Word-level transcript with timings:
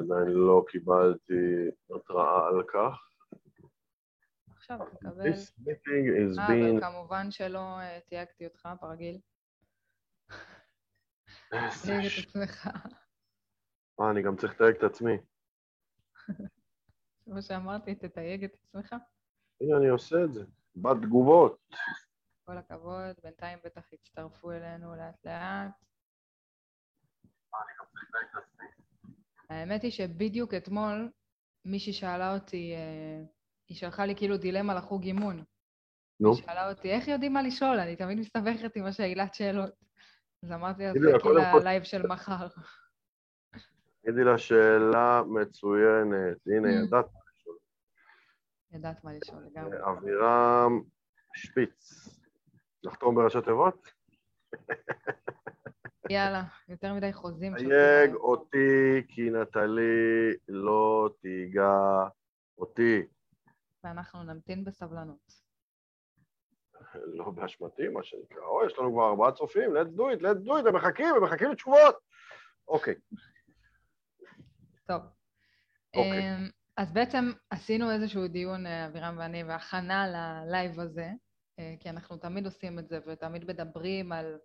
אני 0.00 0.12
עדיין 0.12 0.36
לא 0.36 0.64
קיבלתי 0.68 1.68
התראה 1.96 2.46
על 2.48 2.62
כך. 2.72 3.10
עכשיו 4.56 4.78
תקבל. 4.94 5.32
This 5.32 5.60
meeting 5.60 6.04
is 6.06 6.38
אה, 6.38 6.46
being... 6.46 6.72
אבל 6.72 6.80
כמובן 6.80 7.30
שלא 7.30 7.80
אה, 7.80 7.98
תייגתי 8.08 8.46
אותך, 8.46 8.68
ברגיל. 8.80 9.18
תייג 11.82 12.06
את 12.06 12.28
עצמך. 12.28 12.68
אה, 14.00 14.10
אני 14.10 14.22
גם 14.22 14.36
צריך 14.36 14.52
לתייג 14.52 14.76
את 14.76 14.82
עצמי. 14.82 15.16
מה 17.26 17.42
שאמרתי, 17.42 17.94
תתייג 17.94 18.44
את 18.44 18.54
עצמך. 18.54 18.94
הנה, 19.60 19.76
אני 19.76 19.88
עושה 19.88 20.24
את 20.24 20.32
זה. 20.32 20.44
בתגובות. 20.76 21.58
כל 22.44 22.58
הכבוד, 22.58 23.16
בינתיים 23.22 23.58
בטח 23.64 23.92
יצטרפו 23.92 24.52
אלינו 24.52 24.96
לאט 24.96 25.24
לאט. 25.24 25.70
האמת 29.50 29.82
היא 29.82 29.90
שבדיוק 29.90 30.54
אתמול 30.54 31.08
מישהי 31.64 31.92
שאלה 31.92 32.34
אותי, 32.34 32.72
אה, 32.74 33.24
היא 33.68 33.76
שלחה 33.76 34.06
לי 34.06 34.16
כאילו 34.16 34.36
דילמה 34.36 34.74
לחוג 34.74 35.02
אימון. 35.04 35.44
נו, 36.20 36.34
היא 36.34 36.42
שאלה 36.42 36.70
אותי, 36.70 36.90
איך 36.90 37.08
יודעים 37.08 37.32
מה 37.32 37.42
לשאול? 37.42 37.78
אני 37.78 37.96
תמיד 37.96 38.18
מסתבכת 38.18 38.76
עם 38.76 38.86
השאלת 38.86 39.34
שאלות. 39.34 39.70
אז 40.44 40.52
אמרתי 40.52 40.82
לה, 40.82 40.92
תחכי 40.92 41.22
קודם 41.22 41.42
כל- 41.52 41.58
ללייב 41.60 41.82
של 41.82 42.06
מחר. 42.06 42.48
תגידי 44.02 44.24
לה 44.24 44.38
שאלה 44.38 45.22
מצוינת. 45.26 46.36
הנה, 46.46 46.68
Mm. 46.68 46.86
ידעת. 46.86 47.06
ידעת 48.72 49.04
מה 49.04 49.12
לשאול 49.12 49.42
לגמרי. 49.46 49.76
אבירם 49.90 50.80
שפיץ. 51.36 52.08
לחתום 52.82 53.14
בראשי 53.14 53.38
תיבות? 53.44 53.88
יאללה, 56.10 56.42
יותר 56.68 56.94
מדי 56.94 57.12
חוזים. 57.12 57.56
תייג. 57.56 58.14
אותי, 58.14 59.02
כי 59.08 59.30
נטלי 59.30 60.32
לא 60.48 61.10
תיגע 61.20 61.78
אותי. 62.58 63.02
ואנחנו 63.84 64.22
נמתין 64.22 64.64
בסבלנות. 64.64 65.50
לא 66.94 67.30
באשמתי, 67.30 67.88
מה 67.88 68.02
שנקרא. 68.02 68.44
אוי, 68.44 68.66
יש 68.66 68.78
לנו 68.78 68.92
כבר 68.92 69.08
ארבעה 69.08 69.32
צופים, 69.32 69.70
let's 69.76 69.98
do 69.98 70.00
it, 70.00 70.22
let's 70.22 70.46
do 70.46 70.50
it, 70.50 70.68
הם 70.68 70.74
מחכים, 70.76 71.14
הם 71.16 71.24
מחכים 71.24 71.50
לתשובות. 71.50 71.96
אוקיי, 72.68 72.94
טוב. 74.86 75.02
אוקיי. 75.96 76.34
אמ, 76.34 76.48
אז 76.76 76.92
בעצם 76.92 77.32
עשינו 77.50 77.90
איזשהו 77.90 78.28
דיון, 78.28 78.66
אה, 78.66 78.86
אבירם 78.86 79.16
ואני, 79.18 79.44
והכנה 79.44 80.06
ללייב 80.08 80.80
הזה, 80.80 81.10
אה, 81.58 81.74
כי 81.80 81.90
אנחנו 81.90 82.16
תמיד 82.16 82.44
עושים 82.44 82.78
את 82.78 82.88
זה 82.88 82.98
ותמיד 83.06 83.44
מדברים 83.44 84.12
על 84.12 84.38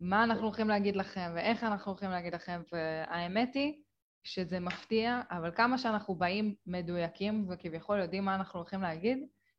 מה 0.00 0.24
אנחנו 0.24 0.44
הולכים 0.44 0.68
להגיד 0.68 0.96
לכם 0.96 1.32
ואיך 1.34 1.64
אנחנו 1.64 1.92
הולכים 1.92 2.10
להגיד 2.10 2.34
לכם, 2.34 2.62
והאמת 2.72 3.54
היא 3.54 3.82
שזה 4.24 4.60
מפתיע, 4.60 5.20
אבל 5.30 5.50
כמה 5.54 5.78
שאנחנו 5.78 6.14
באים 6.14 6.54
מדויקים 6.66 7.46
וכביכול 7.50 7.98
יודעים 7.98 8.24
מה 8.24 8.34
אנחנו 8.34 8.60
הולכים 8.60 8.82
להגיד, 8.82 9.18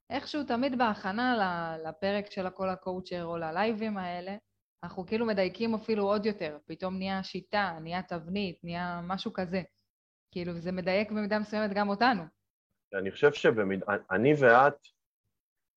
איכשהו 0.09 0.43
תמיד 0.43 0.77
בהכנה 0.77 1.37
לפרק 1.85 2.31
של 2.31 2.47
הקול 2.47 2.69
הקואוצ'ר 2.69 3.25
או 3.25 3.37
ללייבים 3.37 3.97
האלה, 3.97 4.35
אנחנו 4.83 5.05
כאילו 5.05 5.25
מדייקים 5.25 5.75
אפילו 5.75 6.03
עוד 6.03 6.25
יותר, 6.25 6.57
פתאום 6.65 6.97
נהיה 6.97 7.23
שיטה, 7.23 7.77
נהיה 7.81 8.01
תבנית, 8.01 8.59
נהיה 8.63 9.01
משהו 9.03 9.33
כזה. 9.33 9.61
כאילו, 10.31 10.59
זה 10.59 10.71
מדייק 10.71 11.11
במידה 11.11 11.39
מסוימת 11.39 11.73
גם 11.73 11.89
אותנו. 11.89 12.23
אני 12.93 13.11
חושב 13.11 13.33
שאני 13.33 14.33
ואת, 14.39 14.87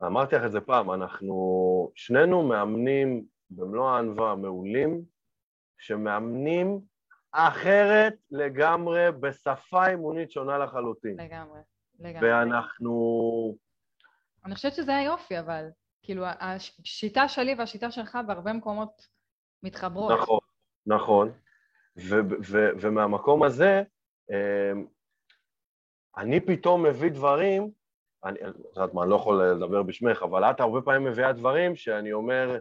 אמרתי 0.03 0.37
לך 0.37 0.45
את 0.45 0.53
זה 0.53 0.61
פעם, 0.61 0.91
אנחנו 0.91 1.93
שנינו 1.95 2.49
מאמנים 2.49 3.25
במלוא 3.51 3.91
הענווה 3.91 4.35
מעולים, 4.35 5.05
שמאמנים 5.79 6.81
אחרת 7.33 8.15
לגמרי 8.31 9.13
בשפה 9.21 9.87
אימונית 9.89 10.31
שונה 10.31 10.59
לחלוטין. 10.59 11.21
לגמרי, 11.21 11.61
לגמרי. 11.99 12.33
ואנחנו... 12.33 13.57
אני 14.45 14.55
חושבת 14.55 14.73
שזה 14.73 14.97
היופי, 14.97 15.39
אבל, 15.39 15.69
כאילו, 16.03 16.25
השיטה 16.27 17.29
שלי 17.29 17.55
והשיטה 17.59 17.91
שלך 17.91 18.19
בהרבה 18.27 18.53
מקומות 18.53 19.07
מתחברות. 19.63 20.13
נכון, 20.21 20.41
נכון. 20.87 21.33
ו- 21.97 22.29
ו- 22.51 22.71
ומהמקום 22.81 23.43
הזה, 23.43 23.83
אמ, 24.31 24.87
אני 26.17 26.41
פתאום 26.41 26.83
מביא 26.83 27.11
דברים, 27.11 27.71
אני, 28.25 28.39
את 28.49 28.55
יודעת 28.77 28.95
מה, 28.95 29.03
אני 29.03 29.11
לא 29.11 29.17
יכול 29.17 29.45
לדבר 29.45 29.83
בשמך, 29.83 30.23
אבל 30.23 30.45
את 30.45 30.61
הרבה 30.61 30.81
פעמים 30.81 31.05
מביאה 31.05 31.33
דברים 31.33 31.77
שאני 31.77 32.13
אומר, 32.13 32.59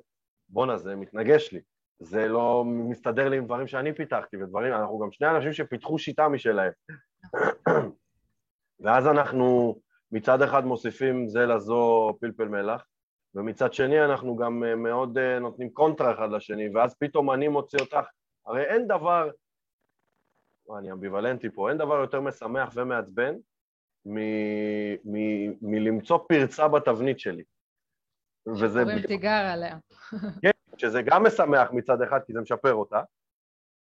בואנה, 0.49 0.77
זה 0.77 0.95
מתנגש 0.95 1.53
לי. 1.53 1.61
זה 1.99 2.27
לא 2.27 2.63
מסתדר 2.65 3.29
לי 3.29 3.37
עם 3.37 3.45
דברים 3.45 3.67
שאני 3.67 3.93
פיתחתי, 3.93 4.37
ודברים, 4.37 4.73
אנחנו 4.73 4.99
גם 4.99 5.11
שני 5.11 5.29
אנשים 5.29 5.53
שפיתחו 5.53 5.99
שיטה 5.99 6.27
משלהם. 6.27 6.71
ואז 8.83 9.07
אנחנו 9.07 9.79
מצד 10.11 10.41
אחד 10.41 10.65
מוסיפים 10.65 11.27
זה 11.27 11.45
לזו 11.45 12.13
פלפל 12.21 12.47
מלח, 12.47 12.85
ומצד 13.35 13.73
שני 13.73 14.05
אנחנו 14.05 14.35
גם 14.35 14.63
אה, 14.63 14.75
מאוד 14.75 15.17
אה, 15.17 15.39
נותנים 15.39 15.69
קונטרה 15.69 16.13
אחד 16.13 16.31
לשני, 16.31 16.69
ואז 16.75 16.95
פתאום 16.99 17.31
אני 17.31 17.47
מוציא 17.47 17.79
אותך. 17.79 18.07
הרי 18.45 18.63
אין 18.63 18.87
דבר, 18.87 19.29
אני 20.79 20.91
אמביוולנטי 20.91 21.49
פה, 21.49 21.69
אין 21.69 21.77
דבר 21.77 21.95
יותר 21.95 22.21
משמח 22.21 22.71
ומעצבן 22.75 23.35
מ- 24.05 24.93
מ- 25.05 25.53
מלמצוא 25.61 26.17
פרצה 26.29 26.67
בתבנית 26.67 27.19
שלי. 27.19 27.43
וזה 28.47 28.79
קוראים 28.83 29.07
תיגר 29.07 29.29
עליה. 29.29 29.77
שזה 30.77 31.01
גם 31.01 31.23
משמח 31.23 31.71
מצד 31.71 32.01
אחד, 32.01 32.19
כי 32.25 32.33
זה 32.33 32.41
משפר 32.41 32.73
אותה, 32.73 33.01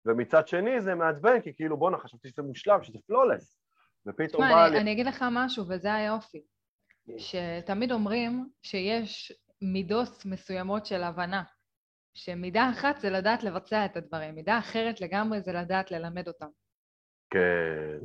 ומצד 0.06 0.47
שני 0.47 0.81
זה 0.81 0.95
מעצבן, 0.95 1.41
כי 1.41 1.53
כאילו, 1.56 1.78
בואנה, 1.78 1.97
חשבתי 1.97 2.29
שזה 2.29 2.41
מושלם, 2.41 2.84
שזה 2.84 3.00
פלולס. 3.07 3.59
ופתאום 4.06 4.44
בא 4.50 4.68
לי... 4.68 4.79
אני 4.79 4.91
אגיד 4.91 5.06
לך 5.06 5.25
משהו, 5.31 5.66
וזה 5.69 5.94
היופי. 5.94 6.41
שתמיד 7.18 7.91
אומרים 7.91 8.50
שיש 8.62 9.34
מידות 9.62 10.25
מסוימות 10.25 10.85
של 10.85 11.03
הבנה. 11.03 11.44
שמידה 12.13 12.69
אחת 12.74 13.00
זה 13.00 13.09
לדעת 13.09 13.44
לבצע 13.44 13.85
את 13.85 13.97
הדברים, 13.97 14.35
מידה 14.35 14.59
אחרת 14.59 15.01
לגמרי 15.01 15.41
זה 15.41 15.53
לדעת 15.53 15.91
ללמד 15.91 16.28
אותם. 16.28 16.47
כן, 17.29 17.97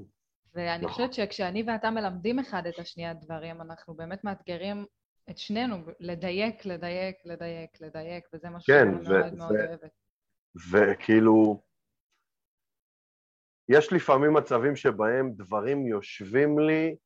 ואני 0.55 0.85
נכון. 0.85 0.89
חושבת 0.89 1.13
שכשאני 1.13 1.63
ואתה 1.67 1.91
מלמדים 1.91 2.39
אחד 2.39 2.67
את 2.67 2.79
השנייה 2.79 3.15
דברים, 3.15 3.61
אנחנו 3.61 3.95
באמת 3.95 4.25
מאתגרים 4.25 4.87
את 5.31 5.39
שנינו 5.39 5.77
לדייק, 6.01 6.65
לדייק, 6.67 7.17
לדייק, 7.25 7.81
לדייק, 7.81 8.29
וזה 8.33 8.49
מה 8.51 8.59
כן, 8.67 8.85
שאני 9.03 9.09
ו- 9.09 9.21
מאוד 9.21 9.35
מאוד 9.35 9.53
ו- 9.53 9.67
אוהבת. 9.69 9.91
וכאילו, 10.73 11.63
יש 13.69 13.93
לפעמים 13.93 14.33
מצבים 14.35 14.77
שבהם 14.77 15.31
דברים 15.33 15.87
יושבים 15.87 16.59
לי, 16.59 16.97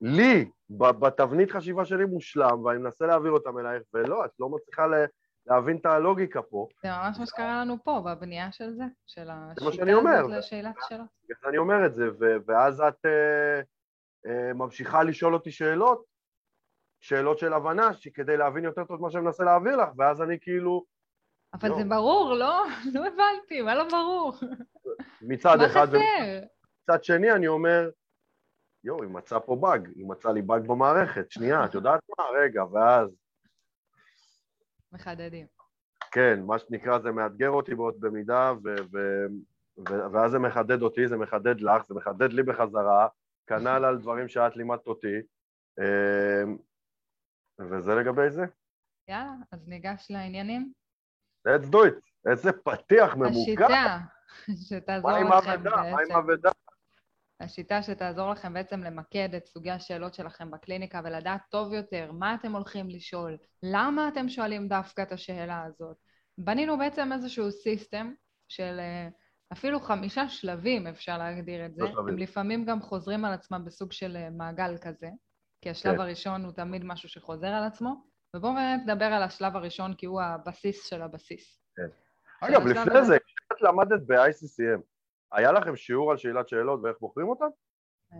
לי, 0.00 0.50
בתבנית 0.70 1.50
חשיבה 1.50 1.84
שלי 1.84 2.04
מושלם, 2.04 2.64
ואני 2.64 2.78
מנסה 2.78 3.06
להעביר 3.06 3.32
אותם 3.32 3.58
אלייך, 3.58 3.82
ולא, 3.94 4.24
את 4.24 4.30
לא 4.38 4.48
מצליחה 4.48 4.86
ל- 4.86 5.06
להבין 5.46 5.76
את 5.76 5.86
הלוגיקה 5.86 6.42
פה. 6.42 6.68
זה 6.82 6.88
ממש 6.88 7.18
מה 7.18 7.26
שקרה 7.26 7.60
לנו 7.60 7.76
פה, 7.84 8.02
בבנייה 8.06 8.52
של 8.52 8.70
זה, 8.74 8.84
של 9.06 9.28
השיטה 9.30 9.72
שאני 9.72 9.94
אומר. 9.94 10.18
הזאת 10.18 10.30
לשאלת 10.30 10.74
שאלות. 10.88 11.06
אני 11.48 11.58
אומר 11.58 11.86
את 11.86 11.94
זה, 11.94 12.08
ו- 12.20 12.36
ואז 12.46 12.80
את 12.80 13.06
אה, 13.06 13.60
אה, 14.26 14.52
ממשיכה 14.52 15.02
לשאול 15.02 15.34
אותי 15.34 15.50
שאלות, 15.50 16.09
שאלות 17.00 17.38
של 17.38 17.52
הבנה, 17.52 17.90
כדי 18.14 18.36
להבין 18.36 18.64
יותר 18.64 18.84
טוב 18.84 19.00
מה 19.00 19.10
שאני 19.10 19.24
מנסה 19.24 19.44
להעביר 19.44 19.76
לך, 19.76 19.88
ואז 19.96 20.22
אני 20.22 20.40
כאילו, 20.40 20.84
אבל 21.54 21.68
לא. 21.68 21.76
זה 21.76 21.84
ברור, 21.84 22.34
לא? 22.34 22.64
לא 22.94 23.06
הבנתי, 23.06 23.62
מה 23.62 23.74
לא 23.74 23.88
ברור? 23.90 24.32
מצד 25.22 25.56
מה 25.58 25.66
אחד, 25.66 25.86
חסר? 25.86 25.98
ומצד 25.98 27.04
שני 27.04 27.32
אני 27.32 27.46
אומר, 27.46 27.90
יואו, 28.84 29.02
היא 29.02 29.10
מצאה 29.10 29.40
פה 29.40 29.56
באג, 29.56 29.88
היא 29.94 30.06
מצאה 30.06 30.32
לי 30.32 30.42
באג 30.42 30.66
במערכת, 30.66 31.30
שנייה, 31.30 31.64
את 31.64 31.74
יודעת 31.74 32.00
מה? 32.18 32.24
רגע, 32.38 32.64
ואז, 32.64 33.08
מחדדים. 34.92 35.46
כן, 36.12 36.40
מה 36.46 36.58
שנקרא 36.58 36.98
זה 36.98 37.10
מאתגר 37.10 37.50
אותי 37.50 37.74
בעוד 37.74 38.00
במידה, 38.00 38.52
ו- 38.64 38.82
ו- 38.92 39.26
ו- 39.88 40.12
ואז 40.12 40.30
זה 40.30 40.38
מחדד 40.38 40.82
אותי, 40.82 41.08
זה 41.08 41.16
מחדד 41.16 41.60
לך, 41.60 41.82
זה 41.88 41.94
מחדד 41.94 42.32
לי 42.32 42.42
בחזרה, 42.42 43.08
כנ"ל 43.46 43.84
על 43.84 43.98
דברים 43.98 44.28
שאת 44.28 44.56
לימדת 44.56 44.86
אותי, 44.86 45.16
אמ, 45.78 46.56
וזה 47.70 47.94
לגבי 47.94 48.30
זה. 48.30 48.44
יאללה, 49.08 49.32
אז 49.52 49.68
ניגש 49.68 50.06
לעניינים. 50.10 50.72
let's 51.48 51.72
do 51.72 51.76
it. 51.76 52.28
איזה 52.30 52.52
פתיח 52.52 53.14
ממוקד. 53.14 53.30
השיטה 53.30 53.98
שתעזור 54.68 55.10
לכם 55.10 55.32
האבדה? 55.32 55.70
מה 55.70 55.88
עם 55.88 55.96
בעצם, 55.96 56.14
האבדה? 56.14 56.50
השיטה 57.40 57.82
שתעזור 57.82 58.30
לכם 58.30 58.52
בעצם 58.52 58.80
למקד 58.80 59.34
את 59.34 59.46
סוגי 59.46 59.70
השאלות 59.70 60.14
שלכם 60.14 60.50
בקליניקה 60.50 61.00
ולדעת 61.04 61.40
טוב 61.50 61.72
יותר 61.72 62.12
מה 62.12 62.34
אתם 62.34 62.52
הולכים 62.52 62.90
לשאול, 62.90 63.36
למה 63.62 64.08
אתם 64.08 64.28
שואלים 64.28 64.68
דווקא 64.68 65.02
את 65.02 65.12
השאלה 65.12 65.64
הזאת. 65.64 65.96
בנינו 66.38 66.78
בעצם 66.78 67.12
איזשהו 67.12 67.50
סיסטם 67.50 68.12
של 68.48 68.76
אה, 68.80 69.08
אפילו 69.52 69.80
חמישה 69.80 70.28
שלבים, 70.28 70.86
אפשר 70.86 71.18
להגדיר 71.18 71.66
את 71.66 71.74
זה. 71.74 71.84
הם 71.84 72.18
לפעמים 72.18 72.64
גם 72.64 72.82
חוזרים 72.82 73.24
על 73.24 73.32
עצמם 73.32 73.64
בסוג 73.64 73.92
של 73.92 74.16
אה, 74.16 74.30
מעגל 74.30 74.78
כזה, 74.78 75.08
כי 75.62 75.70
השלב 75.70 75.94
כן. 75.94 76.00
הראשון 76.00 76.44
הוא 76.44 76.52
תמיד 76.52 76.84
משהו 76.84 77.08
שחוזר 77.08 77.46
על 77.46 77.64
עצמו, 77.64 78.04
ובואו 78.36 78.52
נדבר 78.84 79.04
על 79.04 79.22
השלב 79.22 79.56
הראשון, 79.56 79.94
כי 79.94 80.06
הוא 80.06 80.20
הבסיס 80.20 80.86
של 80.86 81.02
הבסיס. 81.02 81.62
אגב, 82.40 82.62
של 82.62 82.78
השלב 82.78 82.86
לפני. 82.86 83.04
זה, 83.04 83.18
כשאת 83.18 83.60
למדת 83.62 84.02
ב-ICCM, 84.06 84.80
היה 85.32 85.52
לכם 85.52 85.76
שיעור 85.76 86.10
על 86.10 86.16
שאלת 86.16 86.48
שאלות 86.48 86.80
ואיך 86.82 86.96
בוחרים 87.00 87.28
אותן? 87.28 87.48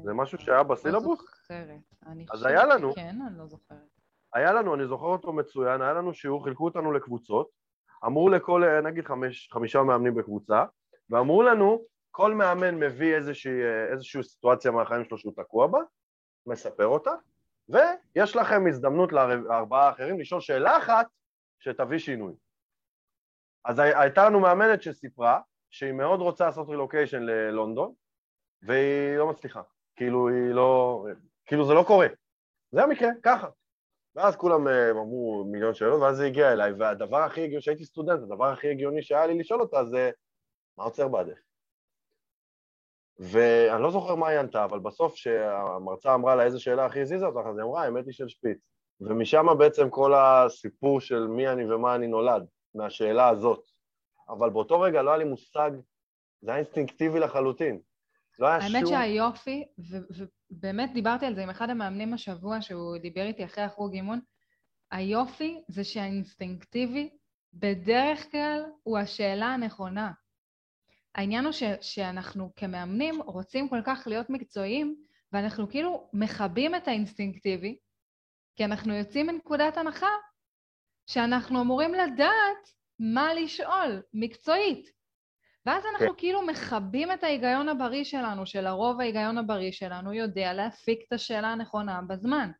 זה 0.04 0.12
משהו 0.12 0.38
שהיה 0.38 0.62
בסילבוס? 0.62 1.18
לא 1.20 1.26
זוכרת. 1.26 1.80
אני 2.06 2.26
אז 2.30 2.38
חושבת 2.38 2.50
היה 2.50 2.66
לנו. 2.66 2.92
שכן, 2.92 3.16
אני 3.28 3.38
לא 3.38 3.46
זוכרת. 3.46 3.78
היה 4.34 4.52
לנו, 4.52 4.74
אני 4.74 4.86
זוכר 4.86 5.06
אותו 5.06 5.32
מצוין, 5.32 5.82
היה 5.82 5.92
לנו 5.92 6.14
שיעור, 6.14 6.44
חילקו 6.44 6.64
אותנו 6.64 6.92
לקבוצות, 6.92 7.50
אמרו 8.06 8.28
לכל, 8.28 8.64
אה, 8.64 8.80
נגיד 8.80 9.06
חמש, 9.06 9.48
חמישה 9.52 9.82
מאמנים 9.82 10.14
בקבוצה, 10.14 10.64
ואמרו 11.10 11.42
לנו, 11.42 11.84
כל 12.10 12.34
מאמן 12.34 12.74
מביא 12.74 13.14
איזושהי, 13.14 13.62
אה, 13.62 13.92
איזושהי 13.92 14.22
סיטואציה 14.22 14.70
מהחיים 14.70 15.04
שלו 15.04 15.18
שהוא 15.18 15.32
תקוע 15.36 15.66
בה, 15.66 15.78
מספר 16.46 16.86
אותה, 16.86 17.10
ויש 17.70 18.36
לכם 18.36 18.66
הזדמנות 18.68 19.12
לארבעה 19.12 19.86
האחרים 19.88 20.20
לשאול 20.20 20.40
שאלה 20.40 20.78
אחת 20.78 21.06
שתביא 21.58 21.98
שינוי. 21.98 22.34
אז 23.64 23.78
הי- 23.78 23.94
הייתה 23.94 24.24
לנו 24.26 24.40
מאמנת 24.40 24.82
שסיפרה 24.82 25.40
שהיא 25.70 25.92
מאוד 25.92 26.20
רוצה 26.20 26.44
לעשות 26.46 26.68
רילוקיישן 26.68 27.22
ללונדון, 27.22 27.92
והיא 28.62 29.16
לא 29.18 29.30
מצליחה. 29.30 29.62
כאילו 29.96 30.28
היא 30.28 30.54
לא... 30.54 31.04
כאילו 31.46 31.66
זה 31.66 31.74
לא 31.74 31.84
קורה. 31.86 32.06
זה 32.72 32.82
המקרה, 32.82 33.08
ככה. 33.22 33.48
ואז 34.14 34.36
כולם 34.36 34.68
אה, 34.68 34.90
אמרו 34.90 35.44
מיליון 35.52 35.74
שאלות, 35.74 36.00
ואז 36.00 36.16
זה 36.16 36.26
הגיע 36.26 36.52
אליי, 36.52 36.72
והדבר 36.72 37.16
הכי 37.16 37.40
הגיוני, 37.44 37.60
כשהייתי 37.60 37.84
סטודנט, 37.84 38.22
הדבר 38.22 38.46
הכי 38.46 38.70
הגיוני 38.70 39.02
שהיה 39.02 39.26
לי 39.26 39.38
לשאול 39.38 39.60
אותה 39.60 39.84
זה, 39.84 40.10
מה 40.78 40.84
עוצר 40.84 41.08
בעדך? 41.08 41.38
ואני 43.20 43.82
לא 43.82 43.90
זוכר 43.90 44.14
מה 44.14 44.28
היא 44.28 44.38
ענתה, 44.38 44.64
אבל 44.64 44.78
בסוף 44.78 45.14
שהמרצה 45.14 46.14
אמרה 46.14 46.34
לה 46.34 46.42
איזה 46.42 46.60
שאלה 46.60 46.86
הכי 46.86 47.00
הזיזה 47.00 47.26
אותך, 47.26 47.46
אז 47.48 47.58
היא 47.58 47.64
אמרה, 47.64 47.82
האמת 47.82 48.06
היא 48.06 48.12
של 48.12 48.28
שפיץ. 48.28 48.58
ומשם 49.00 49.46
בעצם 49.58 49.90
כל 49.90 50.14
הסיפור 50.14 51.00
של 51.00 51.26
מי 51.26 51.48
אני 51.48 51.72
ומה 51.72 51.94
אני 51.94 52.06
נולד, 52.06 52.46
מהשאלה 52.74 53.28
הזאת. 53.28 53.64
אבל 54.28 54.50
באותו 54.50 54.80
רגע 54.80 55.02
לא 55.02 55.10
היה 55.10 55.18
לי 55.18 55.24
מושג, 55.24 55.70
זה 56.40 56.50
היה 56.50 56.58
אינסטינקטיבי 56.58 57.20
לחלוטין. 57.20 57.80
לא 58.38 58.46
היה 58.46 58.56
האמת 58.56 58.86
שום... 58.86 58.88
שהיופי, 58.88 59.64
ובאמת 60.50 60.92
דיברתי 60.92 61.26
על 61.26 61.34
זה 61.34 61.42
עם 61.42 61.50
אחד 61.50 61.70
המאמנים 61.70 62.14
השבוע, 62.14 62.62
שהוא 62.62 62.98
דיבר 62.98 63.26
איתי 63.26 63.44
אחרי 63.44 63.64
החוג 63.64 63.92
אימון, 63.92 64.20
היופי 64.90 65.62
זה 65.68 65.84
שהאינסטינקטיבי 65.84 67.10
בדרך 67.52 68.30
כלל 68.30 68.62
הוא 68.82 68.98
השאלה 68.98 69.46
הנכונה. 69.46 70.12
העניין 71.14 71.44
הוא 71.44 71.52
ש- 71.52 71.62
שאנחנו 71.80 72.52
כמאמנים 72.56 73.22
רוצים 73.22 73.68
כל 73.68 73.80
כך 73.84 74.02
להיות 74.06 74.30
מקצועיים, 74.30 74.96
ואנחנו 75.32 75.68
כאילו 75.68 76.10
מכבים 76.12 76.74
את 76.74 76.88
האינסטינקטיבי, 76.88 77.78
כי 78.56 78.64
אנחנו 78.64 78.94
יוצאים 78.94 79.26
מנקודת 79.26 79.76
הנחה 79.76 80.10
שאנחנו 81.06 81.60
אמורים 81.62 81.94
לדעת 81.94 82.68
מה 82.98 83.34
לשאול, 83.34 84.02
מקצועית. 84.14 84.90
ואז 85.66 85.84
אנחנו 85.92 86.08
כן. 86.08 86.14
כאילו 86.18 86.42
מכבים 86.42 87.12
את 87.12 87.24
ההיגיון 87.24 87.68
הבריא 87.68 88.04
שלנו, 88.04 88.46
שלרוב 88.46 89.00
ההיגיון 89.00 89.38
הבריא 89.38 89.72
שלנו 89.72 90.12
יודע 90.12 90.52
להפיק 90.52 91.00
את 91.08 91.12
השאלה 91.12 91.48
הנכונה 91.48 92.02
בזמן. 92.02 92.50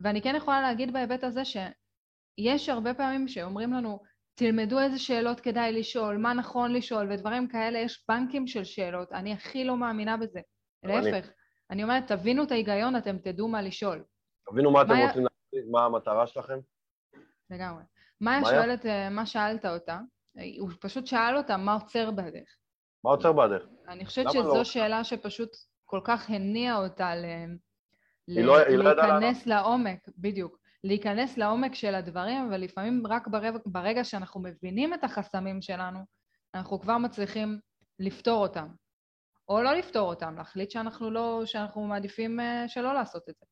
ואני 0.00 0.22
כן 0.22 0.34
יכולה 0.36 0.60
להגיד 0.60 0.92
בהיבט 0.92 1.24
הזה 1.24 1.42
שיש 1.44 2.68
הרבה 2.68 2.94
פעמים 2.94 3.28
שאומרים 3.28 3.72
לנו, 3.72 4.02
תלמדו 4.34 4.80
איזה 4.80 4.98
שאלות 4.98 5.40
כדאי 5.40 5.72
לשאול, 5.72 6.16
מה 6.16 6.32
נכון 6.34 6.72
לשאול 6.72 7.12
ודברים 7.12 7.48
כאלה, 7.48 7.78
יש 7.78 8.04
בנקים 8.08 8.46
של 8.46 8.64
שאלות, 8.64 9.12
אני 9.12 9.32
הכי 9.32 9.64
לא 9.64 9.76
מאמינה 9.76 10.16
בזה. 10.16 10.40
להפך, 10.82 11.28
אני 11.70 11.82
אומרת, 11.82 12.06
תבינו 12.06 12.42
את 12.42 12.50
ההיגיון, 12.50 12.96
אתם 12.96 13.18
תדעו 13.18 13.48
מה 13.48 13.62
לשאול. 13.62 14.04
תבינו 14.50 14.70
מה 14.70 14.82
אתם 14.82 14.90
רוצים 14.90 15.22
להשיג, 15.24 15.70
מה 15.70 15.84
המטרה 15.84 16.26
שלכם. 16.26 16.58
לגמרי. 17.50 17.82
מאיה? 18.20 18.44
שואלת, 18.44 18.86
אה, 18.86 19.10
מה 19.10 19.26
שאלת 19.26 19.66
אותה? 19.66 19.98
הוא 20.58 20.70
פשוט 20.80 21.06
שאל 21.06 21.36
אותה 21.36 21.56
מה 21.56 21.74
עוצר 21.74 22.10
בדרך. 22.10 22.56
מה 23.04 23.10
עוצר 23.10 23.32
בעדך? 23.32 23.64
אני 23.88 24.06
חושבת 24.06 24.24
למה 24.24 24.32
שזו 24.34 24.54
לא? 24.56 24.64
שאלה 24.64 25.04
שפשוט 25.04 25.50
כל 25.84 26.00
כך 26.04 26.30
הניעה 26.30 26.76
אותה 26.84 27.14
ל... 27.16 27.24
היא 28.26 28.44
לא- 28.44 28.58
היא 28.58 28.76
לא 28.76 28.92
להיכנס 28.96 29.46
לעומק, 29.46 29.98
בדיוק. 30.18 30.58
להיכנס 30.84 31.38
לעומק 31.38 31.74
של 31.74 31.94
הדברים, 31.94 32.52
ולפעמים 32.52 33.06
רק 33.06 33.28
ברגע, 33.28 33.58
ברגע 33.66 34.04
שאנחנו 34.04 34.40
מבינים 34.40 34.94
את 34.94 35.04
החסמים 35.04 35.62
שלנו, 35.62 35.98
אנחנו 36.54 36.80
כבר 36.80 36.98
מצליחים 36.98 37.58
לפתור 37.98 38.42
אותם. 38.42 38.68
או 39.48 39.62
לא 39.62 39.72
לפתור 39.72 40.08
אותם, 40.08 40.34
להחליט 40.36 40.70
שאנחנו 40.70 41.10
לא, 41.10 41.42
שאנחנו 41.44 41.86
מעדיפים 41.86 42.40
אה, 42.40 42.68
שלא 42.68 42.94
לעשות 42.94 43.28
את 43.28 43.34
זה. 43.38 43.46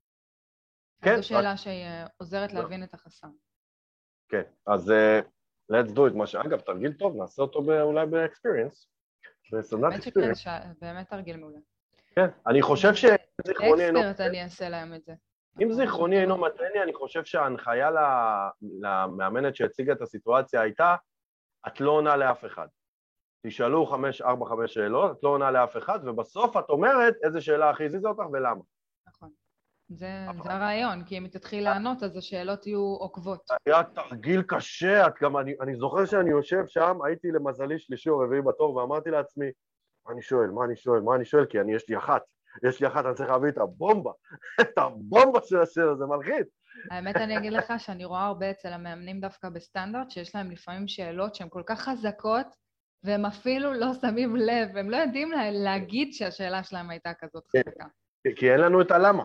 כן, 1.02 1.10
זו 1.10 1.16
רק- 1.16 1.22
שאלה 1.22 1.56
שהיא 1.56 1.84
אה, 1.84 2.06
עוזרת 2.16 2.52
לא. 2.52 2.60
להבין 2.60 2.84
את 2.84 2.94
החסם. 2.94 3.30
כן, 4.28 4.42
אז 4.66 4.90
uh, 4.90 5.24
let's 5.72 5.90
do 5.90 6.12
it. 6.12 6.16
מה 6.16 6.26
ש... 6.26 6.34
אגב, 6.34 6.60
תרגיל 6.60 6.92
טוב, 6.92 7.16
נעשה 7.16 7.42
אותו. 7.42 7.58
אולי 7.82 8.06
ב-experience. 8.06 8.86
בסדנת 9.52 9.94
experience. 9.94 10.34
ש... 10.34 10.48
באמת 10.80 11.08
תרגיל 11.08 11.36
מעולה. 11.36 11.58
כן, 12.14 12.26
אני 12.46 12.62
חושב 12.62 12.94
שזיכרוני 12.94 13.84
אינו... 13.84 14.00
אקספרט 14.00 14.20
אני 14.20 14.42
אעשה 14.42 14.68
להם 14.68 14.94
את 14.94 15.04
זה. 15.04 15.12
אם 15.60 15.72
זיכרוני 15.72 16.20
אינו 16.20 16.38
מטעני, 16.38 16.82
אני 16.82 16.94
חושב 16.94 17.24
שההנחיה 17.24 17.90
למאמנת 18.80 19.56
שהציגה 19.56 19.92
את 19.92 20.02
הסיטואציה 20.02 20.60
הייתה, 20.60 20.96
את 21.66 21.80
לא 21.80 21.90
עונה 21.90 22.16
לאף 22.16 22.44
אחד. 22.44 22.66
תשאלו 23.46 23.86
חמש, 23.86 24.22
ארבע, 24.22 24.46
חמש 24.46 24.74
שאלות, 24.74 25.18
את 25.18 25.24
לא 25.24 25.28
עונה 25.28 25.50
לאף 25.50 25.76
אחד, 25.76 25.98
ובסוף 26.08 26.56
את 26.56 26.70
אומרת 26.70 27.14
איזה 27.22 27.40
שאלה 27.40 27.70
הכי 27.70 27.84
הזיזה 27.84 28.08
אותך 28.08 28.22
ולמה. 28.32 28.62
נכון. 29.08 29.30
זה. 29.88 30.06
זה 30.42 30.50
הרעיון, 30.52 31.04
כי 31.04 31.18
אם 31.18 31.24
היא 31.24 31.32
תתחיל 31.32 31.64
לענות, 31.64 32.02
אז 32.02 32.16
השאלות 32.16 32.66
יהיו 32.66 32.80
עוקבות. 32.80 33.50
היה 33.66 33.82
תרגיל 33.84 34.42
קשה, 34.42 35.06
את 35.06 35.12
גם, 35.22 35.36
אני, 35.36 35.54
אני 35.60 35.76
זוכר 35.76 36.04
שאני 36.04 36.30
יושב 36.30 36.62
שם, 36.66 36.98
הייתי 37.04 37.28
למזלי 37.28 37.78
שלישי 37.78 38.10
או 38.10 38.18
רביעי 38.18 38.42
בתור, 38.42 38.76
ואמרתי 38.76 39.10
לעצמי, 39.10 39.46
מה 40.06 40.12
אני 40.12 40.22
שואל, 40.22 40.50
מה 40.50 40.64
אני 40.64 40.76
שואל, 40.76 41.00
מה 41.00 41.14
אני 41.14 41.24
שואל, 41.24 41.46
כי 41.46 41.60
אני, 41.60 41.74
יש 41.74 41.88
לי 41.88 41.96
אחת, 41.96 42.22
יש 42.68 42.80
לי 42.80 42.86
אחת, 42.88 43.06
אני 43.06 43.14
צריך 43.14 43.30
להביא 43.30 43.48
את 43.48 43.58
הבומבה, 43.58 44.10
את 44.60 44.78
הבומבה 44.78 45.40
של 45.44 45.60
השאלה, 45.60 45.94
זה 45.94 46.06
מלחיץ. 46.06 46.46
האמת, 46.90 47.16
אני 47.16 47.38
אגיד 47.38 47.52
לך 47.52 47.72
שאני 47.78 48.04
רואה 48.04 48.26
הרבה 48.26 48.50
אצל 48.50 48.72
המאמנים 48.72 49.20
דווקא 49.20 49.48
בסטנדרט, 49.48 50.10
שיש 50.10 50.34
להם 50.34 50.50
לפעמים 50.50 50.88
שאלות 50.88 51.34
שהן 51.34 51.48
כל 51.50 51.62
כך 51.66 51.80
חזקות, 51.80 52.46
והם 53.04 53.26
אפילו 53.26 53.72
לא 53.72 53.94
שמים 53.94 54.36
לב, 54.36 54.76
הם 54.76 54.90
לא 54.90 54.96
יודעים 54.96 55.32
לה, 55.32 55.50
להגיד 55.50 56.12
שהשאלה 56.12 56.64
שלהם 56.64 56.90
הייתה 56.90 57.14
כזאת 57.14 57.44
כן. 57.52 57.60
חזקה. 57.66 57.84
כי- 58.36 58.52
אין 58.52 58.60
לנו 58.60 58.80
את 58.80 58.90
הלמה. 58.90 59.22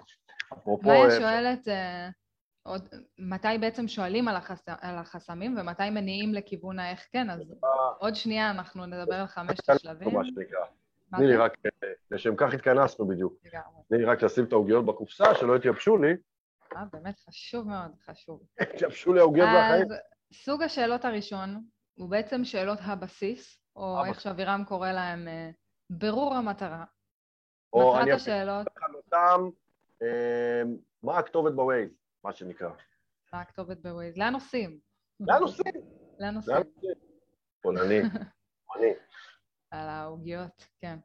אפרופו, 0.53 0.87
מאיה 0.87 1.05
אה, 1.05 1.11
שואלת, 1.19 1.67
אה, 1.67 2.09
עוד, 2.63 2.89
מתי 3.19 3.57
בעצם 3.61 3.87
שואלים 3.87 4.27
על, 4.27 4.35
החס, 4.35 4.63
על 4.81 4.95
החסמים 4.97 5.55
ומתי 5.57 5.89
מניעים 5.89 6.33
לכיוון 6.33 6.79
האיך 6.79 7.07
כן, 7.11 7.29
אז 7.29 7.41
עוד 7.99 8.15
שנייה 8.15 8.49
אנחנו 8.49 8.85
נדבר 8.85 9.15
על 9.15 9.27
חמשת 9.27 9.69
השלבים. 9.69 10.09
תני 11.15 11.27
לי? 11.27 11.37
רק, 11.37 11.53
אה, 11.65 11.89
לשם 12.11 12.35
כך 12.35 12.53
התכנסנו 12.53 13.07
בדיוק. 13.07 13.33
תני 13.89 13.97
לי 13.97 14.05
רק 14.05 14.23
לשים 14.23 14.45
את 14.45 14.51
העוגיות 14.51 14.85
בקופסה, 14.85 15.35
שלא 15.35 15.55
יתייבשו 15.55 15.97
לי. 15.97 16.13
אה, 16.75 16.83
באמת 16.93 17.19
חשוב 17.19 17.67
מאוד, 17.67 17.91
חשוב. 18.05 18.43
יתייבשו 18.75 19.13
לי 19.13 19.19
העוגיות 19.19 19.47
והחיים. 19.55 19.91
אז 19.91 19.97
סוג 20.33 20.63
השאלות 20.63 21.05
הראשון 21.05 21.63
הוא 21.95 22.09
בעצם 22.09 22.43
שאלות 22.43 22.79
הבסיס, 22.81 23.59
או. 23.75 24.05
איך 24.05 24.21
שאבירם 24.21 24.63
קורא 24.67 24.91
להם, 24.91 25.27
אה, 25.27 25.49
ברור 25.89 26.33
המטרה. 26.33 26.85
או 27.73 27.99
אני 27.99 28.11
השאלות, 28.11 28.67
אפתח 28.67 28.81
אותם, 28.95 29.49
אה, 30.01 30.61
מה 31.03 31.17
הכתובת 31.17 31.53
בווייז, 31.53 31.89
מה 32.23 32.33
שנקרא. 32.33 32.69
מה 33.33 33.41
הכתובת 33.41 33.77
בווייז? 33.77 34.17
לאן 34.17 34.33
נוסעים? 34.33 34.79
לאן 35.19 35.39
נוסעים? 35.39 35.73
לאן? 36.19 36.33
נוסעים? 36.33 36.57
פולני. 37.61 38.01
פולני. 38.67 38.93
על 39.71 39.89
העוגיות, 39.89 40.65
כן. 40.79 40.97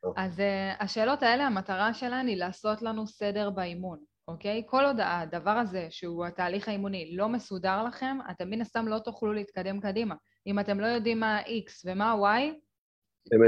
טוב. 0.00 0.14
אז 0.16 0.38
uh, 0.38 0.42
השאלות 0.82 1.22
האלה, 1.22 1.46
המטרה 1.46 1.94
שלהן 1.94 2.26
היא 2.26 2.36
לעשות 2.36 2.82
לנו 2.82 3.06
סדר 3.06 3.50
באימון, 3.50 3.98
אוקיי? 4.28 4.62
כל 4.66 4.84
עוד 4.84 4.96
הדבר 5.00 5.50
הזה, 5.50 5.86
שהוא 5.90 6.26
התהליך 6.26 6.68
האימוני, 6.68 7.16
לא 7.16 7.28
מסודר 7.28 7.82
לכם, 7.82 8.18
אתם 8.30 8.50
מן 8.50 8.60
הסתם 8.60 8.88
לא 8.88 8.98
תוכלו 8.98 9.32
להתקדם 9.32 9.80
קדימה. 9.80 10.14
אם 10.46 10.58
אתם 10.58 10.80
לא 10.80 10.86
יודעים 10.86 11.20
מה 11.20 11.36
ה-X 11.36 11.70
ומה 11.84 12.12
ה-Y. 12.12 12.54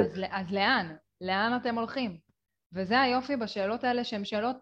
אז, 0.01 0.21
אז 0.31 0.53
לאן? 0.53 0.97
לאן 1.21 1.59
אתם 1.63 1.79
הולכים? 1.79 2.19
וזה 2.73 3.01
היופי 3.01 3.37
בשאלות 3.37 3.85
האלה, 3.85 4.05
שהן 4.05 4.25
שאלות 4.25 4.57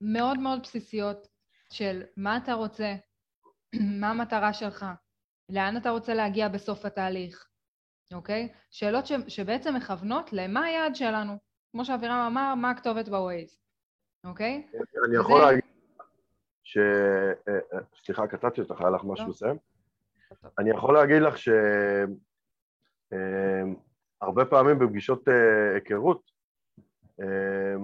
מאוד 0.00 0.38
מאוד 0.38 0.62
בסיסיות 0.62 1.28
של 1.72 2.02
מה 2.16 2.36
אתה 2.36 2.52
רוצה, 2.52 2.94
מה 4.00 4.10
המטרה 4.10 4.52
שלך, 4.52 4.86
לאן 5.48 5.76
אתה 5.76 5.90
רוצה 5.90 6.14
להגיע 6.14 6.48
בסוף 6.48 6.84
התהליך, 6.84 7.46
אוקיי? 8.12 8.48
שאלות 8.70 9.06
ש, 9.06 9.12
שבעצם 9.28 9.74
מכוונות 9.76 10.32
למה 10.32 10.64
היעד 10.64 10.94
שלנו. 10.96 11.32
כמו 11.72 11.84
שאבירם 11.84 12.26
אמר, 12.32 12.54
מה 12.54 12.70
הכתובת 12.70 13.08
בווייז, 13.08 13.58
אוקיי? 14.24 14.66
אני 15.08 15.16
יכול 15.16 15.40
זה- 15.40 15.46
להגיד 15.46 15.64
ש... 16.62 16.76
אה, 16.78 17.32
אה, 17.72 17.78
סליחה, 18.04 18.26
קטעתי 18.26 18.60
אותך, 18.60 18.80
היה 18.80 18.90
לך 18.90 19.00
משהו 19.04 19.26
לא. 19.26 19.30
לסיים? 19.30 19.56
אני 20.58 20.70
יכול 20.70 20.94
להגיד 20.94 21.22
לך 21.22 21.34
שהרבה 24.20 24.44
פעמים 24.44 24.78
בפגישות 24.78 25.28
אה, 25.28 25.74
היכרות, 25.74 26.30
אה, 27.20 27.74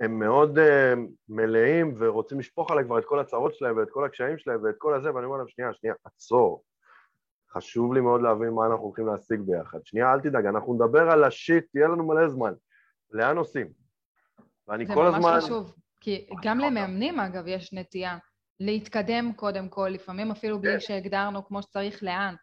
הם 0.00 0.18
מאוד 0.18 0.58
אה, 0.58 0.94
מלאים 1.28 1.94
ורוצים 1.98 2.38
לשפוך 2.38 2.70
עליי 2.70 2.84
כבר 2.84 2.98
את 2.98 3.04
כל 3.04 3.18
הצרות 3.20 3.54
שלהם 3.54 3.76
ואת 3.76 3.90
כל 3.90 4.04
הקשיים 4.04 4.38
שלהם 4.38 4.64
ואת 4.64 4.74
כל 4.78 4.94
הזה, 4.94 5.14
ואני 5.14 5.26
אומר 5.26 5.36
להם, 5.36 5.48
שנייה, 5.48 5.72
שנייה, 5.74 5.94
עצור. 6.04 6.62
חשוב 7.54 7.94
לי 7.94 8.00
מאוד 8.00 8.22
להבין 8.22 8.48
מה 8.48 8.66
אנחנו 8.66 8.84
הולכים 8.84 9.06
להשיג 9.06 9.40
ביחד. 9.40 9.78
שנייה, 9.84 10.12
אל 10.12 10.20
תדאג, 10.20 10.46
אנחנו 10.46 10.74
נדבר 10.74 11.10
על 11.10 11.24
השיט, 11.24 11.74
יהיה 11.74 11.88
לנו 11.88 12.06
מלא 12.06 12.28
זמן. 12.28 12.52
לאן 13.10 13.36
עושים? 13.36 13.72
ואני 14.68 14.86
כל 14.86 15.06
הזמן... 15.06 15.20
זה 15.22 15.28
ממש 15.28 15.44
חשוב, 15.44 15.74
כי 16.00 16.26
גם 16.42 16.58
למאמנים, 16.58 17.20
אגב, 17.20 17.46
יש 17.46 17.72
נטייה 17.72 18.18
להתקדם 18.60 19.32
קודם 19.36 19.68
כל, 19.68 19.88
לפעמים 19.88 20.30
אפילו 20.30 20.60
בלי 20.60 20.72
כן. 20.72 20.80
שהגדרנו 20.80 21.44
כמו 21.44 21.62
שצריך 21.62 22.02
לאן. 22.02 22.34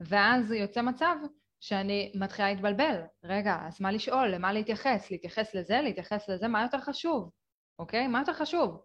ואז 0.00 0.52
יוצא 0.52 0.82
מצב 0.82 1.16
שאני 1.60 2.12
מתחילה 2.14 2.52
להתבלבל. 2.52 3.00
רגע, 3.24 3.58
אז 3.66 3.80
מה 3.80 3.92
לשאול? 3.92 4.28
למה 4.28 4.52
להתייחס? 4.52 5.10
להתייחס 5.10 5.54
לזה? 5.54 5.80
להתייחס 5.82 6.28
לזה? 6.28 6.48
מה 6.48 6.62
יותר 6.62 6.80
חשוב? 6.80 7.30
אוקיי? 7.78 8.06
מה 8.06 8.18
יותר 8.18 8.32
חשוב? 8.32 8.82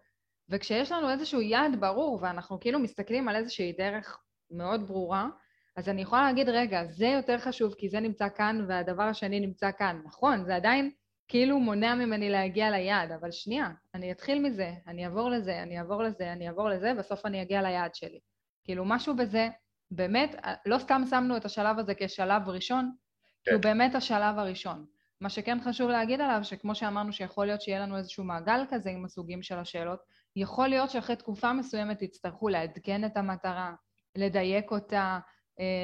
וכשיש 0.50 0.91
לנו 0.91 1.10
איזשהו 1.10 1.41
יעד 1.41 1.79
ברור 1.79 2.19
ואנחנו 2.22 2.60
כאילו 2.60 2.79
מסתכלים 2.79 3.27
על 3.27 3.36
איזושהי 3.36 3.74
דרך 3.74 4.19
מאוד 4.51 4.88
ברורה, 4.88 5.29
אז 5.75 5.89
אני 5.89 6.01
יכולה 6.01 6.24
להגיד, 6.24 6.50
רגע, 6.50 6.86
זה 6.86 7.08
יותר 7.08 7.38
חשוב 7.39 7.74
כי 7.74 7.89
זה 7.89 8.00
נמצא 8.00 8.29
כאן 8.29 8.65
והדבר 8.67 9.03
השני 9.03 9.39
נמצא 9.39 9.72
כאן. 9.72 10.01
נכון, 10.05 10.46
זה 10.46 10.55
עדיין 10.55 10.91
כאילו 11.27 11.60
מונע 11.60 11.96
ממני 11.96 12.29
להגיע 12.29 12.72
ליעד, 12.72 13.12
אבל 13.12 13.32
שנייה, 13.32 13.70
אני 13.94 14.12
אתחיל 14.12 14.39
מזה, 14.39 14.74
אני 14.88 15.05
אעבור 15.05 15.29
לזה, 15.29 15.63
אני 15.63 15.79
אעבור 15.79 16.03
לזה, 16.03 16.34
אני 16.34 16.48
אעבור 16.48 16.70
לזה, 16.70 16.94
בסוף 16.94 17.25
אני 17.25 17.41
אגיע 17.41 17.62
ליעד 17.62 17.96
שלי. 17.96 18.20
כאילו 18.63 18.86
משהו 18.86 19.15
בזה, 19.15 19.50
באמת, 19.91 20.36
לא 20.65 20.77
סתם 20.77 21.03
שמנו 21.10 21.38
את 21.38 21.46
השלב 21.46 21.79
הזה 21.79 21.94
כשלב 21.98 22.50
ראשון, 22.50 22.91
כן. 22.91 23.50
כי 23.50 23.55
הוא 23.55 23.62
כן. 23.62 23.70
באמת 23.70 23.96
השלב 23.96 24.39
הראשון. 24.39 24.86
מה 25.22 25.29
שכן 25.29 25.58
חשוב 25.63 25.89
להגיד 25.89 26.22
עליו, 26.22 26.39
שכמו 26.44 26.75
שאמרנו 26.75 27.13
שיכול 27.13 27.46
להיות 27.46 27.62
שיהיה 27.62 27.79
לנו 27.79 27.98
איזשהו 27.98 28.24
מעגל 28.24 28.65
כזה 28.70 28.89
עם 28.89 29.05
הסוגים 29.05 29.44
של 29.44 29.58
השאלות, 29.58 30.00
יכול 30.36 30.67
להיות 30.67 30.89
שאחרי 30.89 31.15
תקופה 31.15 31.53
מסוימת 31.53 32.01
יצטרכו 32.01 32.50
לעדכן 32.50 33.05
את 33.05 33.17
המטרה, 33.17 33.74
לדייק 34.15 34.72
אותה, 34.72 34.98
אה, 34.98 35.20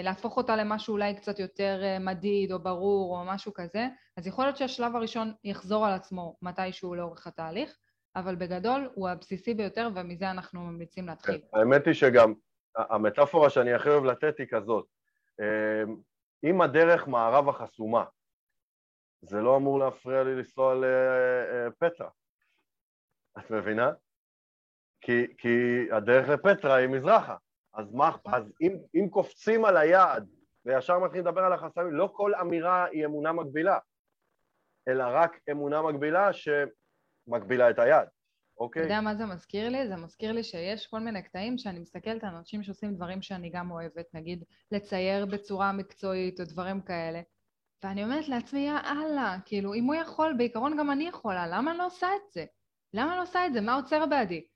להפוך 0.04 0.38
אותה 0.38 0.56
למשהו 0.56 0.92
אולי 0.92 1.16
קצת 1.16 1.40
יותר 1.40 1.80
אה, 1.84 2.00
מדיד 2.00 2.52
או 2.52 2.60
ברור 2.60 3.18
או 3.18 3.26
משהו 3.26 3.54
כזה, 3.54 3.88
אז 4.18 4.28
יכול 4.28 4.46
להיות 4.46 4.58
שהשלב 4.58 4.96
הראשון 4.96 5.34
יחזור 5.44 5.86
על 5.86 5.94
עצמו 5.94 6.38
מתישהו 6.42 6.96
לאורך 6.96 7.28
התהליך, 7.28 7.78
אבל 8.16 8.36
בגדול 8.36 8.90
הוא 8.94 9.10
הבסיסי 9.10 9.54
ביותר 9.54 9.90
ומזה 9.96 10.32
אנחנו 10.32 10.62
ממליצים 10.62 11.08
להתחיל. 11.08 11.38
כן, 11.38 11.60
האמת 11.60 11.86
היא 11.86 11.94
שגם 11.94 12.34
המטאפורה 12.76 13.50
שאני 13.50 13.74
הכי 13.74 13.90
אוהב 13.90 14.04
לתת 14.04 14.38
היא 14.38 14.48
כזאת, 14.50 14.86
אה, 15.40 15.84
אם 16.44 16.62
הדרך 16.62 17.08
מערבה 17.08 17.54
חסומה, 17.54 18.04
זה 19.22 19.42
לא 19.42 19.58
אמור 19.58 19.80
להפריע 19.80 20.24
לי 20.24 20.36
לנסוע 20.36 20.76
לפטרה, 20.76 22.10
את 23.40 23.52
מבינה? 23.52 23.92
כי, 25.02 25.28
כי 25.38 25.88
הדרך 25.92 26.30
לפטרה 26.30 26.76
היא 26.76 26.88
מזרחה. 26.88 27.36
אז, 27.74 27.94
מה, 27.94 28.12
אז 28.26 28.44
אם, 28.62 28.78
אם 28.96 29.10
קופצים 29.10 29.66
על 29.66 29.78
היעד 29.78 30.30
וישר 30.66 31.00
מתחילים 31.00 31.26
לדבר 31.26 31.42
על 31.42 31.54
החסמים, 31.54 31.92
לא 31.92 32.10
כל 32.14 32.36
אמירה 32.36 32.86
היא 32.86 33.06
אמונה 33.06 33.32
מגבילה, 33.32 33.78
אלא 34.88 35.04
רק 35.08 35.40
אמונה 35.52 35.82
מגבילה 35.82 36.30
שמגבילה 36.34 37.70
את 37.70 37.80
היעד, 37.80 38.08
אוקיי? 38.58 38.82
אתה 38.82 38.88
יודע 38.88 39.02
מה 39.02 39.16
זה 39.16 39.26
מזכיר 39.26 39.70
לי? 39.70 39.88
זה 39.88 39.96
מזכיר 39.96 40.32
לי 40.32 40.44
שיש 40.44 40.88
כל 40.88 41.00
מיני 41.00 41.24
קטעים 41.24 41.58
שאני 41.58 41.80
מסתכלת 41.80 42.24
על 42.24 42.36
אנשים 42.36 42.64
שעושים 42.64 42.96
דברים 42.96 43.22
שאני 43.22 43.50
גם 43.50 43.72
אוהבת, 43.72 44.06
נגיד 44.14 44.44
לצייר 44.72 45.26
בצורה 45.26 45.72
מקצועית 45.72 46.40
או 46.40 46.46
דברים 46.46 46.82
כאלה, 46.82 47.22
ואני 47.84 48.04
אומרת 48.04 48.28
לעצמי, 48.28 48.60
יא 48.60 48.92
אללה, 48.92 49.38
כאילו, 49.46 49.74
אם 49.74 49.84
הוא 49.84 49.96
יכול, 49.96 50.34
בעיקרון 50.38 50.78
גם 50.78 50.92
אני 50.92 51.08
יכולה, 51.08 51.48
למה 51.48 51.72
אני 51.72 51.78
לא 51.78 51.86
עושה 51.86 52.08
את 52.08 52.32
זה? 52.34 52.46
למה 52.94 53.10
אני 53.10 53.18
לא 53.18 53.24
עושה 53.24 53.46
את 53.46 53.54
זה? 53.54 53.62
מה 53.62 53.76
עוצר 53.76 54.06
בעדי? 54.06 54.48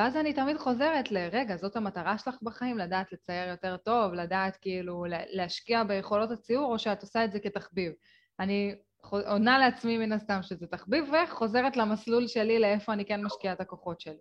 ואז 0.00 0.16
אני 0.16 0.32
תמיד 0.32 0.56
חוזרת 0.56 1.12
לרגע, 1.12 1.56
זאת 1.56 1.76
המטרה 1.76 2.18
שלך 2.18 2.42
בחיים, 2.42 2.78
לדעת 2.78 3.12
לצייר 3.12 3.48
יותר 3.48 3.76
טוב, 3.76 4.12
לדעת 4.14 4.56
כאילו 4.56 5.04
להשקיע 5.08 5.84
ביכולות 5.84 6.30
הציור, 6.30 6.72
או 6.72 6.78
שאת 6.78 7.02
עושה 7.02 7.24
את 7.24 7.32
זה 7.32 7.40
כתחביב. 7.40 7.92
אני 8.40 8.74
עונה 9.10 9.58
לעצמי 9.58 9.98
מן 9.98 10.12
הסתם 10.12 10.42
שזה 10.42 10.66
תחביב, 10.66 11.12
וחוזרת 11.12 11.76
למסלול 11.76 12.26
שלי 12.26 12.58
לאיפה 12.58 12.92
אני 12.92 13.04
כן 13.04 13.24
משקיעה 13.24 13.54
את 13.54 13.60
הכוחות 13.60 14.00
שלי. 14.00 14.18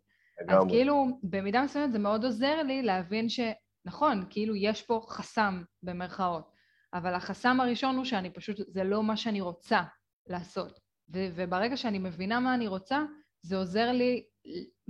אז 0.49 0.57
כאילו, 0.69 1.05
במידה 1.23 1.63
מסוימת 1.63 1.91
זה 1.91 1.99
מאוד 1.99 2.25
עוזר 2.25 2.63
לי 2.63 2.81
להבין 2.81 3.27
שנכון, 3.29 4.25
כאילו 4.29 4.55
יש 4.55 4.81
פה 4.81 5.01
חסם 5.09 5.63
במרכאות, 5.83 6.51
אבל 6.93 7.13
החסם 7.13 7.59
הראשון 7.61 7.95
הוא 7.95 8.05
שאני 8.05 8.29
פשוט, 8.29 8.57
זה 8.67 8.83
לא 8.83 9.03
מה 9.03 9.17
שאני 9.17 9.41
רוצה 9.41 9.81
לעשות. 10.27 10.79
ו- 11.13 11.27
וברגע 11.35 11.77
שאני 11.77 11.99
מבינה 11.99 12.39
מה 12.39 12.53
אני 12.53 12.67
רוצה, 12.67 13.03
זה 13.41 13.57
עוזר 13.57 13.91
לי 13.91 14.23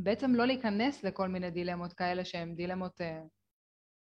בעצם 0.04 0.36
לא 0.36 0.46
להיכנס 0.46 1.04
לכל 1.04 1.28
מיני 1.28 1.52
דילמות 1.52 1.94
כאלה 1.94 2.26
שהן 2.26 2.56
דילמות 2.56 3.02
אה, 3.02 3.22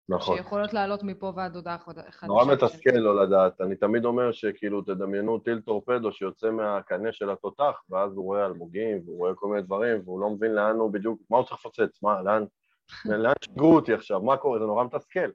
נכון. 0.08 0.36
שיכולות 0.36 0.72
לעלות 0.72 1.02
מפה 1.02 1.32
ועד 1.36 1.56
הודעה 1.56 1.78
חדשה. 1.78 2.26
נורא 2.26 2.44
מתסכל 2.44 2.90
לא 2.90 3.22
לדעת. 3.22 3.60
אני 3.60 3.76
תמיד 3.76 4.04
אומר 4.04 4.32
שכאילו 4.32 4.82
תדמיינו 4.82 5.38
טיל 5.38 5.60
טורפדו 5.60 6.12
שיוצא 6.12 6.50
מהקנה 6.50 7.12
של 7.12 7.30
התותח, 7.30 7.82
ואז 7.90 8.12
הוא 8.12 8.24
רואה 8.24 8.46
אלמוגים, 8.46 9.02
והוא 9.04 9.16
רואה 9.16 9.34
כל 9.34 9.48
מיני 9.48 9.62
דברים, 9.62 10.00
והוא 10.04 10.20
לא 10.20 10.30
מבין 10.30 10.52
לאן 10.52 10.76
הוא 10.76 10.92
בדיוק, 10.92 11.20
מה 11.30 11.36
הוא 11.36 11.46
צריך 11.46 11.60
לפוצץ, 11.60 12.02
מה, 12.02 12.22
לאן, 12.22 12.44
לאן 13.22 13.32
שיגרו 13.44 13.74
אותי 13.74 13.92
עכשיו, 13.92 14.20
מה 14.20 14.36
קורה, 14.36 14.58
זה 14.58 14.64
נורא 14.64 14.84
מתסכל. 14.84 15.30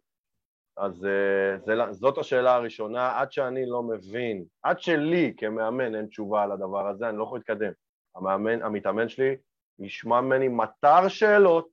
אז 0.77 1.05
אה, 1.05 1.57
זה, 1.65 1.91
זאת 1.91 2.17
השאלה 2.17 2.55
הראשונה, 2.55 3.19
עד 3.19 3.31
שאני 3.31 3.65
לא 3.65 3.83
מבין, 3.83 4.43
עד 4.63 4.79
שלי 4.79 5.33
כמאמן 5.37 5.95
אין 5.95 6.05
תשובה 6.05 6.43
על 6.43 6.51
הדבר 6.51 6.87
הזה, 6.87 7.09
אני 7.09 7.17
לא 7.17 7.23
יכול 7.23 7.37
להתקדם. 7.37 7.71
המאמן, 8.15 8.61
המתאמן 8.61 9.09
שלי 9.09 9.35
ישמע 9.83 10.21
ממני 10.21 10.47
מטר 10.47 11.07
שאלות 11.07 11.67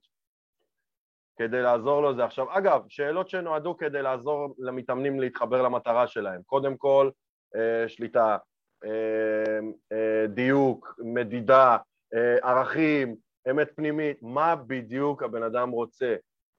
כדי 1.37 1.61
לעזור 1.61 2.01
לו 2.01 2.15
זה. 2.15 2.23
עכשיו, 2.23 2.57
אגב, 2.57 2.81
שאלות 2.87 3.29
שנועדו 3.29 3.77
כדי 3.77 4.01
לעזור 4.01 4.55
למתאמנים 4.59 5.19
להתחבר 5.19 5.61
למטרה 5.61 6.07
שלהם. 6.07 6.41
קודם 6.45 6.77
כל, 6.77 7.09
אה, 7.55 7.89
שליטה, 7.89 8.37
אה, 8.85 9.59
אה, 9.91 10.27
דיוק, 10.27 10.99
מדידה, 11.03 11.77
אה, 12.13 12.37
ערכים, 12.43 13.15
אמת 13.49 13.69
פנימית, 13.75 14.17
מה 14.21 14.55
בדיוק 14.55 15.23
הבן 15.23 15.43
אדם 15.43 15.69
רוצה, 15.69 16.15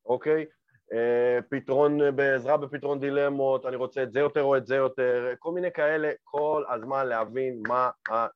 אוקיי? 0.06 0.46
אה, 0.92 1.38
פתרון, 1.48 2.16
בעזרה 2.16 2.56
בפתרון 2.56 3.00
דילמות, 3.00 3.66
אני 3.66 3.76
רוצה 3.76 4.02
את 4.02 4.12
זה 4.12 4.20
יותר 4.20 4.42
או 4.42 4.56
את 4.56 4.66
זה 4.66 4.76
יותר, 4.76 5.34
כל 5.38 5.52
מיני 5.52 5.72
כאלה, 5.72 6.10
כל 6.24 6.64
הזמן 6.68 7.06
להבין 7.06 7.62
מה 7.68 7.90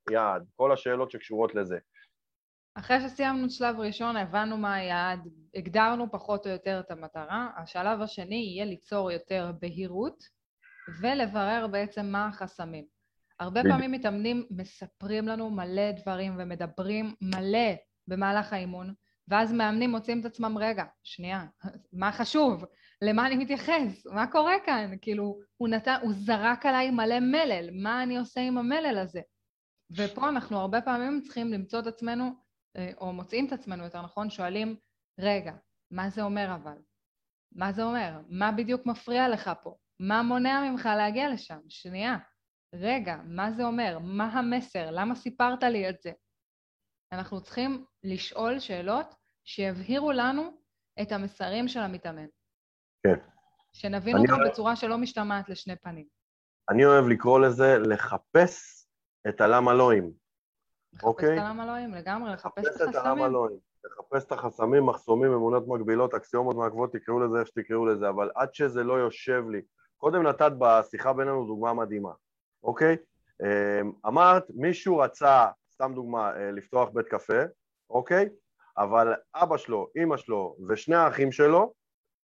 היעד, 0.08 0.44
כל 0.56 0.72
השאלות 0.72 1.10
שקשורות 1.10 1.54
לזה. 1.54 1.78
אחרי 2.74 3.00
שסיימנו 3.00 3.50
שלב 3.50 3.80
ראשון, 3.80 4.16
הבנו 4.16 4.56
מה 4.56 4.74
היעד, 4.74 5.28
הגדרנו 5.54 6.10
פחות 6.10 6.46
או 6.46 6.52
יותר 6.52 6.80
את 6.80 6.90
המטרה, 6.90 7.48
השלב 7.56 8.00
השני 8.00 8.36
יהיה 8.36 8.64
ליצור 8.64 9.10
יותר 9.10 9.52
בהירות 9.60 10.24
ולברר 11.00 11.66
בעצם 11.66 12.06
מה 12.06 12.26
החסמים. 12.26 12.84
הרבה 13.40 13.62
פעמים 13.62 13.92
מתאמנים 13.92 14.46
מספרים 14.50 15.28
לנו 15.28 15.50
מלא 15.50 15.92
דברים 15.92 16.34
ומדברים 16.38 17.14
מלא 17.20 17.74
במהלך 18.08 18.52
האימון, 18.52 18.94
ואז 19.28 19.52
מאמנים 19.52 19.90
מוצאים 19.90 20.20
את 20.20 20.24
עצמם, 20.24 20.58
רגע, 20.58 20.84
שנייה, 21.02 21.46
מה 21.92 22.12
חשוב? 22.12 22.64
למה 23.02 23.26
אני 23.26 23.36
מתייחס? 23.36 24.06
מה 24.06 24.26
קורה 24.26 24.54
כאן? 24.66 24.94
כאילו, 25.02 25.38
הוא, 25.56 25.68
נת... 25.68 25.88
הוא 26.02 26.12
זרק 26.12 26.66
עליי 26.66 26.90
מלא 26.90 27.20
מלל, 27.20 27.68
מה 27.82 28.02
אני 28.02 28.18
עושה 28.18 28.40
עם 28.40 28.58
המלל 28.58 28.98
הזה? 28.98 29.20
ופה 29.96 30.28
אנחנו 30.28 30.58
הרבה 30.58 30.80
פעמים 30.80 31.20
צריכים 31.20 31.52
למצוא 31.52 31.78
את 31.78 31.86
עצמנו, 31.86 32.43
או 32.96 33.12
מוצאים 33.12 33.46
את 33.46 33.52
עצמנו, 33.52 33.84
יותר 33.84 34.02
נכון, 34.02 34.30
שואלים, 34.30 34.76
רגע, 35.20 35.52
מה 35.90 36.10
זה 36.10 36.22
אומר 36.22 36.54
אבל? 36.54 36.76
מה 37.52 37.72
זה 37.72 37.84
אומר? 37.84 38.20
מה 38.28 38.52
בדיוק 38.52 38.86
מפריע 38.86 39.28
לך 39.28 39.50
פה? 39.62 39.76
מה 40.00 40.22
מונע 40.22 40.70
ממך 40.70 40.88
להגיע 40.96 41.28
לשם? 41.28 41.58
שנייה. 41.68 42.16
רגע, 42.74 43.16
מה 43.24 43.52
זה 43.52 43.64
אומר? 43.64 43.98
מה 43.98 44.24
המסר? 44.24 44.90
למה 44.90 45.14
סיפרת 45.14 45.62
לי 45.62 45.88
את 45.88 46.00
זה? 46.00 46.12
אנחנו 47.12 47.42
צריכים 47.42 47.84
לשאול 48.04 48.58
שאלות 48.58 49.14
שיבהירו 49.44 50.12
לנו 50.12 50.42
את 51.02 51.12
המסרים 51.12 51.68
של 51.68 51.80
המתאמן. 51.80 52.26
כן. 53.06 53.18
שנבין 53.72 54.16
אותם 54.16 54.32
אוהב... 54.32 54.50
בצורה 54.50 54.76
שלא 54.76 54.98
משתמעת 54.98 55.48
לשני 55.48 55.76
פנים. 55.76 56.06
אני 56.70 56.84
אוהב 56.84 57.04
לקרוא 57.08 57.40
לזה 57.40 57.78
לחפש 57.78 58.86
את 59.28 59.40
הלמה 59.40 59.74
לואים, 59.74 60.04
אוקיי? 60.04 60.23
לחפש 60.94 61.24
את 61.24 61.38
הלמה 61.38 61.66
לואים, 61.66 61.94
לגמרי, 61.94 62.32
לחפש 62.32 62.66
את 62.66 62.66
החסמים. 62.66 62.88
לחפש 62.88 63.00
את 63.00 63.06
הלמה 63.06 63.28
לואים. 63.28 63.58
לחפש 63.84 64.24
את 64.24 64.32
החסמים, 64.32 64.86
מחסומים, 64.86 65.32
אמונות 65.32 65.68
מגבילות, 65.68 66.14
אקסיומות 66.14 66.56
מעכבות, 66.56 66.92
תקראו 66.92 67.20
לזה 67.20 67.38
איך 67.38 67.48
שתקראו 67.48 67.86
לזה, 67.86 68.08
אבל 68.08 68.30
עד 68.34 68.54
שזה 68.54 68.82
לא 68.82 68.94
יושב 68.94 69.44
לי. 69.50 69.62
קודם 69.96 70.22
נתת 70.22 70.52
בשיחה 70.58 71.12
בינינו 71.12 71.46
דוגמה 71.46 71.74
מדהימה, 71.74 72.12
אוקיי? 72.62 72.96
אמ, 73.42 73.92
אמרת, 74.06 74.44
מישהו 74.54 74.98
רצה 74.98 75.46
סתם 75.72 75.92
דוגמה, 75.94 76.36
אה, 76.36 76.50
לפתוח 76.50 76.88
בית 76.88 77.08
קפה, 77.08 77.42
אוקיי? 77.90 78.28
אבל 78.78 79.14
אבא 79.34 79.56
שלו, 79.56 79.88
אימא 79.96 80.16
שלו 80.16 80.56
ושני 80.68 80.96
האחים 80.96 81.32
שלו 81.32 81.74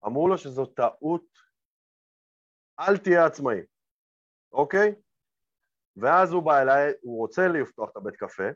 אמרו 0.07 0.29
לו 0.29 0.39
שזו 0.39 0.67
טעות, 0.67 1.25
אל 2.81 2.97
תהיה 2.97 3.27
עצמאי, 3.27 3.61
אוקיי? 4.53 4.95
ואז 6.01 6.33
הוא 6.33 6.43
בא 6.43 6.63
אליי, 6.63 6.93
הוא 7.03 7.19
רוצה 7.19 7.49
לפתוח 7.49 7.91
את 7.91 7.97
הבית 7.97 8.17
קפה, 8.17 8.49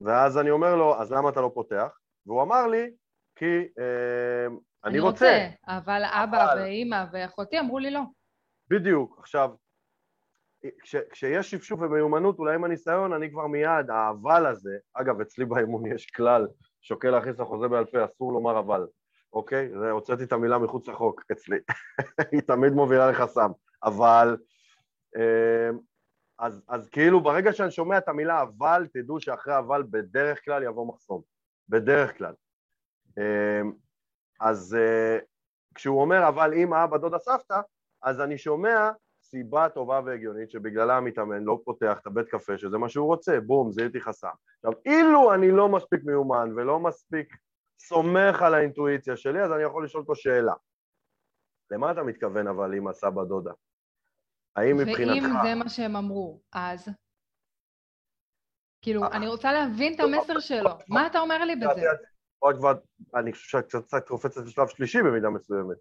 ואז 0.00 0.38
אני 0.38 0.50
אומר 0.50 0.76
לו, 0.76 1.00
אז 1.00 1.12
למה 1.12 1.28
אתה 1.28 1.40
לא 1.40 1.50
פותח? 1.54 1.98
והוא 2.26 2.42
אמר 2.42 2.66
לי, 2.66 2.90
כי 3.36 3.68
אה, 3.78 4.46
אני 4.84 5.00
רוצה. 5.00 5.48
אבל 5.66 6.02
אבא 6.04 6.54
ואימא 6.56 7.04
ואחותי 7.12 7.60
אמרו 7.60 7.78
לי 7.78 7.90
לא. 7.90 8.00
בדיוק. 8.70 9.18
עכשיו, 9.18 9.50
כש, 10.82 10.96
כשיש 10.96 11.50
שפשוף 11.50 11.80
ומיומנות, 11.80 12.38
אולי 12.38 12.54
עם 12.54 12.64
הניסיון, 12.64 13.12
אני 13.12 13.30
כבר 13.30 13.46
מיד, 13.46 13.90
האבל 13.90 14.46
הזה, 14.46 14.76
אגב, 14.94 15.20
אצלי 15.20 15.44
באימון 15.44 15.86
יש 15.86 16.10
כלל, 16.10 16.46
שוקל 16.82 17.10
להכניס 17.10 17.38
לחוזה 17.38 17.68
בעל 17.68 17.84
פה, 17.84 18.04
אסור 18.04 18.32
לומר 18.32 18.58
אבל, 18.58 18.86
אוקיי? 19.32 19.68
זה, 19.78 19.90
הוצאתי 19.90 20.22
את 20.24 20.32
המילה 20.32 20.58
מחוץ 20.58 20.88
לחוק 20.88 21.22
אצלי, 21.32 21.58
היא 22.32 22.40
תמיד 22.40 22.72
מובילה 22.72 23.10
לחסם, 23.10 23.50
אבל... 23.84 24.36
אה, 25.16 25.70
אז, 26.40 26.62
אז 26.68 26.88
כאילו 26.88 27.20
ברגע 27.20 27.52
שאני 27.52 27.70
שומע 27.70 27.98
את 27.98 28.08
המילה 28.08 28.42
אבל, 28.42 28.86
תדעו 28.92 29.20
שאחרי 29.20 29.58
אבל 29.58 29.82
בדרך 29.90 30.44
כלל 30.44 30.62
יבוא 30.62 30.86
מחסום, 30.86 31.22
בדרך 31.68 32.18
כלל. 32.18 32.34
אה, 33.18 33.60
אז 34.40 34.76
אה, 34.80 35.18
כשהוא 35.74 36.00
אומר 36.00 36.28
אבל 36.28 36.54
אמא, 36.54 36.84
אבא, 36.84 36.98
דודה, 36.98 37.18
סבתא, 37.18 37.60
אז 38.02 38.20
אני 38.20 38.38
שומע 38.38 38.90
סיבה 39.22 39.68
טובה 39.68 40.00
והגיונית 40.04 40.50
שבגללה 40.50 40.96
המתאמן 40.96 41.42
לא 41.42 41.60
פותח 41.64 41.98
את 42.02 42.06
הבית 42.06 42.28
קפה 42.28 42.58
שזה 42.58 42.78
מה 42.78 42.88
שהוא 42.88 43.06
רוצה, 43.06 43.40
בום, 43.40 43.72
זיהיתי 43.72 44.00
חסם. 44.00 44.28
עכשיו, 44.56 44.80
אילו 44.86 45.34
אני 45.34 45.50
לא 45.50 45.68
מספיק 45.68 46.00
מיומן 46.04 46.52
ולא 46.56 46.80
מספיק 46.80 47.36
סומך 47.78 48.42
על 48.42 48.54
האינטואיציה 48.54 49.16
שלי, 49.16 49.42
אז 49.42 49.52
אני 49.52 49.62
יכול 49.62 49.84
לשאול 49.84 50.02
אותו 50.02 50.14
שאלה. 50.14 50.54
למה 51.70 51.92
אתה 51.92 52.02
מתכוון 52.02 52.46
אבל 52.46 52.74
עם 52.74 52.88
הסבא 52.88 53.24
דודה? 53.24 53.52
האם 54.56 54.76
מבחינתך... 54.76 55.22
ואם 55.22 55.32
זה 55.42 55.54
מה 55.54 55.68
שהם 55.68 55.96
אמרו, 55.96 56.40
אז? 56.52 56.88
כאילו, 58.82 59.06
אני 59.12 59.28
רוצה 59.28 59.52
להבין 59.52 59.94
את 59.94 60.00
המסר 60.00 60.40
שלו. 60.40 60.70
מה 60.88 61.06
אתה 61.06 61.18
אומר 61.18 61.44
לי 61.44 61.56
בזה? 61.56 61.82
עוד 62.38 62.56
כבר, 62.56 62.74
אני 63.14 63.32
חושב 63.32 63.48
שאת 63.48 63.84
קצת 63.84 64.08
קופצת 64.08 64.46
לשלב 64.46 64.68
שלישי 64.68 64.98
במידה 64.98 65.30
מסוימת. 65.30 65.76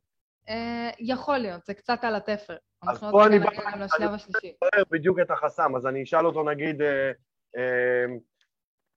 אה, 0.50 0.90
יכול 1.00 1.38
להיות, 1.38 1.66
זה 1.66 1.74
קצת 1.74 2.04
על 2.04 2.16
התפר. 2.16 2.58
אז 2.82 3.00
פה 3.12 3.26
אני 3.26 3.40
בא... 3.40 3.50
לשלב 3.80 4.14
השלישי. 4.14 4.54
בדיוק 4.92 5.20
את 5.20 5.32
החסם, 5.32 5.76
אז 5.76 5.88
אני 5.88 6.04
אשאל 6.04 6.26
אותו 6.26 6.44
נגיד, 6.44 6.82
אה, 6.82 7.12
אה, 7.58 8.06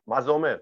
מה 0.07 0.21
זה 0.21 0.31
אומר? 0.31 0.57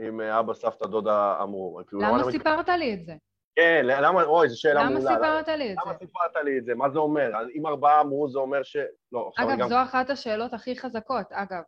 אם 0.00 0.20
אבא, 0.20 0.54
סבתא, 0.54 0.86
דודה 0.86 1.42
אמרו. 1.42 1.80
כאילו, 1.86 2.02
למה 2.02 2.30
סיפרת 2.30 2.68
לי 2.68 2.94
את 2.94 3.04
זה? 3.04 3.14
כן, 3.56 3.82
למה, 3.86 4.22
אוי, 4.22 4.48
זו 4.48 4.60
שאלה 4.60 4.84
מעולה. 4.84 5.00
למה 5.00 5.14
סיפרת 5.14 5.48
לי 5.48 5.72
את 5.72 5.76
זה? 5.76 5.82
למה 5.86 5.98
סיפרת 5.98 6.44
לי 6.44 6.58
את 6.58 6.64
זה? 6.64 6.74
מה 6.74 6.90
זה 6.90 6.98
אומר? 6.98 7.30
אם 7.54 7.66
ארבעה 7.66 8.00
אמרו, 8.00 8.28
זה 8.30 8.38
אומר 8.38 8.62
ש... 8.62 8.76
לא, 9.12 9.30
אגב, 9.36 9.68
זו 9.68 9.82
אחת 9.82 10.10
השאלות 10.10 10.54
הכי 10.54 10.76
חזקות, 10.76 11.26
אגב, 11.32 11.62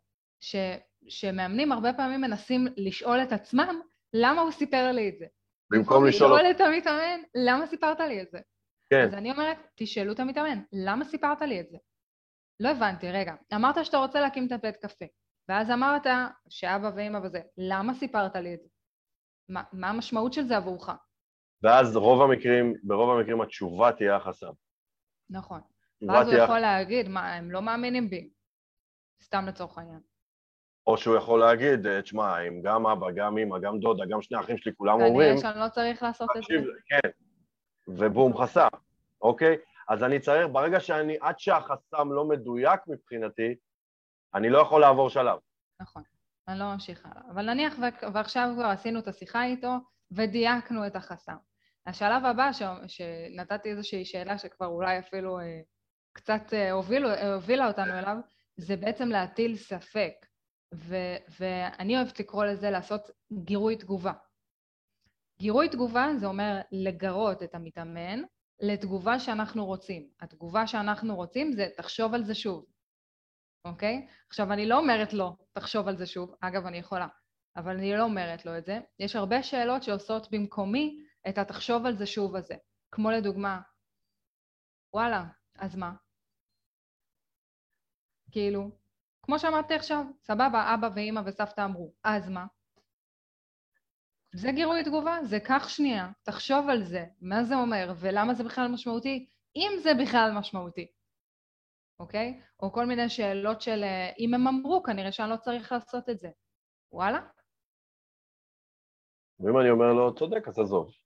שמאמנים 1.09 1.73
הרבה 1.73 1.93
פעמים 1.93 2.21
מנסים 2.21 2.67
לשאול 2.77 3.23
את 3.23 3.33
עצמם, 3.33 3.81
למה 4.13 4.43
הוא 4.43 4.51
סיפר 4.51 4.93
לי 4.93 5.09
את 5.09 5.19
זה? 5.19 5.27
במקום 5.71 6.07
לשאול... 6.07 6.31
לשאול 6.31 6.51
את 6.51 6.61
המתאמן, 6.61 7.21
למה 7.35 7.67
סיפרת 7.67 8.01
לי 8.01 8.23
את 8.23 8.31
זה? 8.31 8.39
כן. 8.91 9.05
אז 9.05 9.15
אני 9.15 9.31
אומרת, 9.31 9.57
תשאלו 9.77 10.13
את 10.13 10.21
המתאמן, 10.21 10.63
למה 10.73 11.05
סיפרת 11.05 11.43
לי 11.43 11.61
את 11.61 11.71
זה? 11.71 11.79
לא 12.61 12.69
הבנתי, 12.69 13.11
רגע. 13.11 13.35
אמרת 13.55 13.85
שאתה 13.85 13.97
רוצה 13.97 14.21
להקים 14.21 14.47
את 14.47 14.53
הבית 14.53 14.77
קפה, 14.77 15.05
ואז 15.49 15.71
אמרת 15.71 16.07
שאבא 16.49 16.91
ואמא 16.97 17.19
וזה, 17.23 17.41
למה 17.59 17.95
סיפרת 17.95 18.37
לי 18.37 18.55
את 18.55 18.61
זה? 18.63 18.69
מה, 19.49 19.63
מה 19.73 19.89
המשמעות 19.89 20.33
של 20.33 20.45
זה 20.45 20.57
עבורך? 20.57 20.91
ואז 21.63 21.97
רוב 21.97 22.23
המקרים, 22.23 22.75
ברוב 22.83 23.19
המקרים 23.19 23.41
התשובה 23.41 23.93
תהיה 23.93 24.17
החסם. 24.17 24.53
נכון. 25.31 25.61
ואז 26.09 26.29
הוא 26.29 26.37
יכול 26.37 26.59
להגיד, 26.59 27.09
מה, 27.09 27.35
הם 27.35 27.51
לא 27.51 27.63
מאמינים 27.63 28.11
בי. 28.11 28.31
סתם 29.23 29.47
לצורך 29.47 29.79
העניין. 29.79 30.01
או 30.87 30.97
שהוא 30.97 31.17
יכול 31.17 31.41
להגיד, 31.41 31.87
אה, 31.87 32.03
תשמע, 32.03 32.41
אם 32.41 32.63
גם 32.63 32.87
אבא, 32.87 33.07
גם 33.11 33.39
אמא, 33.39 33.59
גם 33.59 33.79
דודה, 33.79 34.05
גם 34.07 34.23
שני 34.23 34.41
אחים 34.41 34.59
שלי, 34.59 34.73
כולם 34.77 35.03
אומרים... 35.03 35.37
כנראה 35.37 35.53
שאני 35.53 35.61
לא 35.61 35.69
צריך 35.69 36.03
לעשות 36.03 36.31
את 36.37 36.43
זה. 36.43 36.71
כן, 36.87 37.09
ובום, 37.89 38.37
חסם, 38.37 38.69
אוקיי? 39.23 39.57
אז 39.89 40.03
אני 40.03 40.21
צריך, 40.21 40.47
ברגע 40.53 40.81
שאני, 40.81 41.17
עד 41.21 41.39
שהחסם 41.39 42.13
לא 42.13 42.25
מדויק 42.25 42.81
מבחינתי, 42.87 43.55
אני 44.35 44.51
לא 44.51 44.59
יכול 44.59 44.81
לעבור 44.81 45.11
שלב. 45.11 45.39
נכון, 45.81 46.03
אני 46.49 46.59
לא 46.59 46.73
ממשיך 46.73 47.07
הלאה. 47.07 47.31
אבל 47.31 47.51
נניח 47.51 47.75
ועכשיו 48.15 48.51
כבר 48.55 48.65
עשינו 48.65 48.99
את 48.99 49.09
השיחה 49.09 49.45
איתו 49.45 49.73
ודייקנו 50.13 50.87
את 50.87 50.97
החסם. 50.97 51.37
השלב 51.87 52.25
הבא, 52.25 52.53
ש... 52.53 52.63
שנתתי 52.87 53.71
איזושהי 53.71 54.05
שאלה 54.05 54.39
שכבר 54.39 54.67
אולי 54.67 54.99
אפילו 54.99 55.41
אה, 55.41 55.61
קצת 56.13 56.43
אה, 56.53 56.73
הובילו, 56.73 57.09
הובילה 57.35 57.69
אותנו 57.69 57.99
אליו, 57.99 58.17
זה 58.57 58.77
בעצם 58.77 59.09
להטיל 59.09 59.57
ספק. 59.57 60.13
ו... 60.75 60.97
ואני 61.41 61.97
אוהבת 61.97 62.21
לקרוא 62.21 62.45
לזה 62.45 62.71
לעשות 62.71 63.11
גירוי 63.33 63.77
תגובה. 63.77 64.13
גירוי 65.39 65.69
תגובה 65.69 66.09
זה 66.21 66.27
אומר 66.27 66.61
לגרות 66.73 67.43
את 67.43 67.55
המתאמן 67.55 68.23
לתגובה 68.61 69.21
שאנחנו 69.21 69.67
רוצים. 69.67 70.09
התגובה 70.21 70.67
שאנחנו 70.67 71.17
רוצים 71.17 71.53
זה 71.53 71.69
תחשוב 71.77 72.15
על 72.15 72.25
זה 72.25 72.35
שוב, 72.35 72.65
אוקיי? 73.65 74.07
עכשיו, 74.29 74.53
אני 74.53 74.67
לא 74.67 74.79
אומרת 74.79 75.13
לו, 75.13 75.37
תחשוב 75.53 75.89
על 75.89 75.97
זה 75.97 76.07
שוב, 76.07 76.35
אגב, 76.41 76.67
אני 76.67 76.79
יכולה, 76.79 77.07
אבל 77.57 77.77
אני 77.77 77.97
לא 77.97 78.03
אומרת 78.05 78.47
לו 78.47 78.59
את 78.59 78.65
זה. 78.65 78.81
יש 78.99 79.17
הרבה 79.17 79.43
שאלות 79.43 79.83
שעושות 79.83 80.31
במקומי 80.31 81.05
את 81.29 81.39
התחשוב 81.39 81.87
על 81.87 81.97
זה 81.97 82.07
שוב 82.07 82.37
הזה. 82.37 82.55
כמו 82.91 83.11
לדוגמה, 83.11 83.61
וואלה, 84.95 85.25
אז 85.59 85.77
מה? 85.77 85.93
כאילו, 88.31 88.71
כמו 89.23 89.39
שאמרתי 89.39 89.75
עכשיו, 89.75 90.05
סבבה, 90.23 90.75
אבא 90.75 90.89
ואימא 90.95 91.21
וסבתא 91.27 91.65
אמרו, 91.65 91.93
אז 92.05 92.29
מה? 92.29 92.47
זה 94.35 94.49
גירוי 94.53 94.85
תגובה, 94.85 95.19
זה 95.25 95.41
קח 95.41 95.69
שנייה, 95.69 96.11
תחשוב 96.23 96.69
על 96.69 96.85
זה, 96.85 97.05
מה 97.21 97.45
זה 97.45 97.55
אומר 97.55 97.93
ולמה 98.01 98.35
זה 98.35 98.45
בכלל 98.45 98.69
משמעותי, 98.69 99.29
אם 99.57 99.71
זה 99.83 99.91
בכלל 100.03 100.31
משמעותי, 100.39 100.87
אוקיי? 102.01 102.41
או 102.61 102.73
כל 102.73 102.87
מיני 102.87 103.09
שאלות 103.09 103.61
של 103.61 103.85
אם 104.19 104.35
הם 104.35 104.49
אמרו, 104.49 104.83
כנראה 104.83 105.13
שאני 105.13 105.31
לא 105.31 105.37
צריך 105.37 105.73
לעשות 105.73 106.09
את 106.09 106.19
זה. 106.19 106.31
וואלה? 106.93 107.21
ואם 109.41 109.61
אני 109.61 109.71
אומר 109.71 109.93
לו, 109.93 110.15
צודק, 110.15 110.49
אז 110.49 110.59
עזוב. 110.59 111.02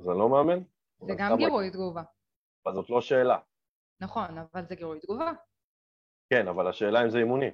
אז 0.00 0.08
אני 0.08 0.18
לא 0.18 0.28
מאמן? 0.28 0.62
זה 1.00 1.12
גם 1.18 1.36
גירוי. 1.36 1.70
תגובה. 1.70 2.02
אבל 2.66 2.74
זאת 2.74 2.90
לא 2.90 3.00
שאלה. 3.00 3.38
נכון, 4.00 4.38
אבל 4.38 4.66
זה 4.68 4.74
גירוי 4.74 5.00
תגובה. 5.00 5.32
כן, 6.30 6.48
אבל 6.48 6.68
השאלה 6.68 7.04
אם 7.04 7.10
זה 7.10 7.18
אימוני. 7.18 7.50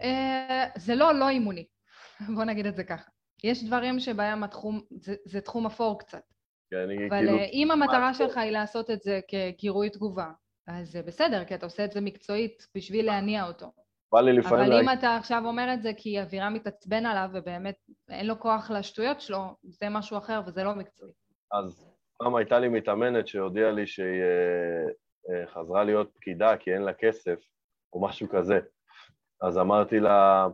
אה, 0.00 0.66
זה 0.76 0.94
לא 0.94 1.14
לא 1.14 1.28
אימוני. 1.28 1.66
בוא 2.36 2.44
נגיד 2.44 2.66
את 2.66 2.76
זה 2.76 2.84
ככה. 2.84 3.10
יש 3.44 3.64
דברים 3.64 4.00
שבהם 4.00 4.44
התחום, 4.44 4.80
זה, 4.90 5.14
זה 5.24 5.40
תחום 5.40 5.66
אפור 5.66 5.98
קצת. 5.98 6.22
כן, 6.70 6.76
אני 6.76 7.08
אבל 7.08 7.18
כאילו... 7.18 7.38
אם 7.52 7.70
המטרה 7.70 8.14
שלך 8.14 8.36
היא 8.36 8.50
לעשות 8.50 8.90
את 8.90 9.02
זה 9.02 9.20
כגירוי 9.28 9.90
תגובה, 9.90 10.32
אז 10.66 10.90
זה 10.90 11.02
בסדר, 11.02 11.44
כי 11.44 11.54
אתה 11.54 11.66
עושה 11.66 11.84
את 11.84 11.92
זה 11.92 12.00
מקצועית 12.00 12.66
בשביל 12.74 13.06
להניע 13.06 13.46
אותו. 13.46 13.72
בא 14.12 14.20
לי 14.20 14.32
לפעמים... 14.32 14.72
אבל 14.72 14.80
אם 14.80 14.98
אתה 14.98 15.16
עכשיו 15.16 15.42
אומר 15.44 15.74
את 15.74 15.82
זה 15.82 15.90
כי 15.96 16.20
אווירה 16.20 16.50
מתעצבן 16.50 17.06
עליו 17.06 17.28
ובאמת 17.32 17.76
אין 18.08 18.26
לו 18.26 18.40
כוח 18.40 18.70
לשטויות 18.70 19.20
שלו, 19.20 19.56
זה 19.62 19.88
משהו 19.88 20.18
אחר 20.18 20.40
וזה 20.46 20.64
לא 20.64 20.74
מקצועי. 20.74 21.12
אז 21.52 21.92
פעם 22.18 22.36
הייתה 22.36 22.58
לי 22.58 22.68
מתאמנת 22.68 23.28
שהודיעה 23.28 23.70
לי 23.70 23.86
שהיא 23.86 24.22
אה, 24.22 24.84
אה, 25.30 25.46
חזרה 25.46 25.84
להיות 25.84 26.10
פקידה 26.14 26.56
כי 26.56 26.74
אין 26.74 26.82
לה 26.82 26.92
כסף, 26.94 27.38
או 27.92 28.02
משהו 28.02 28.28
כזה. 28.28 28.58
אז 29.42 29.58
אמרתי 29.58 30.00
לה, 30.00 30.46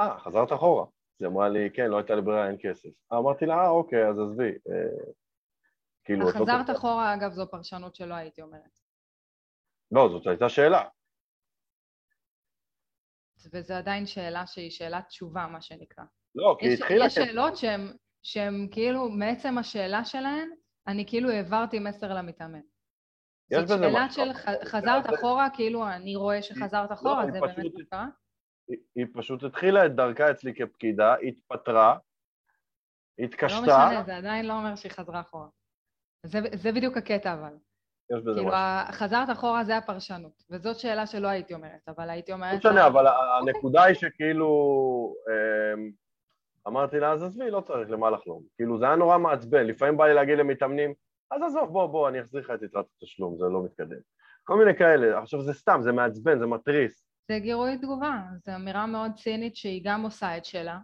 אה, 0.00 0.18
חזרת 0.18 0.52
אחורה. 0.52 0.82
אז 0.82 1.22
היא 1.22 1.28
אמרה 1.28 1.48
לי, 1.48 1.70
כן, 1.74 1.90
לא 1.90 1.96
הייתה 1.96 2.14
לי 2.14 2.22
ברירה, 2.22 2.48
אין 2.48 2.56
כסף. 2.60 2.88
אמרתי 3.12 3.46
לה, 3.46 3.54
אה, 3.54 3.68
אוקיי, 3.68 4.08
אז 4.08 4.18
עזבי. 4.18 4.50
אה, 4.50 5.12
כאילו... 6.04 6.26
חזרת 6.26 6.70
אחורה, 6.76 7.14
אגב, 7.14 7.32
זו 7.32 7.50
פרשנות 7.50 7.94
שלא 7.94 8.14
הייתי 8.14 8.42
אומרת. 8.42 8.80
לא, 9.92 10.08
זאת 10.08 10.26
הייתה 10.26 10.48
שאלה. 10.48 10.82
וזו 13.52 13.74
עדיין 13.74 14.06
שאלה 14.06 14.46
שהיא 14.46 14.70
שאלת 14.70 15.06
תשובה, 15.08 15.46
מה 15.46 15.60
שנקרא. 15.60 16.04
לא, 16.34 16.56
כי 16.60 16.74
התחילה... 16.74 17.06
יש 17.06 17.14
שאלות 17.14 17.54
שהן 18.22 18.68
כאילו, 18.70 19.08
מעצם 19.08 19.58
השאלה 19.58 20.04
שלהן, 20.04 20.50
אני 20.86 21.04
כאילו 21.06 21.30
העברתי 21.30 21.78
מסר 21.78 22.14
למתאמן. 22.14 22.60
יש 23.50 23.62
בזה 23.62 23.88
משהו. 23.94 24.24
שאלה 24.24 24.34
של 24.34 24.64
חזרת 24.64 25.14
אחורה, 25.14 25.48
כאילו 25.54 25.88
אני 25.88 26.16
רואה 26.16 26.42
שחזרת 26.42 26.92
אחורה, 26.92 27.26
לא, 27.26 27.32
זה 27.32 27.40
באמת 27.40 27.72
קרה? 27.90 28.06
היא 28.94 29.06
פשוט 29.14 29.42
התחילה 29.42 29.86
את 29.86 29.94
דרכה 29.94 30.30
אצלי 30.30 30.54
כפקידה, 30.54 31.14
התפטרה, 31.14 31.98
התקשתה... 33.18 33.56
לא 33.56 33.62
משנה, 33.62 34.02
זה 34.06 34.16
עדיין 34.16 34.46
לא 34.46 34.52
אומר 34.52 34.76
שהיא 34.76 34.92
חזרה 34.92 35.20
אחורה. 35.20 35.48
זה, 36.26 36.38
זה 36.54 36.72
בדיוק 36.72 36.96
הקטע 36.96 37.34
אבל. 37.34 37.56
יש 38.10 38.22
בזה 38.22 38.34
כאילו, 38.34 38.48
משהו. 38.48 38.92
חזרת 38.92 39.30
אחורה 39.30 39.64
זה 39.64 39.76
הפרשנות, 39.76 40.44
וזאת 40.50 40.78
שאלה 40.78 41.06
שלא 41.06 41.28
הייתי 41.28 41.54
אומרת, 41.54 41.88
אבל 41.88 42.10
הייתי 42.10 42.32
אומרת... 42.32 42.64
לא 42.64 42.70
משנה, 42.70 42.86
אבל 42.86 43.06
אוקיי. 43.06 43.52
הנקודה 43.52 43.82
היא 43.82 43.94
שכאילו... 43.94 45.14
אמ, 45.28 45.90
אמרתי 46.68 47.00
לה, 47.00 47.12
אז 47.12 47.22
עזבי, 47.22 47.50
לא 47.50 47.60
צריך 47.60 47.90
למה 47.90 48.10
לחלום. 48.10 48.42
כאילו, 48.56 48.78
זה 48.78 48.84
היה 48.84 48.96
נורא 48.96 49.18
מעצבן, 49.18 49.66
לפעמים 49.66 49.96
בא 49.96 50.06
לי 50.06 50.14
להגיד 50.14 50.38
למתאמנים, 50.38 50.94
אז 51.30 51.42
עזוב, 51.42 51.72
בוא, 51.72 51.86
בוא, 51.86 52.08
אני 52.08 52.20
אחזיר 52.20 52.40
לך 52.40 52.50
את 52.54 52.62
יתרת 52.62 52.84
התשלום, 52.96 53.38
זה 53.38 53.44
לא 53.44 53.64
מתקדם. 53.64 54.00
כל 54.44 54.56
מיני 54.58 54.78
כאלה. 54.78 55.18
עכשיו, 55.18 55.42
זה 55.42 55.52
סתם, 55.52 55.80
זה 55.82 55.92
מעצבן, 55.92 56.38
זה 56.38 56.46
מתריס. 56.46 57.06
זה 57.28 57.38
גירוי 57.38 57.78
תגובה, 57.78 58.20
זו 58.46 58.54
אמירה 58.54 58.86
מאוד 58.86 59.10
צינית 59.16 59.56
שהיא 59.56 59.82
גם 59.84 60.02
עושה 60.02 60.36
את 60.36 60.44
שלה, 60.44 60.78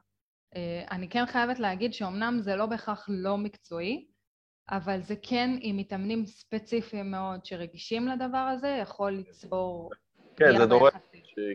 אה, 0.56 0.85
אני 0.90 1.08
כן 1.08 1.26
חייבת 1.26 1.58
להגיד 1.58 1.92
שאומנם 1.92 2.38
זה 2.40 2.56
לא 2.56 2.66
בהכרח 2.66 3.06
לא 3.08 3.38
מקצועי, 3.38 4.06
אבל 4.72 5.00
זה 5.02 5.14
כן 5.22 5.50
עם 5.61 5.76
מתאמנים 5.76 6.26
ספציפיים 6.26 7.11
מאוד 7.11 7.44
שרגישים 7.44 8.08
לדבר 8.08 8.38
הזה, 8.38 8.78
יכול 8.82 9.11
ליצור... 9.11 9.90
כן, 10.37 10.58
זה 10.58 10.66
דורש, 10.66 10.92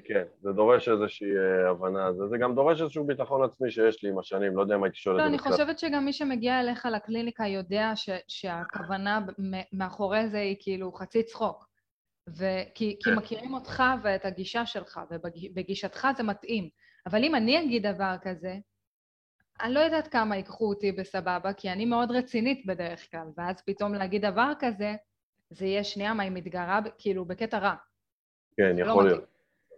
כן, 0.06 0.24
זה 0.42 0.52
דורש 0.52 0.90
איזושהי 0.90 1.28
אה, 1.28 1.70
הבנה, 1.70 2.14
זה, 2.14 2.28
זה 2.28 2.38
גם 2.38 2.56
דורש 2.56 2.82
איזשהו 2.82 3.04
ביטחון 3.04 3.44
עצמי 3.44 3.72
שיש 3.72 4.04
לי 4.04 4.10
עם 4.10 4.20
השנים, 4.20 4.58
לא 4.58 4.62
יודע 4.62 4.76
אם 4.76 4.84
הייתי 4.84 4.98
שואל 4.98 5.16
את 5.16 5.20
לא, 5.20 5.26
זה 5.26 5.30
אני 5.30 5.40
חושבת 5.40 5.80
שגם 5.80 6.06
מי 6.06 6.14
שמגיע 6.14 6.60
אליך 6.60 6.86
לקליניקה 6.86 7.48
יודע 7.48 7.92
ש, 7.96 8.10
שהכוונה 8.28 9.20
מאחורי 9.74 10.28
זה 10.28 10.40
היא 10.40 10.56
כאילו 10.60 10.92
חצי 10.92 11.24
צחוק. 11.24 11.68
וכי, 12.30 12.98
כי 13.00 13.00
כן. 13.04 13.16
מכירים 13.16 13.54
אותך 13.54 13.84
ואת 14.04 14.26
הגישה 14.26 14.66
שלך, 14.66 15.00
ובגישתך 15.12 16.08
זה 16.18 16.24
מתאים. 16.24 16.70
אבל 17.06 17.24
אם 17.24 17.36
אני 17.36 17.60
אגיד 17.60 17.88
דבר 17.88 18.16
כזה, 18.22 18.56
אני 19.62 19.74
לא 19.74 19.80
יודעת 19.80 20.08
כמה 20.08 20.36
ייקחו 20.36 20.70
אותי 20.70 20.92
בסבבה, 20.92 21.54
כי 21.54 21.70
אני 21.70 21.86
מאוד 21.86 22.12
רצינית 22.12 22.66
בדרך 22.66 23.12
כלל, 23.12 23.28
ואז 23.38 23.62
פתאום 23.62 23.94
להגיד 23.94 24.26
דבר 24.26 24.52
כזה, 24.60 24.96
זה 25.50 25.66
יהיה 25.66 25.84
שנייה 25.84 26.14
מה 26.14 26.24
היא 26.24 26.32
מתגרה, 26.32 26.80
כאילו, 26.98 27.26
בקטע 27.26 27.58
רע. 27.58 27.76
כן, 28.58 28.76
לא 28.76 28.92
יכול 28.92 29.06
להיות. 29.06 29.24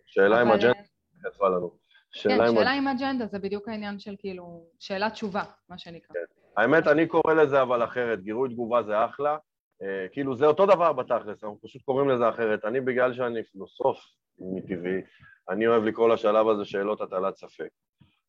שאלה 0.05 0.41
אם 0.41 0.51
אג'נדה 0.51 0.79
יצאה 1.27 1.49
לנו. 1.49 1.69
כן, 1.69 2.29
שאלה 2.53 2.71
עם 2.71 2.87
אג'נדה, 2.87 3.25
זה 3.25 3.39
בדיוק 3.39 3.67
העניין 3.67 3.99
של 3.99 4.15
כאילו, 4.19 4.63
שאלה 4.79 5.09
תשובה, 5.09 5.43
מה 5.69 5.77
שנקרא. 5.77 6.13
כן. 6.13 6.61
האמת, 6.61 6.87
אני 6.87 7.07
קורא 7.07 7.33
לזה 7.33 7.61
אבל 7.61 7.83
אחרת, 7.83 8.23
גירוי 8.23 8.49
תגובה 8.49 8.83
זה 8.83 9.05
אחלה, 9.05 9.37
אה, 9.81 10.07
כאילו 10.11 10.35
זה 10.35 10.45
אותו 10.45 10.65
דבר 10.65 10.93
בתכלס, 10.93 11.43
אנחנו 11.43 11.59
פשוט 11.61 11.81
קוראים 11.81 12.09
לזה 12.09 12.29
אחרת. 12.29 12.65
אני, 12.65 12.81
בגלל 12.81 13.13
שאני 13.13 13.43
פילוסוף 13.43 13.97
מטבעי, 14.39 15.01
אני 15.49 15.67
אוהב 15.67 15.83
לקרוא 15.83 16.09
לשלב 16.09 16.47
הזה 16.47 16.65
שאלות 16.65 17.01
הטלת 17.01 17.35
ספק. 17.35 17.69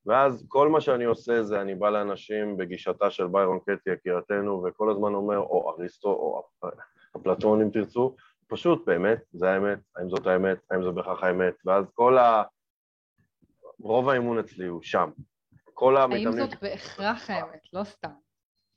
ואז 0.06 0.44
כל 0.48 0.68
מה 0.68 0.80
שאני 0.80 1.04
עושה 1.04 1.42
זה 1.42 1.60
אני 1.60 1.74
בא 1.74 1.90
לאנשים 1.90 2.56
בגישתה 2.56 3.10
של 3.10 3.26
ביירון 3.26 3.58
קטי 3.60 3.90
יקירתנו 3.90 4.64
וכל 4.64 4.90
הזמן 4.90 5.14
אומר, 5.14 5.38
או 5.38 5.70
אריסטו, 5.70 6.08
או 6.08 6.42
אפלטון 7.16 7.62
אם 7.62 7.70
תרצו, 7.70 8.16
פשוט 8.48 8.86
באמת, 8.86 9.18
זה 9.32 9.50
האמת, 9.50 9.78
האם 9.96 10.10
זאת 10.10 10.26
האמת, 10.26 10.58
האם 10.70 10.82
זאת 10.82 10.94
בהכרח 10.94 11.24
האמת, 11.24 11.54
ואז 11.66 11.84
כל 11.94 12.18
ה... 12.18 12.42
רוב 13.80 14.08
האימון 14.08 14.38
אצלי 14.38 14.66
הוא 14.66 14.82
שם. 14.82 15.10
כל 15.74 15.96
המתאמנים... 15.96 16.28
האם 16.28 16.36
זאת 16.36 16.62
בהכרח 16.62 17.30
האמת, 17.30 17.60
לא 17.72 17.84
סתם. 17.84 18.10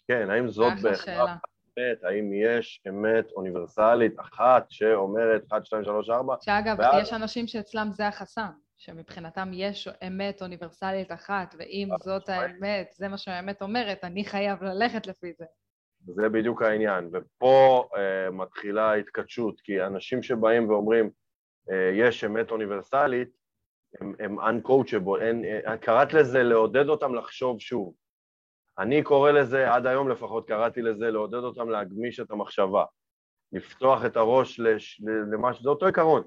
כן, 0.07 0.29
האם 0.29 0.47
זאת 0.47 0.73
בהכרח 0.81 1.29
האמת, 1.29 2.03
האם 2.03 2.31
יש 2.33 2.83
אמת 2.89 3.31
אוניברסלית 3.31 4.19
אחת 4.19 4.65
שאומרת 4.69 5.43
1, 5.51 5.65
2, 5.65 5.83
3, 5.83 6.09
4? 6.09 6.35
שאגב, 6.41 6.75
ואז... 6.79 7.03
יש 7.03 7.13
אנשים 7.13 7.47
שאצלם 7.47 7.89
זה 7.91 8.07
החסם. 8.07 8.49
שמבחינתם 8.85 9.49
יש 9.53 9.87
אמת 10.07 10.41
אוניברסלית 10.41 11.11
אחת, 11.11 11.55
ואם 11.59 11.87
זאת 12.03 12.29
האמת, 12.29 12.93
זה 12.97 13.07
מה 13.07 13.17
שהאמת 13.17 13.61
אומרת, 13.61 14.03
אני 14.03 14.25
חייב 14.25 14.63
ללכת 14.63 15.07
לפי 15.07 15.33
זה. 15.37 15.45
זה 16.05 16.29
בדיוק 16.29 16.61
העניין, 16.61 17.09
ופה 17.13 17.87
uh, 17.91 18.31
מתחילה 18.31 18.91
ההתכתשות, 18.91 19.61
כי 19.61 19.83
אנשים 19.83 20.23
שבאים 20.23 20.69
ואומרים, 20.69 21.09
uh, 21.69 21.73
יש 21.93 22.23
אמת 22.23 22.51
אוניברסלית, 22.51 23.29
הם, 24.01 24.13
הם 24.19 24.39
uncoachable, 24.39 25.21
אין, 25.21 25.43
uh, 25.65 25.77
קראת 25.77 26.13
לזה 26.13 26.43
לעודד 26.43 26.89
אותם 26.89 27.15
לחשוב 27.15 27.59
שוב. 27.59 27.93
אני 28.79 29.03
קורא 29.03 29.31
לזה, 29.31 29.73
עד 29.73 29.85
היום 29.85 30.09
לפחות 30.09 30.47
קראתי 30.47 30.81
לזה, 30.81 31.11
לעודד 31.11 31.43
אותם 31.43 31.69
להגמיש 31.69 32.19
את 32.19 32.31
המחשבה, 32.31 32.85
לפתוח 33.51 34.05
את 34.05 34.17
הראש 34.17 34.59
לש, 34.59 35.01
למה 35.33 35.53
שזה 35.53 35.69
אותו 35.69 35.85
עיקרון, 35.85 36.23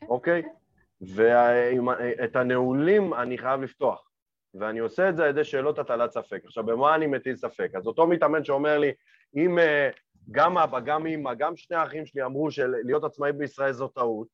כן. 0.00 0.06
אוקיי? 0.06 0.42
Okay. 0.42 0.67
ואת 1.00 2.36
הנעולים 2.36 3.14
אני 3.14 3.38
חייב 3.38 3.60
לפתוח, 3.60 4.10
ואני 4.54 4.78
עושה 4.78 5.08
את 5.08 5.16
זה 5.16 5.24
על 5.24 5.30
ידי 5.30 5.44
שאלות 5.44 5.78
הטלת 5.78 6.10
ספק. 6.10 6.40
עכשיו, 6.44 6.66
במה 6.66 6.94
אני 6.94 7.06
מטיל 7.06 7.36
ספק? 7.36 7.70
אז 7.74 7.86
אותו 7.86 8.06
מתאמן 8.06 8.44
שאומר 8.44 8.78
לי, 8.78 8.92
אם 9.36 9.58
אה, 9.58 9.90
גם 10.30 10.58
אבא, 10.58 10.80
גם 10.80 11.06
אמא, 11.06 11.34
גם 11.34 11.56
שני 11.56 11.76
האחים 11.76 12.06
שלי 12.06 12.24
אמרו 12.24 12.50
שלהיות 12.50 13.04
עצמאי 13.04 13.32
בישראל 13.32 13.72
זו 13.72 13.88
טעות, 13.88 14.28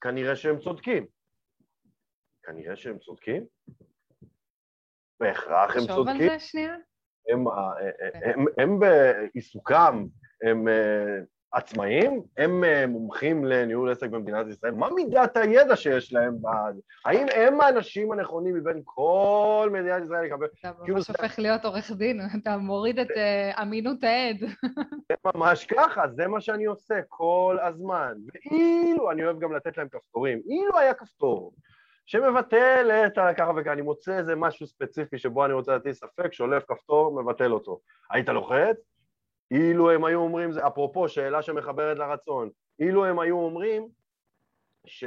כנראה 0.00 0.36
שהם 0.36 0.58
צודקים. 0.58 1.06
כנראה 2.42 2.76
שהם 2.76 2.98
צודקים? 2.98 3.46
בהכרח 5.20 5.76
הם 5.76 5.86
צודקים. 5.86 5.86
תחשוב 5.86 6.08
על 6.08 6.18
זה 6.28 6.38
שנייה. 6.38 6.76
הם, 7.28 7.48
אה, 7.48 7.54
אה, 7.54 8.08
הם, 8.12 8.40
הם, 8.40 8.46
הם 8.58 8.78
בעיסוקם, 8.78 10.04
הם 10.42 10.68
עצמאים? 11.52 12.22
הם 12.36 12.64
אה, 12.64 12.86
מומחים 12.86 13.44
לניהול 13.44 13.90
עסק 13.90 14.08
במדינת 14.08 14.46
ישראל? 14.46 14.74
מה 14.74 14.88
מידת 14.90 15.36
הידע 15.36 15.76
שיש 15.76 16.12
להם? 16.12 16.36
האם 17.04 17.26
הם 17.34 17.60
האנשים 17.60 18.12
הנכונים 18.12 18.54
מבין 18.54 18.82
כל 18.84 19.70
מדינת 19.72 20.02
ישראל 20.04 20.24
לקבל... 20.24 20.46
אתה 20.60 20.72
כאילו 20.84 20.96
ממש 20.96 21.08
הופך 21.08 21.38
להיות 21.38 21.64
עורך 21.64 21.90
דין, 21.92 22.20
אתה 22.42 22.56
מוריד 22.56 22.98
את 22.98 23.10
אה, 23.16 23.62
אמינות 23.62 24.04
העד. 24.04 24.36
זה 25.08 25.14
ממש 25.34 25.66
ככה, 25.66 26.08
זה 26.08 26.28
מה 26.28 26.40
שאני 26.40 26.64
עושה 26.64 27.00
כל 27.08 27.56
הזמן. 27.62 28.14
ואילו, 28.26 29.10
אני 29.10 29.24
אוהב 29.24 29.38
גם 29.38 29.52
לתת 29.52 29.78
להם 29.78 29.88
כפתורים, 29.88 30.40
אילו 30.48 30.78
היה 30.78 30.94
כפתור 30.94 31.52
שמבטל 32.06 32.90
את 33.06 33.18
ככה 33.36 33.52
וככה, 33.56 33.72
אני 33.72 33.82
מוצא 33.82 34.18
איזה 34.18 34.36
משהו 34.36 34.66
ספציפי 34.66 35.18
שבו 35.18 35.44
אני 35.44 35.52
רוצה 35.52 35.72
להטיל 35.72 35.92
ספק, 35.92 36.32
שולף 36.32 36.64
כפתור, 36.68 37.22
מבטל 37.22 37.52
אותו. 37.52 37.80
היית 38.10 38.28
לוחץ? 38.28 38.91
אילו 39.52 39.90
הם 39.90 40.04
היו 40.04 40.20
אומרים, 40.20 40.50
אפרופו 40.66 41.08
שאלה 41.08 41.42
שמחברת 41.42 41.98
לרצון, 41.98 42.50
אילו 42.78 43.04
הם 43.04 43.18
היו 43.18 43.36
אומרים 43.36 43.88
ש... 44.86 45.04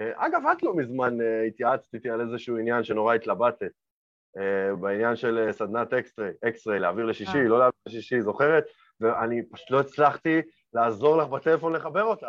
אה, 0.00 0.26
אגב, 0.26 0.42
את 0.52 0.62
לא 0.62 0.76
מזמן 0.76 1.20
אה, 1.20 1.42
התייעצת 1.42 1.94
איתי 1.94 2.10
על 2.10 2.20
איזשהו 2.20 2.56
עניין 2.58 2.84
שנורא 2.84 3.14
התלבטת, 3.14 3.70
אה, 4.36 4.76
בעניין 4.80 5.16
של 5.16 5.48
סדנת 5.52 5.92
אקסטרי, 5.92 6.30
אקסטרי, 6.48 6.78
להעביר 6.78 7.04
לשישי, 7.04 7.44
לא 7.44 7.58
להעביר 7.58 7.80
לשישי, 7.86 8.22
זוכרת? 8.22 8.64
ואני 9.00 9.42
פשוט 9.48 9.70
לא 9.70 9.80
הצלחתי 9.80 10.42
לעזור 10.72 11.16
לך 11.16 11.28
בטלפון 11.28 11.72
לחבר 11.72 12.04
אותך. 12.04 12.26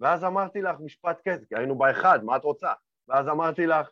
ואז 0.00 0.24
אמרתי 0.24 0.62
לך 0.62 0.76
משפט 0.80 1.20
קטע, 1.20 1.44
כי 1.48 1.56
היינו 1.56 1.78
באחד, 1.78 2.24
מה 2.24 2.36
את 2.36 2.44
רוצה? 2.44 2.72
ואז 3.08 3.28
אמרתי 3.28 3.66
לך, 3.66 3.90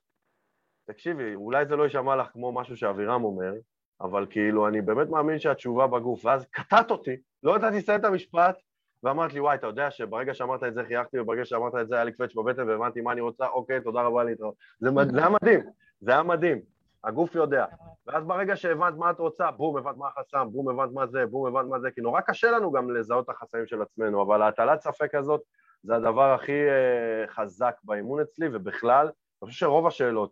תקשיבי, 0.84 1.34
אולי 1.34 1.66
זה 1.66 1.76
לא 1.76 1.82
יישמע 1.82 2.16
לך 2.16 2.26
כמו 2.32 2.52
משהו 2.52 2.76
שאבירם 2.76 3.24
אומר, 3.24 3.52
אבל 4.00 4.26
כאילו, 4.30 4.68
אני 4.68 4.80
באמת 4.80 5.08
מאמין 5.08 5.38
שהתשובה 5.38 5.86
בגוף. 5.86 6.24
ואז 6.24 6.46
קטעת 6.50 6.90
אותי, 6.90 7.16
לא 7.42 7.56
ידעתי 7.56 7.76
לסיים 7.76 8.00
את 8.00 8.04
המשפט, 8.04 8.56
ואמרת 9.02 9.32
לי, 9.32 9.40
וואי, 9.40 9.54
אתה 9.54 9.66
יודע 9.66 9.90
שברגע 9.90 10.34
שאמרת 10.34 10.64
את 10.64 10.74
זה 10.74 10.84
חייכתי, 10.84 11.18
וברגע 11.18 11.44
שאמרת 11.44 11.74
את 11.80 11.88
זה 11.88 11.94
היה 11.94 12.04
לי 12.04 12.12
קווץ' 12.12 12.34
בבטן 12.34 12.68
והבנתי 12.68 13.00
מה 13.00 13.12
אני 13.12 13.20
רוצה, 13.20 13.46
אוקיי, 13.46 13.80
תודה 13.80 14.02
רבה 14.02 14.24
להתראות. 14.24 14.54
זה, 14.80 14.90
זה 15.12 15.18
היה 15.18 15.28
מדהים, 15.28 15.60
זה 16.00 16.10
היה 16.10 16.22
מדהים. 16.22 16.60
הגוף 17.04 17.34
יודע. 17.34 17.66
ואז 18.06 18.24
ברגע 18.24 18.56
שהבנת 18.56 18.94
מה 18.94 19.10
את 19.10 19.18
רוצה, 19.18 19.50
בום, 19.50 19.76
הבנת 19.76 19.96
מה 19.96 20.08
החסם, 20.08 20.48
בום, 20.52 20.68
הבנת 20.68 20.92
מה 20.92 21.06
זה, 21.06 21.26
בום, 21.26 21.46
הבנת 21.46 21.70
מה 21.70 21.80
זה, 21.80 21.90
כי 21.90 22.00
נורא 22.00 22.20
קשה 22.20 22.50
לנו 22.50 22.72
גם 22.72 22.90
לזהות 22.90 23.24
את 23.24 23.30
החסמים 23.30 23.66
של 23.66 23.82
עצמנו, 23.82 24.22
אבל 24.22 24.42
ההטלת 24.42 24.80
ספק 24.80 25.14
הזאת 25.14 25.40
זה 25.82 25.96
הדבר 25.96 26.34
הכי 26.34 26.52
uh, 26.52 27.30
חזק 27.30 27.74
באימון 27.84 28.20
אצלי, 28.20 28.48
ובכלל, 28.52 29.06
אני 29.06 29.48
חושב 29.48 29.58
שרוב 29.58 29.86
השאלות 29.86 30.30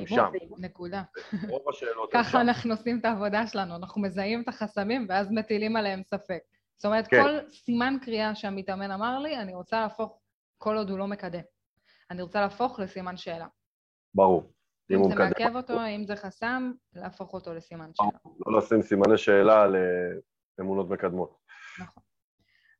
הם 0.00 0.06
שם. 0.06 0.30
נקודה. 0.58 1.02
רוב 1.48 1.68
השאלות 1.68 2.14
הם 2.14 2.22
שם. 2.22 2.28
ככה 2.28 2.40
אנחנו 2.40 2.72
עושים 2.72 2.98
את 2.98 3.04
העבודה 3.04 3.46
שלנו, 3.46 3.76
אנחנו 3.76 4.02
מזהים 4.02 4.42
את 4.42 4.48
החסמים 4.48 5.06
ואז 5.08 5.30
מטילים 5.30 5.76
עליהם 5.76 6.02
ספק. 6.02 6.42
זאת 6.76 6.84
אומרת, 6.84 7.06
כן. 7.08 7.22
כל 7.22 7.48
סימן 7.48 7.96
קריאה 8.02 8.34
שהמתאמן 8.34 8.90
אמר 8.90 9.18
לי, 9.18 9.36
אני 9.36 9.54
רוצה 9.54 9.80
להפוך, 9.80 10.20
כל 10.58 10.76
עוד 10.76 10.90
הוא 10.90 10.98
לא 10.98 11.06
מקדם. 11.06 11.40
אני 12.10 12.22
רוצה 12.22 12.40
להפוך 12.40 12.80
לסימן 12.80 13.16
שאלה. 13.16 13.46
ברור. 14.14 14.52
אם, 14.90 14.96
אם 14.96 15.08
זה 15.08 15.14
מעכב 15.14 15.56
אותו, 15.56 15.86
אם 15.86 16.04
זה 16.06 16.16
חסם, 16.16 16.72
להפוך 16.92 17.34
אותו 17.34 17.54
לסימן 17.54 17.90
שאלה. 17.94 18.08
לא 18.46 18.58
לשים 18.58 18.82
סימני 18.82 19.18
שאלה 19.18 19.66
לאמונות 20.58 20.90
מקדמות. 20.90 21.38
נכון. 21.80 22.02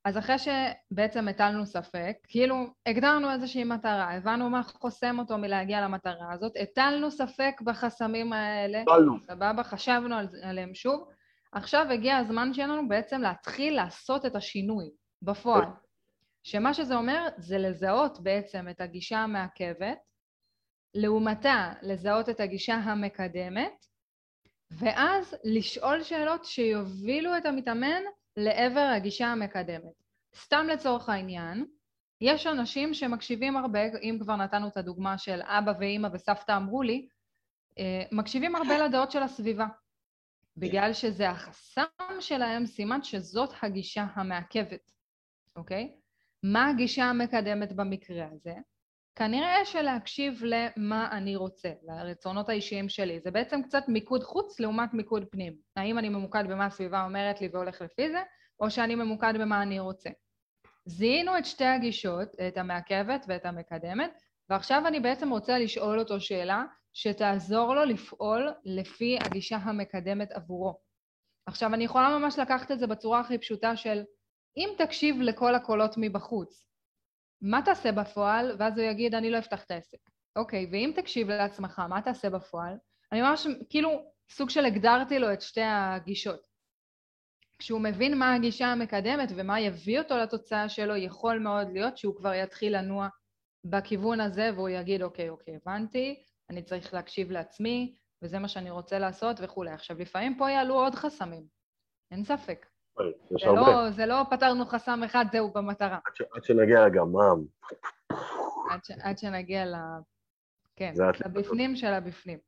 אז 0.06 0.18
אחרי 0.18 0.36
שבעצם 0.38 1.28
הטלנו 1.28 1.66
ספק, 1.66 2.16
כאילו 2.28 2.56
הגדרנו 2.86 3.32
איזושהי 3.32 3.64
מטרה, 3.64 4.14
הבנו 4.14 4.50
מה 4.50 4.62
חוסם 4.62 5.18
אותו 5.18 5.38
מלהגיע 5.38 5.80
למטרה 5.80 6.32
הזאת, 6.32 6.52
הטלנו 6.60 7.10
ספק 7.10 7.60
בחסמים 7.64 8.32
האלה. 8.32 8.82
סבבה, 9.26 9.62
חשבנו 9.62 10.16
על, 10.16 10.28
עליהם 10.42 10.74
שוב, 10.74 11.08
עכשיו 11.52 11.86
הגיע 11.90 12.16
הזמן 12.16 12.54
שלנו 12.54 12.88
בעצם 12.88 13.20
להתחיל 13.20 13.74
לעשות 13.76 14.26
את 14.26 14.36
השינוי 14.36 14.90
בפועל. 15.22 15.64
שמה 16.42 16.74
שזה 16.74 16.96
אומר 16.96 17.28
זה 17.36 17.58
לזהות 17.58 18.20
בעצם 18.22 18.68
את 18.70 18.80
הגישה 18.80 19.18
המעכבת, 19.18 19.98
לעומתה 20.94 21.72
לזהות 21.82 22.28
את 22.28 22.40
הגישה 22.40 22.74
המקדמת, 22.74 23.86
ואז 24.70 25.36
לשאול 25.44 26.02
שאלות 26.02 26.44
שיובילו 26.44 27.36
את 27.36 27.46
המתאמן 27.46 28.02
לעבר 28.36 28.90
הגישה 28.96 29.26
המקדמת. 29.26 30.02
סתם 30.36 30.66
לצורך 30.72 31.08
העניין, 31.08 31.66
יש 32.20 32.46
אנשים 32.46 32.94
שמקשיבים 32.94 33.56
הרבה, 33.56 33.80
אם 34.02 34.18
כבר 34.20 34.36
נתנו 34.36 34.68
את 34.68 34.76
הדוגמה 34.76 35.18
של 35.18 35.40
אבא 35.42 35.72
ואימא 35.80 36.08
וסבתא 36.12 36.56
אמרו 36.56 36.82
לי, 36.82 37.08
אה, 37.78 38.02
מקשיבים 38.12 38.56
הרבה 38.56 38.78
לדעות 38.78 39.10
של 39.10 39.22
הסביבה. 39.22 39.66
בגלל 40.56 40.92
שזה 40.92 41.30
החסם 41.30 42.20
שלהם, 42.20 42.66
סימן 42.66 43.02
שזאת 43.02 43.50
הגישה 43.62 44.06
המעכבת, 44.14 44.92
אוקיי? 45.56 45.96
מה 46.42 46.68
הגישה 46.68 47.04
המקדמת 47.04 47.72
במקרה 47.72 48.28
הזה? 48.32 48.54
כנראה 49.16 49.64
שלהקשיב 49.64 50.42
למה 50.44 51.08
אני 51.12 51.36
רוצה, 51.36 51.72
לרצונות 51.82 52.48
האישיים 52.48 52.88
שלי. 52.88 53.20
זה 53.20 53.30
בעצם 53.30 53.62
קצת 53.62 53.82
מיקוד 53.88 54.24
חוץ 54.24 54.60
לעומת 54.60 54.94
מיקוד 54.94 55.24
פנים. 55.30 55.56
האם 55.76 55.98
אני 55.98 56.08
ממוקד 56.08 56.44
במה 56.48 56.66
הסביבה 56.66 57.04
אומרת 57.04 57.40
לי 57.40 57.48
והולך 57.52 57.80
לפי 57.82 58.10
זה, 58.10 58.22
או 58.60 58.70
שאני 58.70 58.94
ממוקד 58.94 59.34
במה 59.40 59.62
אני 59.62 59.80
רוצה. 59.80 60.10
זיהינו 60.84 61.38
את 61.38 61.44
שתי 61.44 61.64
הגישות, 61.64 62.28
את 62.48 62.58
המעכבת 62.58 63.24
ואת 63.28 63.46
המקדמת, 63.46 64.22
ועכשיו 64.50 64.86
אני 64.86 65.00
בעצם 65.00 65.30
רוצה 65.30 65.58
לשאול 65.58 65.98
אותו 65.98 66.20
שאלה 66.20 66.64
שתעזור 66.92 67.74
לו 67.74 67.84
לפעול 67.84 68.52
לפי 68.64 69.18
הגישה 69.20 69.56
המקדמת 69.56 70.32
עבורו. 70.32 70.78
עכשיו, 71.46 71.74
אני 71.74 71.84
יכולה 71.84 72.18
ממש 72.18 72.38
לקחת 72.38 72.70
את 72.70 72.78
זה 72.78 72.86
בצורה 72.86 73.20
הכי 73.20 73.38
פשוטה 73.38 73.76
של 73.76 74.02
אם 74.56 74.68
תקשיב 74.78 75.20
לכל 75.20 75.54
הקולות 75.54 75.94
מבחוץ, 75.96 76.66
מה 77.42 77.62
תעשה 77.64 77.92
בפועל? 77.92 78.56
ואז 78.58 78.78
הוא 78.78 78.86
יגיד, 78.86 79.14
אני 79.14 79.30
לא 79.30 79.38
אפתח 79.38 79.64
את 79.64 79.70
העסק. 79.70 79.98
אוקיי, 80.36 80.66
ואם 80.72 80.92
תקשיב 80.96 81.28
לעצמך, 81.28 81.78
מה 81.78 82.02
תעשה 82.02 82.30
בפועל? 82.30 82.74
אני 83.12 83.22
ממש, 83.22 83.46
כאילו, 83.68 83.90
סוג 84.30 84.50
של 84.50 84.64
הגדרתי 84.64 85.18
לו 85.18 85.32
את 85.32 85.40
שתי 85.40 85.62
הגישות. 85.64 86.46
כשהוא 87.58 87.80
מבין 87.80 88.18
מה 88.18 88.34
הגישה 88.34 88.66
המקדמת 88.66 89.28
ומה 89.36 89.60
יביא 89.60 89.98
אותו 89.98 90.16
לתוצאה 90.16 90.68
שלו, 90.68 90.96
יכול 90.96 91.38
מאוד 91.38 91.68
להיות 91.72 91.98
שהוא 91.98 92.16
כבר 92.16 92.34
יתחיל 92.34 92.76
לנוע 92.76 93.08
בכיוון 93.64 94.20
הזה 94.20 94.50
והוא 94.54 94.68
יגיד, 94.68 95.02
אוקיי, 95.02 95.28
אוקיי, 95.28 95.56
הבנתי, 95.56 96.22
אני 96.50 96.62
צריך 96.62 96.94
להקשיב 96.94 97.30
לעצמי, 97.30 97.94
וזה 98.22 98.38
מה 98.38 98.48
שאני 98.48 98.70
רוצה 98.70 98.98
לעשות 98.98 99.36
וכולי. 99.42 99.70
עכשיו, 99.70 99.98
לפעמים 99.98 100.38
פה 100.38 100.50
יעלו 100.50 100.74
עוד 100.74 100.94
חסמים, 100.94 101.46
אין 102.10 102.24
ספק. 102.24 102.66
זה 103.30 103.46
לא, 103.46 103.90
זה 103.90 104.06
לא 104.06 104.22
פתרנו 104.30 104.66
חסם 104.66 105.02
אחד, 105.04 105.24
זהו 105.32 105.52
במטרה. 105.52 105.98
עד, 106.06 106.14
ש, 106.14 106.22
עד 106.36 106.44
שנגיע 106.44 106.86
לגמם. 106.86 107.44
עד, 108.70 108.84
ש, 108.84 108.90
עד 109.02 109.18
שנגיע 109.18 109.64
ל... 109.66 109.74
כן, 110.76 110.92
לבפנים 111.24 111.76
של 111.76 111.92
הבפנים. 111.92 112.38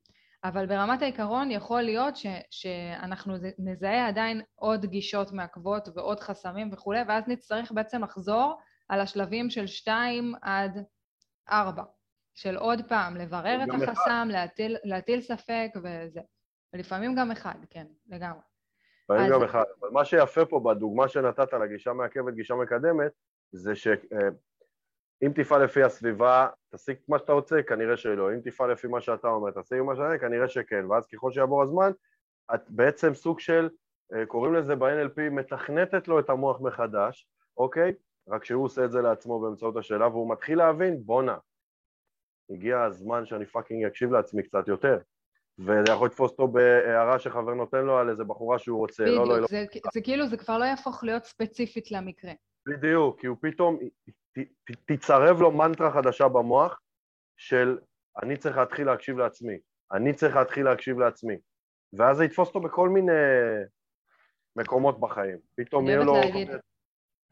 אבל 0.45 0.67
ברמת 0.67 1.03
העיקרון 1.03 1.51
יכול 1.51 1.83
להיות 1.83 2.17
ש, 2.17 2.27
שאנחנו 2.51 3.35
נזהה 3.59 4.09
עדיין 4.09 4.43
עוד 4.55 4.87
גישות 4.87 5.33
מעכבות 5.33 5.89
ועוד 5.95 6.21
חסמים 6.21 6.71
וכולי, 6.73 7.01
ואז 7.09 7.25
נצטרך 7.27 7.73
בעצם 7.73 8.05
לחזור 8.05 8.59
על 8.89 9.01
השלבים 9.01 9.51
של 9.51 9.67
שתיים 9.67 10.35
עד 10.43 10.85
ארבע. 11.51 11.83
של 12.35 12.57
עוד 12.57 12.89
פעם, 12.89 13.17
לברר 13.17 13.65
את 13.65 13.69
החסם, 13.75 14.29
להטיל, 14.31 14.77
להטיל 14.85 15.21
ספק 15.21 15.71
וזה. 15.77 16.21
ולפעמים 16.73 17.15
גם 17.15 17.31
אחד, 17.31 17.55
כן, 17.71 17.87
לגמרי. 18.09 18.41
לפעמים 19.11 19.33
אז... 19.33 19.39
גם 19.39 19.43
אחד. 19.43 19.65
אבל 19.81 19.89
מה 19.93 20.05
שיפה 20.05 20.45
פה 20.45 20.61
בדוגמה 20.61 21.09
שנתת 21.09 21.53
לגישה 21.53 21.93
מעכבת, 21.93 22.35
גישה 22.35 22.55
מקדמת, 22.55 23.13
זה 23.53 23.75
שאם 23.75 23.99
אה, 25.23 25.33
תפעל 25.35 25.65
לפי 25.65 25.83
הסביבה, 25.83 26.49
תשיג 26.75 26.97
מה 27.09 27.19
שאתה 27.19 27.33
רוצה, 27.33 27.63
כנראה 27.63 27.97
שלא. 27.97 28.33
אם 28.35 28.41
תפעל 28.41 28.73
לפי 28.73 28.87
מה 28.87 29.01
שאתה 29.01 29.29
אומר, 29.29 29.51
תשיג 29.51 29.83
מה 29.83 29.95
שאתה 29.95 30.07
אומר, 30.07 30.19
כנראה 30.19 30.49
שכן. 30.49 30.91
ואז 30.91 31.07
ככל 31.07 31.33
שיעבור 31.33 31.63
הזמן, 31.63 31.91
את 32.55 32.71
בעצם 32.71 33.15
סוג 33.15 33.41
של, 33.41 33.69
אה, 34.15 34.27
קוראים 34.27 34.55
לזה 34.55 34.77
ב-NLP, 34.77 35.21
מתכנתת 35.31 36.09
לו 36.09 36.19
את 36.21 36.31
המוח 36.31 36.61
מחדש, 36.61 37.29
אוקיי? 37.57 37.93
רק 38.29 38.45
שהוא 38.45 38.65
עושה 38.65 38.85
את 38.85 38.93
זה 38.93 39.01
לעצמו 39.01 39.41
באמצעות 39.41 39.77
השאלה, 39.77 40.09
והוא 40.09 40.33
מתחיל 40.33 40.59
להבין, 40.59 41.03
בואנה, 41.05 41.39
הגיע 42.51 42.83
הזמן 42.83 43.27
שאני 43.27 43.47
fucking 43.47 43.85
אקשיב 43.85 44.13
לעצמי 44.13 44.43
קצת 44.43 44.69
יותר. 44.69 44.99
וזה 45.59 45.93
יכול 45.93 46.07
לתפוס 46.07 46.31
אותו 46.31 46.49
בהערה 46.49 47.19
שחבר 47.19 47.55
נותן 47.55 47.85
לו 47.85 47.99
על 47.99 48.11
איזה 48.11 48.25
בחורה 48.25 48.59
שהוא 48.59 48.79
רוצה. 48.79 49.03
בדיוק, 49.03 49.29
לא, 49.29 49.41
לא, 49.41 49.47
זה, 49.47 49.65
לא... 49.75 49.91
זה 49.93 50.01
כאילו, 50.01 50.27
זה 50.27 50.37
כבר 50.37 50.59
לא 50.59 50.65
יהפוך 50.65 51.05
להיות 51.05 51.25
ספציפית 51.25 51.91
למקרה. 51.91 52.33
בדיוק, 52.69 53.21
כי 53.21 53.27
הוא 53.27 53.37
פתאום, 53.41 53.79
ת, 54.09 54.39
ת, 54.39 54.93
תצרב 54.93 55.41
לו 55.41 55.51
מנטרה 55.53 55.93
חדשה 55.93 56.29
במוח 56.29 56.81
של 57.37 57.79
אני 58.23 58.37
צריך 58.37 58.57
להתחיל 58.57 58.87
להקשיב 58.87 59.19
לעצמי, 59.19 59.59
אני 59.93 60.15
צריך 60.15 60.37
להתחיל 60.37 60.65
להקשיב 60.65 60.99
לעצמי. 60.99 61.37
ואז 61.93 62.17
זה 62.17 62.25
יתפוס 62.25 62.49
אותו 62.49 62.61
בכל 62.61 62.89
מיני 62.89 63.13
מקומות 64.57 65.01
בחיים. 65.01 65.39
פתאום 65.55 65.87
יהיה 65.87 65.99
לו... 65.99 66.15
להגיד, 66.15 66.49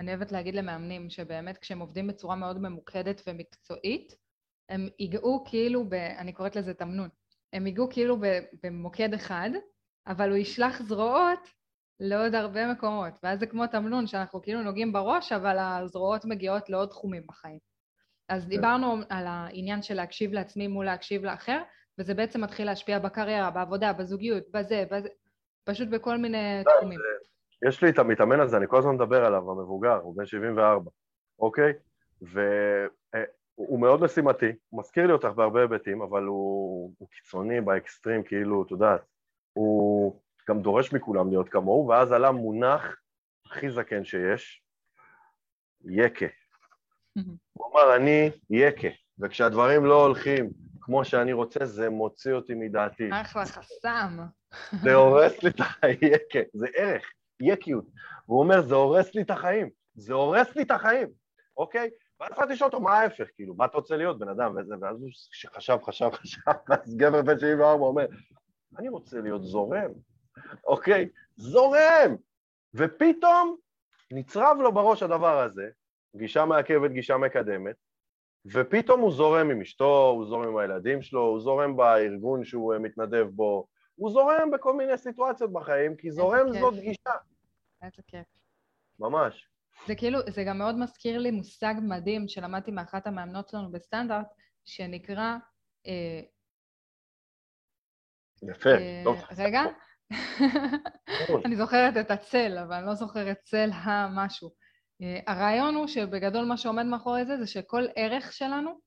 אני 0.01 0.15
אוהבת 0.15 0.33
להגיד 0.33 0.55
למאמנים 0.55 1.11
שבאמת 1.11 1.59
כשהם 1.59 1.79
עובדים 1.79 2.07
בצורה 2.07 2.37
מאוד 2.37 2.59
ממוקדת 2.59 3.23
ומקצועית, 3.27 4.17
הם 4.69 4.89
ייגעו 4.99 5.45
כאילו 5.47 5.89
ב... 5.89 5.95
אני 5.95 6.33
קוראת 6.33 6.57
לזה 6.57 6.75
תמנון. 6.75 7.09
הם 7.57 7.67
ייגעו 7.67 7.89
כאילו 7.91 8.17
במוקד 8.63 9.15
אחד, 9.15 9.51
אבל 10.07 10.29
הוא 10.29 10.37
ישלח 10.37 10.83
זרועות 10.83 11.49
לעוד 12.01 12.35
הרבה 12.35 12.73
מקומות. 12.73 13.13
ואז 13.23 13.41
זה 13.41 13.47
כמו 13.47 13.67
תמנון, 13.67 14.07
שאנחנו 14.07 14.43
כאילו 14.43 14.63
נוגעים 14.63 14.93
בראש, 14.93 15.33
אבל 15.33 15.57
הזרועות 15.59 16.25
מגיעות 16.25 16.71
לעוד 16.71 16.89
תחומים 16.89 17.23
בחיים. 17.27 17.59
אז 18.29 18.45
כן. 18.45 18.49
דיברנו 18.49 18.97
על 19.09 19.25
העניין 19.27 19.83
של 19.83 19.95
להקשיב 19.95 20.33
לעצמי 20.33 20.69
מול 20.69 20.85
להקשיב 20.85 21.25
לאחר, 21.25 21.63
וזה 21.99 22.15
בעצם 22.15 22.41
מתחיל 22.41 22.67
להשפיע 22.67 22.99
בקריירה, 22.99 23.51
בעבודה, 23.51 23.93
בזוגיות, 23.93 24.45
בזה, 24.51 24.85
בזה, 24.91 25.09
פשוט 25.65 25.89
בכל 25.89 26.19
מיני 26.19 26.63
תחומים. 26.77 26.99
יש 27.69 27.83
לי 27.83 27.91
את 27.91 27.99
המתאמן 27.99 28.41
הזה, 28.41 28.57
אני 28.57 28.67
כל 28.69 28.79
הזמן 28.79 28.95
מדבר 28.95 29.25
עליו, 29.25 29.51
המבוגר, 29.51 29.97
הוא 29.97 30.17
בן 30.17 30.27
74, 30.27 30.91
אוקיי? 31.39 31.73
הוא 33.57 33.81
מאוד 33.81 34.01
משימתי, 34.01 34.53
הוא 34.69 34.81
מזכיר 34.81 35.07
לי 35.07 35.13
אותך 35.13 35.29
בהרבה 35.29 35.61
היבטים, 35.61 36.03
אבל 36.03 36.23
הוא, 36.25 36.93
הוא 36.99 37.09
קיצוני 37.09 37.61
באקסטרים, 37.61 38.23
כאילו, 38.23 38.63
את 38.63 38.71
יודעת, 38.71 39.01
הוא 39.53 40.21
גם 40.49 40.63
דורש 40.63 40.93
מכולם 40.93 41.29
להיות 41.29 41.49
כמוהו, 41.49 41.89
ואז 41.89 42.13
עלה 42.13 42.33
מונח 42.33 42.97
הכי 43.47 43.71
זקן 43.71 44.05
שיש, 44.05 44.63
יקה. 45.85 46.27
הוא 47.53 47.73
אמר, 47.73 47.97
אני 47.97 48.31
יקה, 48.51 48.89
וכשהדברים 49.19 49.85
לא 49.85 50.05
הולכים 50.05 50.51
כמו 50.81 51.05
שאני 51.05 51.33
רוצה, 51.33 51.65
זה 51.65 51.91
מוציא 51.91 52.33
אותי 52.33 52.55
מדעתי. 52.55 53.09
אחלה 53.13 53.47
חסם. 53.47 54.19
זה 54.83 54.95
הורס 54.95 55.43
לי 55.43 55.51
את 55.51 55.61
היקה, 55.83 56.39
זה 56.55 56.67
ערך, 56.77 57.13
יקיות. 57.41 57.85
והוא 58.29 58.41
אומר, 58.41 58.63
זה 58.63 58.75
הורס 58.75 59.15
לי 59.15 59.23
את 59.23 59.31
החיים, 59.31 59.71
זה 59.95 60.15
הורס 60.15 60.57
לי 60.57 60.63
את 60.63 60.71
החיים, 60.71 61.09
אוקיי? 61.57 61.91
ואז 62.21 62.31
התחלתי 62.33 62.53
לשאול 62.53 62.71
אותו, 62.73 62.81
מה 62.81 62.99
ההפך, 62.99 63.27
כאילו, 63.35 63.55
מה 63.55 63.65
אתה 63.65 63.77
רוצה 63.77 63.97
להיות, 63.97 64.19
בן 64.19 64.29
אדם, 64.29 64.57
וזה, 64.57 64.75
ואז 64.81 65.03
הוא 65.03 65.11
חשב, 65.55 65.79
חשב, 65.83 66.11
חשב, 66.13 66.41
ואז 66.69 66.97
גבר 66.97 67.23
בן 67.23 67.39
74 67.39 67.85
אומר, 67.85 68.07
אני 68.79 68.89
רוצה 68.89 69.21
להיות 69.21 69.45
זורם, 69.45 69.91
אוקיי? 70.67 71.09
זורם! 71.37 72.17
ופתאום 72.75 73.57
נצרב 74.13 74.57
לו 74.61 74.73
בראש 74.73 75.03
הדבר 75.03 75.39
הזה, 75.39 75.69
גישה 76.17 76.45
מעכבת, 76.45 76.91
גישה 76.91 77.17
מקדמת, 77.17 77.77
ופתאום 78.53 79.01
הוא 79.01 79.13
זורם 79.13 79.51
עם 79.51 79.61
אשתו, 79.61 80.09
הוא 80.09 80.27
זורם 80.27 80.49
עם 80.49 80.57
הילדים 80.57 81.03
שלו, 81.03 81.21
הוא 81.21 81.41
זורם 81.41 81.77
בארגון 81.77 82.45
שהוא 82.45 82.75
אה, 82.75 82.79
מתנדב 82.79 83.27
בו, 83.31 83.67
הוא 83.95 84.11
זורם 84.11 84.51
בכל 84.53 84.77
מיני 84.77 84.99
סיטואציות 84.99 85.53
בחיים, 85.53 85.97
כי 85.97 86.11
זורם 86.11 86.53
זאת 86.61 86.75
גישה. 86.75 87.11
איזה 87.83 88.03
כיף. 88.07 88.27
ממש. 88.99 89.49
זה 89.87 89.95
כאילו, 89.95 90.19
זה 90.31 90.45
גם 90.45 90.59
מאוד 90.59 90.79
מזכיר 90.79 91.19
לי 91.19 91.31
מושג 91.31 91.75
מדהים 91.83 92.29
שלמדתי 92.29 92.71
מאחת 92.71 93.07
המאמנות 93.07 93.49
שלנו 93.49 93.71
בסטנדרט, 93.71 94.27
שנקרא... 94.65 95.37
אה, 95.87 96.21
יפה, 98.43 98.71
אה, 98.71 99.03
טוב. 99.05 99.19
רגע. 99.39 99.63
אני 101.45 101.57
זוכרת 101.57 101.97
את 101.97 102.11
הצל, 102.11 102.59
אבל 102.59 102.77
אני 102.77 102.87
לא 102.87 102.95
זוכרת 102.95 103.39
צל 103.43 103.71
המשהו. 103.73 104.51
אה, 105.03 105.21
הרעיון 105.27 105.75
הוא 105.75 105.87
שבגדול 105.87 106.45
מה 106.45 106.57
שעומד 106.57 106.85
מאחורי 106.85 107.25
זה, 107.25 107.37
זה 107.37 107.47
שכל 107.47 107.85
ערך 107.97 108.33
שלנו 108.33 108.81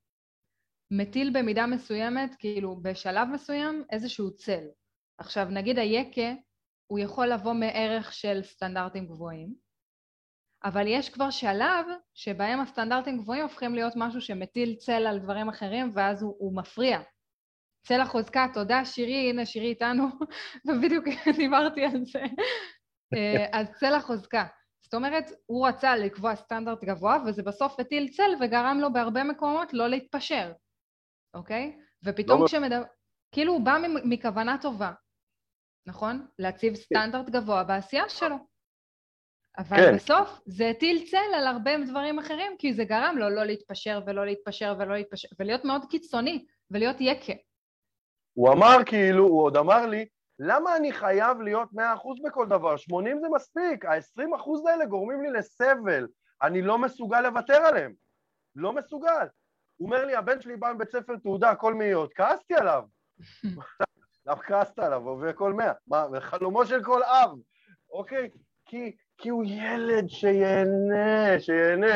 מטיל 0.91 1.31
במידה 1.33 1.65
מסוימת, 1.65 2.35
כאילו 2.39 2.81
בשלב 2.81 3.27
מסוים, 3.33 3.83
איזשהו 3.91 4.35
צל. 4.35 4.63
עכשיו, 5.17 5.45
נגיד 5.45 5.79
היקה, 5.79 6.33
הוא 6.87 6.99
יכול 6.99 7.27
לבוא 7.27 7.53
מערך 7.53 8.13
של 8.13 8.43
סטנדרטים 8.43 9.05
גבוהים, 9.05 9.53
אבל 10.63 10.87
יש 10.87 11.09
כבר 11.09 11.29
שלב 11.29 11.85
שבהם 12.13 12.59
הסטנדרטים 12.59 13.17
גבוהים 13.17 13.43
הופכים 13.43 13.75
להיות 13.75 13.93
משהו 13.95 14.21
שמטיל 14.21 14.75
צל 14.75 15.07
על 15.07 15.19
דברים 15.19 15.49
אחרים 15.49 15.91
ואז 15.93 16.23
הוא, 16.23 16.35
הוא 16.39 16.55
מפריע. 16.55 16.99
צל 17.87 18.01
החוזקה, 18.01 18.47
תודה 18.53 18.85
שירי, 18.85 19.29
הנה 19.29 19.45
שירי 19.45 19.67
איתנו, 19.67 20.05
ובדיוק 20.67 21.05
דיברתי 21.37 21.85
על 21.85 22.05
זה. 22.05 22.23
אה, 23.13 23.59
אז 23.59 23.67
צל 23.79 23.93
החוזקה. 23.93 24.45
זאת 24.83 24.93
אומרת, 24.93 25.31
הוא 25.45 25.67
רצה 25.67 25.95
לקבוע 25.95 26.35
סטנדרט 26.35 26.83
גבוה, 26.83 27.17
וזה 27.25 27.43
בסוף 27.43 27.79
הטיל 27.79 28.07
צל 28.07 28.31
וגרם 28.41 28.77
לו 28.81 28.93
בהרבה 28.93 29.23
מקומות 29.23 29.73
לא 29.73 29.87
להתפשר, 29.87 30.51
אוקיי? 31.33 31.77
ופתאום 32.05 32.41
לא 32.41 32.47
כשמדבר... 32.47 32.83
כאילו 33.31 33.53
הוא 33.53 33.65
בא 33.65 33.77
מכוונה 34.05 34.57
טובה, 34.61 34.91
נכון? 35.87 36.27
להציב 36.39 36.75
כן. 36.75 36.81
סטנדרט 36.81 37.29
גבוה 37.29 37.63
בעשייה 37.63 38.09
שלו. 38.09 38.35
אבל 39.59 39.77
כן. 39.77 39.95
בסוף 39.95 40.39
זה 40.45 40.69
הטיל 40.69 41.05
צל 41.11 41.33
על 41.35 41.47
הרבה 41.47 41.71
דברים 41.87 42.19
אחרים, 42.19 42.51
כי 42.59 42.73
זה 42.73 42.83
גרם 42.83 43.15
לו 43.17 43.29
לא 43.29 43.43
להתפשר 43.43 44.01
ולא 44.05 44.25
להתפשר 44.25 44.75
ולא 44.79 44.95
להתפשר, 44.95 45.27
ולהיות 45.39 45.65
מאוד 45.65 45.85
קיצוני, 45.89 46.45
ולהיות 46.71 46.95
יקה. 46.99 47.33
הוא 48.33 48.53
אמר 48.53 48.77
כאילו, 48.85 49.27
הוא 49.27 49.43
עוד 49.43 49.57
אמר 49.57 49.85
לי, 49.85 50.05
למה 50.39 50.75
אני 50.75 50.91
חייב 50.91 51.41
להיות 51.41 51.69
100% 51.73 51.77
בכל 52.25 52.45
דבר? 52.47 52.77
80 52.77 53.19
זה 53.21 53.27
מספיק, 53.35 53.85
ה-20% 53.85 54.69
האלה 54.69 54.85
גורמים 54.85 55.21
לי 55.21 55.31
לסבל, 55.31 56.07
אני 56.41 56.61
לא 56.61 56.77
מסוגל 56.77 57.21
לוותר 57.21 57.57
עליהם. 57.65 57.93
לא 58.55 58.73
מסוגל. 58.73 59.27
הוא 59.77 59.85
אומר 59.85 60.05
לי, 60.05 60.15
הבן 60.15 60.41
שלי 60.41 60.57
בא 60.57 60.69
עם 60.69 60.77
בית 60.77 60.91
ספר 60.91 61.15
תעודה, 61.15 61.49
הכל 61.49 61.73
מאיות. 61.73 62.13
כעסתי 62.13 62.55
עליו. 62.55 62.83
למה 64.25 64.41
כעסת 64.41 64.79
עליו? 64.79 65.01
הוא 65.01 65.11
עובר 65.11 65.33
כל 65.33 65.53
מאה. 65.53 65.73
מה, 65.87 66.07
חלומו 66.19 66.65
של 66.65 66.83
כל 66.83 67.03
אב, 67.03 67.29
אוקיי? 67.91 68.29
כי, 68.65 68.95
כי 69.19 69.29
הוא 69.29 69.43
ילד 69.45 70.07
שיהנה, 70.07 71.39
שיהנה. 71.39 71.95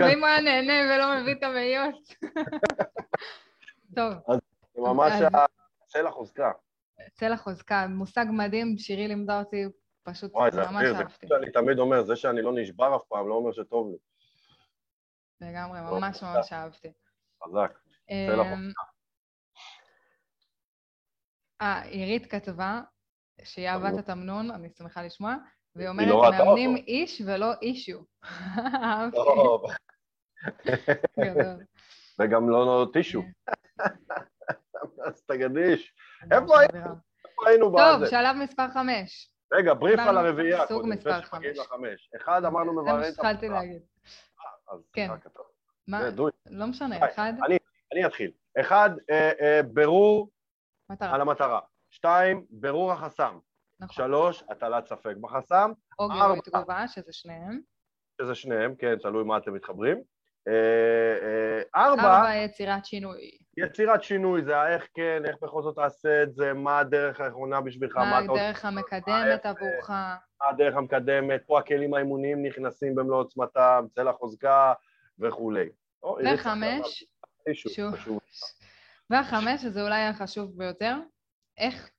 ואם 0.00 0.18
הוא 0.20 0.26
היה 0.26 0.40
נהנה 0.40 0.94
ולא 0.94 1.20
מביא 1.20 1.32
את 1.32 1.42
המאיות. 1.42 1.94
טוב. 3.96 4.12
אז 4.28 4.38
זה 4.74 4.80
ממש 4.80 5.12
הצלע 5.84 6.10
חוזקה. 6.10 6.50
צלע 7.12 7.36
חוזקה, 7.36 7.86
מושג 7.86 8.26
מדהים, 8.30 8.78
שירי 8.78 9.08
לימדה 9.08 9.38
אותי, 9.38 9.64
פשוט 10.02 10.30
וואי, 10.34 10.50
זה 10.50 10.60
ממש 10.60 10.70
אדיר, 10.74 10.92
זה 10.92 10.98
אהבתי. 10.98 11.26
כמו 11.26 11.28
שאני 11.28 11.52
תמיד 11.52 11.78
אומר, 11.78 12.02
זה 12.02 12.16
שאני 12.16 12.42
לא 12.42 12.52
נשבר 12.54 12.96
אף 12.96 13.02
פעם, 13.08 13.28
לא 13.28 13.34
אומר 13.34 13.52
שטוב 13.52 13.90
לי. 13.90 13.98
לגמרי, 15.48 15.78
טוב, 15.88 15.98
ממש. 15.98 16.22
ממש 16.22 16.52
אהבתי. 16.52 16.92
חזק. 17.44 17.78
צלע 18.06 18.52
אמ, 18.52 18.70
אה, 21.60 21.82
עירית 21.82 22.26
כתבה 22.26 22.80
שהיא 23.44 23.68
אהבה 23.68 23.88
את 23.88 23.98
התמנון, 23.98 24.50
אני 24.50 24.68
שמחה 24.78 25.02
לשמוע, 25.02 25.34
והיא 25.76 25.88
אומרת, 25.88 26.08
לא 26.08 26.30
מאמנים 26.30 26.70
אותו." 26.70 26.86
איש 26.86 27.22
ולא 27.26 27.52
אישו. 27.62 28.04
טוב, 29.12 29.64
גדול. 31.24 31.64
וגם 32.18 32.48
לא 32.48 32.66
לא 32.66 32.86
טישו. 32.92 33.22
כן. 33.22 33.84
אז 35.06 35.22
תגדיש. 35.22 35.94
ממש 36.22 36.32
איפה 36.42 36.54
היינו 37.46 37.64
טוב, 37.64 37.96
בזה? 37.96 38.10
שלב 38.10 38.36
מספר 38.36 38.68
חמש. 38.68 39.32
רגע, 39.52 39.74
בריף 39.74 40.00
על 40.00 40.18
הרביעייה, 40.18 40.66
סוג 40.66 40.86
מספר 40.86 41.22
חמש. 41.22 42.10
אחד, 42.16 42.44
אמרנו 42.44 42.70
זה 42.70 42.76
מה 42.76 42.82
מבררים 42.82 43.08
את 43.08 43.14
שהתחלתי 43.14 43.46
המטרה. 43.46 43.60
להגיד. 43.60 43.82
אז 44.72 44.80
כן. 44.92 45.10
מה, 45.88 46.10
זה. 46.10 46.22
לא 46.46 46.66
משנה, 46.66 46.96
אחד, 47.08 47.32
אני 47.92 48.06
אתחיל. 48.06 48.30
אחד, 48.60 48.90
אה, 49.10 49.32
אה, 49.40 49.60
בירור. 49.62 50.30
על 51.00 51.20
המטרה. 51.20 51.60
שתיים, 52.02 52.44
בירור 52.50 52.92
החסם. 52.92 53.38
נכון. 53.80 53.94
שלוש, 53.94 54.44
הטלת 54.50 54.86
ספק 54.86 55.16
בחסם, 55.20 55.72
או 55.98 56.08
גירוי 56.08 56.22
ארבע. 56.22 56.40
תגובה, 56.44 56.88
שזה 56.88 57.12
שניהם. 57.12 57.60
שזה 58.22 58.34
שניהם, 58.34 58.74
כן, 58.74 58.96
תלוי 58.98 59.24
מה 59.24 59.36
אתם 59.36 59.54
מתחברים. 59.54 60.02
אה, 60.48 60.52
אה, 60.52 61.84
ארבע, 61.84 62.02
ארבע, 62.02 62.34
יצירת 62.36 62.84
שינוי. 62.84 63.38
יצירת 63.56 64.02
שינוי, 64.02 64.44
זה 64.44 64.56
האיך 64.56 64.88
כן, 64.94 65.22
איך 65.24 65.36
בכל 65.42 65.62
זאת 65.62 65.74
תעשה 65.74 66.22
את 66.22 66.34
זה, 66.34 66.52
מה 66.52 66.78
הדרך 66.78 67.20
האחרונה 67.20 67.60
בשבילך, 67.60 67.96
מה 67.96 68.04
מה 68.04 68.18
אתה 68.18 68.30
רוצה, 68.30 68.42
הדרך 68.42 68.64
המקדמת. 68.64 69.46
עבורך. 69.46 69.90
מה 69.90 70.16
הדרך 70.50 70.76
המקדמת, 70.76 71.42
פה 71.46 71.58
הכלים 71.58 71.94
האימוניים 71.94 72.46
נכנסים 72.46 72.94
במלוא 72.94 73.20
עוצמתם, 73.20 73.84
צלע 73.94 74.12
חוזקה 74.12 74.72
וכולי. 75.18 75.68
וחמש. 76.34 77.04
והחמש, 79.10 79.62
שזה 79.62 79.82
אולי 79.82 80.02
החשוב 80.02 80.58
ביותר, 80.58 80.96
איך 81.58 81.90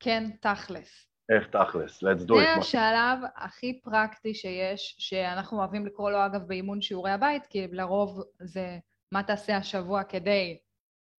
כן 0.00 0.30
תכלס. 0.40 1.06
איך 1.36 1.46
תכלס, 1.48 2.04
let's 2.04 2.20
do 2.28 2.34
זה 2.34 2.42
it. 2.42 2.56
מה- 2.56 2.60
השלב 2.60 3.18
הכי 3.36 3.80
פרקטי 3.82 4.34
שיש, 4.34 4.96
שאנחנו 4.98 5.58
אוהבים 5.58 5.86
לקרוא 5.86 6.10
לו 6.10 6.26
אגב 6.26 6.42
באימון 6.48 6.82
שיעורי 6.82 7.10
הבית, 7.10 7.46
כי 7.46 7.66
לרוב 7.72 8.22
זה 8.40 8.78
מה 9.12 9.22
תעשה 9.22 9.56
השבוע 9.56 10.04
כדי 10.04 10.58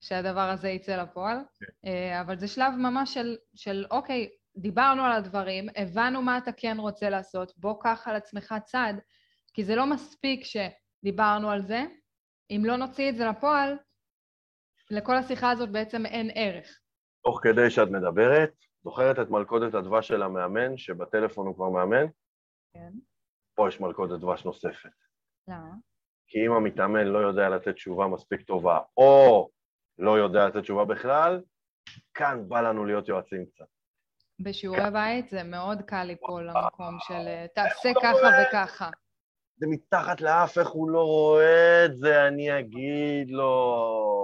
שהדבר 0.03 0.49
הזה 0.49 0.69
יצא 0.69 0.95
לפועל, 1.01 1.37
אה, 1.85 2.21
אבל 2.21 2.39
זה 2.39 2.47
שלב 2.47 2.73
ממש 2.77 3.13
של, 3.13 3.37
של 3.55 3.85
אוקיי, 3.91 4.29
דיברנו 4.57 5.03
על 5.05 5.11
הדברים, 5.11 5.67
הבנו 5.75 6.21
מה 6.21 6.37
אתה 6.37 6.51
כן 6.51 6.77
רוצה 6.79 7.09
לעשות, 7.09 7.53
בוא 7.57 7.81
קח 7.81 8.07
על 8.07 8.15
עצמך 8.15 8.55
צעד, 8.65 8.99
כי 9.53 9.63
זה 9.63 9.75
לא 9.75 9.85
מספיק 9.85 10.41
שדיברנו 10.43 11.51
על 11.51 11.61
זה, 11.61 11.83
אם 12.51 12.61
לא 12.65 12.75
נוציא 12.77 13.09
את 13.09 13.15
זה 13.15 13.25
לפועל, 13.25 13.77
לכל 14.89 15.15
השיחה 15.17 15.51
הזאת 15.51 15.69
בעצם 15.71 16.05
אין 16.05 16.29
ערך. 16.35 16.79
תוך 17.23 17.39
כדי 17.43 17.69
שאת 17.69 17.87
מדברת, 17.87 18.51
זוכרת 18.83 19.19
את 19.19 19.29
מלכודת 19.29 19.73
הדבש 19.73 20.07
של 20.07 20.23
המאמן, 20.23 20.77
שבטלפון 20.77 21.47
הוא 21.47 21.55
כבר 21.55 21.69
מאמן? 21.69 22.05
כן. 22.73 22.91
פה 23.55 23.67
יש 23.67 23.81
מלכודת 23.81 24.19
דבש 24.19 24.45
נוספת. 24.45 24.89
למה? 25.47 25.73
כי 26.27 26.45
אם 26.47 26.51
המתאמן 26.51 27.07
לא 27.07 27.19
יודע 27.19 27.49
לתת 27.49 27.75
תשובה 27.75 28.07
מספיק 28.07 28.41
טובה, 28.41 28.79
או 28.97 29.49
לא 29.97 30.17
יודע 30.17 30.47
לתת 30.47 30.57
תשובה 30.57 30.85
בכלל, 30.85 31.41
כאן 32.13 32.49
בא 32.49 32.61
לנו 32.61 32.85
להיות 32.85 33.07
יועצים 33.07 33.45
קצת. 33.45 33.65
בשיעורי 34.39 34.91
בית 34.93 35.29
זה 35.29 35.43
מאוד 35.43 35.81
קל 35.81 36.03
ליפול 36.03 36.49
למקום 36.49 36.97
של 36.99 37.27
אה, 37.27 37.45
תעשה 37.55 37.89
לא 37.95 38.01
ככה. 38.01 38.27
וככה. 38.47 38.89
זה 39.57 39.67
מתחת 39.69 40.21
לאף, 40.21 40.57
איך 40.57 40.69
הוא 40.69 40.91
לא 40.91 41.03
רואה 41.03 41.85
את 41.85 41.97
זה, 41.97 42.27
אני 42.27 42.59
אגיד 42.59 43.29
לו. 43.29 44.20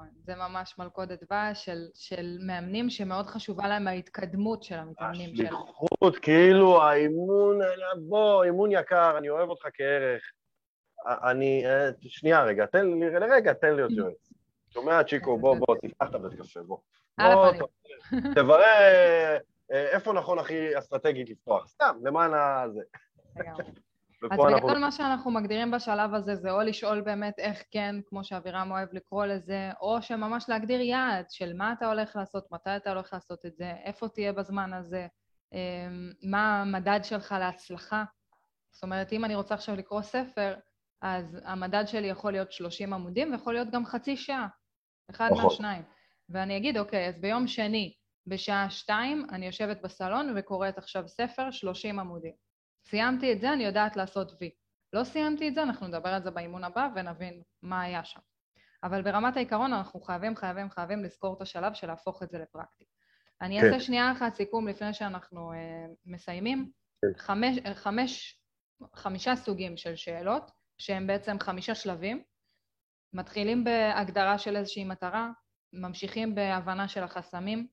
נכון. 0.00 0.08
זה 0.24 0.34
ממש 0.34 0.74
מלכודת 0.78 1.22
דבש 1.22 1.64
של, 1.64 1.88
של 1.94 2.38
מאמנים 2.46 2.90
שמאוד 2.90 3.26
חשובה 3.26 3.68
להם 3.68 3.88
ההתקדמות 3.88 4.62
של 4.62 4.74
המתאמנים 4.74 5.36
שלהם. 5.36 5.54
השליחות, 5.54 6.18
כאילו 6.18 6.82
האימון, 6.82 7.58
בוא, 8.08 8.44
אימון 8.44 8.72
יקר, 8.72 9.18
אני 9.18 9.28
אוהב 9.28 9.48
אותך 9.48 9.66
כערך. 9.74 10.22
אני, 11.06 11.66
אה, 11.66 11.90
שנייה 12.00 12.44
רגע, 12.44 12.66
תן 12.66 12.86
לי, 12.86 13.10
לרגע, 13.10 13.52
תן 13.52 13.70
לי 13.70 13.76
להיות 13.76 13.90
יועץ. 13.98 14.32
שומע, 14.70 15.04
צ'יקו, 15.04 15.38
בוא, 15.38 15.56
בוא, 15.56 15.76
תפתח 15.76 16.06
את 16.10 16.14
הבית 16.14 16.40
קפה, 16.40 16.62
בוא. 16.62 16.78
בוא, 17.18 17.52
תברר 18.34 18.62
אה, 19.72 19.88
איפה 19.90 20.12
נכון 20.12 20.38
הכי 20.38 20.78
אסטרטגית 20.78 21.30
לפתוח. 21.30 21.68
סתם, 21.68 21.96
למען 22.02 22.30
הזה. 22.34 22.82
לגמרי. 23.36 23.64
אז 24.22 24.28
ופה 24.32 24.48
אנחנו... 24.48 24.66
בגדול 24.66 24.80
מה 24.80 24.90
שאנחנו 24.90 25.30
מגדירים 25.30 25.70
בשלב 25.70 26.14
הזה 26.14 26.36
זה 26.36 26.50
או 26.50 26.60
לשאול 26.60 27.00
באמת 27.00 27.38
איך 27.38 27.62
כן, 27.70 27.96
כמו 28.06 28.24
שאבירם 28.24 28.70
אוהב 28.70 28.88
לקרוא 28.92 29.26
לזה, 29.26 29.70
או 29.80 30.02
שממש 30.02 30.44
להגדיר 30.48 30.80
יעד 30.80 31.30
של 31.30 31.52
מה 31.56 31.72
אתה 31.72 31.86
הולך 31.86 32.16
לעשות, 32.16 32.52
מתי 32.52 32.76
אתה 32.76 32.90
הולך 32.90 33.12
לעשות 33.12 33.46
את 33.46 33.56
זה, 33.56 33.72
איפה 33.84 34.08
תהיה 34.08 34.32
בזמן 34.32 34.72
הזה, 34.72 35.06
אמ, 35.52 36.12
מה 36.22 36.62
המדד 36.62 37.00
שלך 37.02 37.34
להצלחה. 37.38 38.04
זאת 38.70 38.82
אומרת, 38.82 39.12
אם 39.12 39.24
אני 39.24 39.34
רוצה 39.34 39.54
עכשיו 39.54 39.76
לקרוא 39.76 40.02
ספר, 40.02 40.54
אז 41.02 41.38
המדד 41.44 41.84
שלי 41.86 42.06
יכול 42.06 42.32
להיות 42.32 42.52
30 42.52 42.92
עמודים 42.92 43.32
ויכול 43.32 43.54
להיות 43.54 43.70
גם 43.70 43.86
חצי 43.86 44.16
שעה, 44.16 44.46
אחד 45.10 45.28
נכון. 45.32 45.44
מהשניים. 45.44 45.82
ואני 46.28 46.56
אגיד, 46.56 46.78
אוקיי, 46.78 47.08
אז 47.08 47.20
ביום 47.20 47.46
שני, 47.46 47.94
בשעה 48.26 48.70
שתיים, 48.70 49.26
אני 49.32 49.46
יושבת 49.46 49.82
בסלון 49.82 50.34
וקוראת 50.36 50.78
עכשיו 50.78 51.08
ספר 51.08 51.50
30 51.50 51.98
עמודים. 51.98 52.49
סיימתי 52.84 53.32
את 53.32 53.40
זה, 53.40 53.52
אני 53.52 53.64
יודעת 53.64 53.96
לעשות 53.96 54.32
וי. 54.40 54.50
לא 54.92 55.04
סיימתי 55.04 55.48
את 55.48 55.54
זה, 55.54 55.62
אנחנו 55.62 55.86
נדבר 55.86 56.08
על 56.08 56.22
זה 56.22 56.30
באימון 56.30 56.64
הבא 56.64 56.88
ונבין 56.94 57.42
מה 57.62 57.82
היה 57.82 58.04
שם. 58.04 58.20
אבל 58.82 59.02
ברמת 59.02 59.36
העיקרון 59.36 59.72
אנחנו 59.72 60.00
חייבים, 60.00 60.36
חייבים, 60.36 60.70
חייבים 60.70 61.04
לזכור 61.04 61.36
את 61.36 61.42
השלב 61.42 61.74
של 61.74 61.86
להפוך 61.86 62.22
את 62.22 62.30
זה 62.30 62.38
לפרקטי. 62.38 62.84
אני 63.40 63.60
כן. 63.60 63.66
אעשה 63.66 63.80
שנייה 63.80 64.12
אחת 64.12 64.34
סיכום 64.34 64.68
לפני 64.68 64.94
שאנחנו 64.94 65.52
אה, 65.52 65.86
מסיימים. 66.06 66.70
כן. 67.02 67.18
חמש, 67.18 67.58
אה, 67.66 67.74
חמש, 67.74 68.40
חמישה 68.94 69.36
סוגים 69.36 69.76
של 69.76 69.96
שאלות, 69.96 70.50
שהם 70.78 71.06
בעצם 71.06 71.36
חמישה 71.40 71.74
שלבים. 71.74 72.22
מתחילים 73.12 73.64
בהגדרה 73.64 74.38
של 74.38 74.56
איזושהי 74.56 74.84
מטרה, 74.84 75.30
ממשיכים 75.72 76.34
בהבנה 76.34 76.88
של 76.88 77.02
החסמים, 77.02 77.66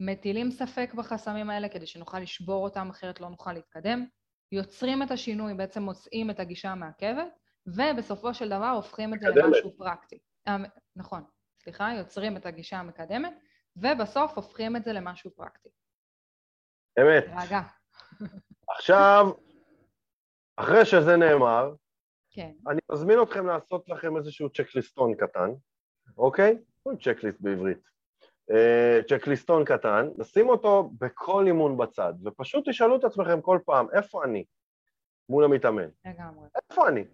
מטילים 0.00 0.50
ספק 0.50 0.94
בחסמים 0.94 1.50
האלה 1.50 1.68
כדי 1.68 1.86
שנוכל 1.86 2.20
לשבור 2.20 2.64
אותם, 2.64 2.90
אחרת 2.90 3.20
לא 3.20 3.28
נוכל 3.28 3.52
להתקדם, 3.52 4.06
יוצרים 4.52 5.02
את 5.02 5.10
השינוי, 5.10 5.54
בעצם 5.54 5.82
מוצאים 5.82 6.30
את 6.30 6.40
הגישה 6.40 6.70
המעכבת, 6.70 7.28
ובסופו 7.66 8.34
של 8.34 8.48
דבר 8.48 8.70
הופכים 8.70 9.14
את 9.14 9.20
זה 9.20 9.28
מקדמת. 9.28 9.44
למשהו 9.44 9.76
פרקטי. 9.76 10.18
אה, 10.48 10.56
נכון, 10.96 11.24
סליחה, 11.62 11.88
יוצרים 11.98 12.36
את 12.36 12.46
הגישה 12.46 12.76
המקדמת, 12.76 13.32
ובסוף 13.76 14.32
הופכים 14.36 14.76
את 14.76 14.84
זה 14.84 14.92
למשהו 14.92 15.30
פרקטי. 15.30 15.68
אמת. 17.00 17.24
רגע, 17.42 17.60
עכשיו, 18.76 19.26
אחרי 20.56 20.84
שזה 20.84 21.16
נאמר, 21.16 21.74
כן, 22.30 22.52
אני 22.68 22.80
מזמין 22.92 23.22
אתכם 23.22 23.46
לעשות 23.46 23.88
לכם 23.88 24.16
איזשהו 24.16 24.50
צ'קליסטון 24.50 25.14
קטן, 25.14 25.50
אוקיי? 26.18 26.58
צ'קליסט 27.00 27.40
בעברית. 27.40 27.88
אה, 28.50 29.00
צ'קליסטון 29.08 29.64
קטן, 29.64 30.08
נשים 30.18 30.48
אותו 30.48 30.90
בכל 30.98 31.46
אימון 31.46 31.76
בצד, 31.76 32.12
ופשוט 32.24 32.68
תשאלו 32.68 32.96
את 32.96 33.04
עצמכם 33.04 33.40
כל 33.40 33.58
פעם, 33.64 33.86
איפה 33.92 34.24
אני 34.24 34.44
מול 35.28 35.44
המתאמן? 35.44 35.88
לגמרי. 36.06 36.48
איפה 36.70 36.88
אני? 36.88 37.04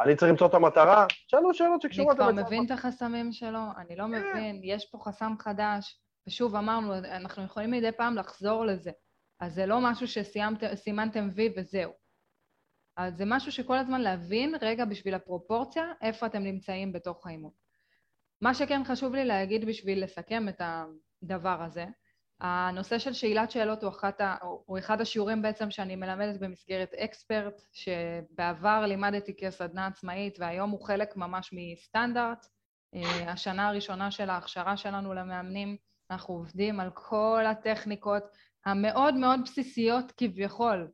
אני 0.00 0.16
צריך 0.16 0.30
למצוא 0.30 0.46
את 0.46 0.54
המטרה? 0.54 1.06
שאלו 1.10 1.54
שאלות 1.54 1.84
אני 1.84 1.92
שקשורות 1.92 2.16
כבר 2.16 2.28
למצוא 2.28 2.44
מבין 2.44 2.66
את 2.66 2.70
החסמים 2.70 3.32
שלו, 3.32 3.60
אני 3.76 3.96
לא 3.96 4.06
מבין, 4.06 4.60
יש 4.64 4.90
פה 4.90 4.98
חסם 4.98 5.32
חדש, 5.38 6.00
ושוב 6.26 6.56
אמרנו, 6.56 6.94
אנחנו 6.94 7.44
יכולים 7.44 7.70
מדי 7.70 7.92
פעם 7.92 8.16
לחזור 8.16 8.64
לזה. 8.64 8.90
אז 9.40 9.54
זה 9.54 9.66
לא 9.66 9.78
משהו 9.80 10.06
שסימנתם 10.08 11.28
וי 11.34 11.54
וזהו. 11.56 11.92
אז 12.96 13.16
זה 13.16 13.24
משהו 13.26 13.52
שכל 13.52 13.76
הזמן 13.76 14.00
להבין, 14.00 14.54
רגע, 14.60 14.84
בשביל 14.84 15.14
הפרופורציה, 15.14 15.92
איפה 16.02 16.26
אתם 16.26 16.42
נמצאים 16.42 16.92
בתוך 16.92 17.26
האימון. 17.26 17.50
מה 18.42 18.54
שכן 18.54 18.82
חשוב 18.84 19.14
לי 19.14 19.24
להגיד 19.24 19.64
בשביל 19.64 20.04
לסכם 20.04 20.48
את 20.48 20.62
הדבר 20.62 21.62
הזה, 21.62 21.86
הנושא 22.40 22.98
של 22.98 23.12
שאלת 23.12 23.50
שאלות 23.50 23.82
הוא, 23.82 23.90
אחת 23.90 24.20
ה, 24.20 24.36
הוא 24.40 24.78
אחד 24.78 25.00
השיעורים 25.00 25.42
בעצם 25.42 25.70
שאני 25.70 25.96
מלמדת 25.96 26.40
במסגרת 26.40 26.94
אקספרט, 26.94 27.62
שבעבר 27.72 28.86
לימדתי 28.86 29.36
כסדנה 29.36 29.86
עצמאית 29.86 30.38
והיום 30.38 30.70
הוא 30.70 30.86
חלק 30.86 31.16
ממש 31.16 31.50
מסטנדרט. 31.52 32.46
אה, 32.94 33.32
השנה 33.32 33.68
הראשונה 33.68 34.10
של 34.10 34.30
ההכשרה 34.30 34.76
שלנו 34.76 35.14
למאמנים, 35.14 35.76
אנחנו 36.10 36.34
עובדים 36.34 36.80
על 36.80 36.90
כל 36.94 37.44
הטכניקות 37.46 38.22
המאוד 38.66 39.14
מאוד 39.14 39.40
בסיסיות 39.44 40.12
כביכול 40.16 40.88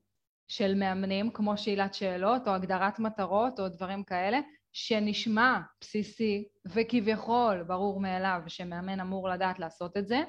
של 0.48 0.74
מאמנים, 0.74 1.30
כמו 1.30 1.58
שאלת 1.58 1.94
שאלות 1.94 2.48
או 2.48 2.54
הגדרת 2.54 2.98
מטרות 2.98 3.60
או 3.60 3.68
דברים 3.68 4.04
כאלה, 4.04 4.38
שנשמע 4.78 5.58
בסיסי 5.80 6.48
וכביכול 6.66 7.62
ברור 7.62 8.00
מאליו 8.00 8.40
שמאמן 8.46 9.00
אמור 9.00 9.28
לדעת 9.28 9.58
לעשות 9.58 9.96
את 9.96 10.08
זה, 10.08 10.22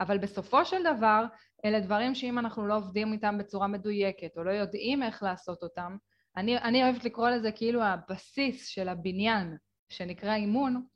אבל 0.00 0.18
בסופו 0.18 0.64
של 0.64 0.82
דבר 0.96 1.24
אלה 1.64 1.80
דברים 1.80 2.14
שאם 2.14 2.38
אנחנו 2.38 2.66
לא 2.66 2.76
עובדים 2.76 3.12
איתם 3.12 3.38
בצורה 3.38 3.66
מדויקת 3.66 4.36
או 4.36 4.44
לא 4.44 4.50
יודעים 4.50 5.02
איך 5.02 5.22
לעשות 5.22 5.62
אותם, 5.62 5.96
אני, 6.36 6.58
אני 6.58 6.84
אוהבת 6.84 7.04
לקרוא 7.04 7.28
לזה 7.28 7.52
כאילו 7.52 7.82
הבסיס 7.82 8.66
של 8.66 8.88
הבניין 8.88 9.56
שנקרא 9.88 10.34
אימון 10.34 10.86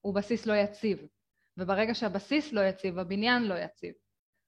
הוא 0.00 0.14
בסיס 0.14 0.46
לא 0.46 0.54
יציב, 0.54 0.98
וברגע 1.56 1.94
שהבסיס 1.94 2.52
לא 2.52 2.60
יציב, 2.60 2.98
הבניין 2.98 3.42
לא 3.42 3.54
יציב. 3.54 3.92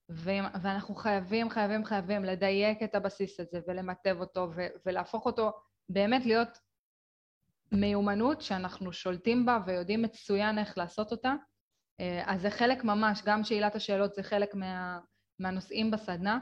ואנחנו 0.09 0.95
חייבים, 0.95 1.51
חייבים, 1.51 1.85
חייבים 1.85 2.25
לדייק 2.25 2.83
את 2.83 2.95
הבסיס 2.95 3.41
הזה 3.41 3.61
ולמטב 3.67 4.17
אותו 4.21 4.51
ולהפוך 4.87 5.27
אותו 5.27 5.53
באמת 5.89 6.27
להיות 6.27 6.59
מיומנות 7.73 8.41
שאנחנו 8.41 8.93
שולטים 8.93 9.47
בה 9.47 9.59
ויודעים 9.67 10.03
מצוין 10.03 10.59
איך 10.59 10.79
לעשות 10.79 11.13
אותה. 11.13 11.35
אה, 12.01 12.23
אז 12.27 12.41
זה 12.41 12.51
חלק 12.51 12.85
ממש, 12.85 13.23
גם 13.27 13.45
שאלת 13.45 13.75
השאלות 13.75 14.15
זה 14.15 14.23
חלק 14.23 14.55
מה, 14.55 14.99
מהנושאים 15.39 15.91
בסדנה, 15.91 16.39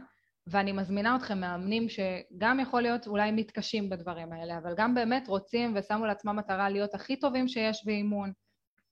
ואני 0.47 0.73
מזמינה 0.73 1.17
אתכם, 1.17 1.41
מאמנים 1.41 1.87
שגם 1.89 2.61
יכול 2.61 2.83
להיות 2.83 3.07
אולי 3.07 3.31
מתקשים 3.31 3.91
בדברים 3.91 4.33
האלה, 4.33 4.59
אבל 4.59 4.75
גם 4.77 4.95
באמת 4.95 5.29
רוצים 5.29 5.75
ושמו 5.77 6.07
לעצמם 6.07 6.37
מטרה 6.37 6.69
להיות 6.69 6.95
הכי 6.95 7.17
טובים 7.17 7.49
שיש 7.49 7.87
באימון, 7.87 8.33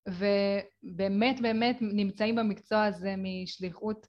ובאמת 0.09 1.41
באמת 1.41 1.77
נמצאים 1.81 2.37
במקצוע 2.37 2.85
הזה 2.85 3.15
משליחות 3.19 4.07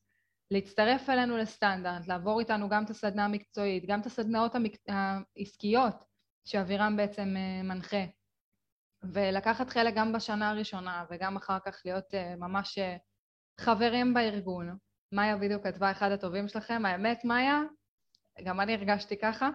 להצטרף 0.52 1.10
אלינו 1.10 1.38
לסטנדרט, 1.38 2.08
לעבור 2.08 2.40
איתנו 2.40 2.70
גם 2.70 2.84
את 2.84 2.90
הסדנה 2.90 3.26
המקצועית, 3.26 3.86
גם 3.86 4.02
את 4.02 4.06
הסדנאות. 4.06 4.56
העסקיות 4.88 5.96
שאבירם 6.46 6.98
בעצם 6.98 7.34
אה, 7.38 7.64
מנחה, 7.64 8.04
ולקחת 9.04 9.70
חלק 9.70 9.94
גם 9.96 10.14
בשנה 10.14 10.50
הראשונה 10.50 11.06
וגם 11.10 11.36
אחר 11.36 11.58
כך 11.66 11.82
להיות 11.86 12.14
אה, 12.14 12.36
ממש 12.36 12.78
אה, 12.78 12.98
חברים 13.60 14.14
בארגון. 14.14 14.78
מאיה 15.12 15.38
בדיוק 15.38 15.64
כתבה 15.64 15.92
אחד 15.92 16.12
הטובים 16.12 16.48
שלכם, 16.48 16.86
האמת 16.86 17.26
מאיה, 17.26 17.62
גם 18.44 18.62
אני 18.62 18.74
הרגשתי 18.74 19.18
ככה. 19.18 19.50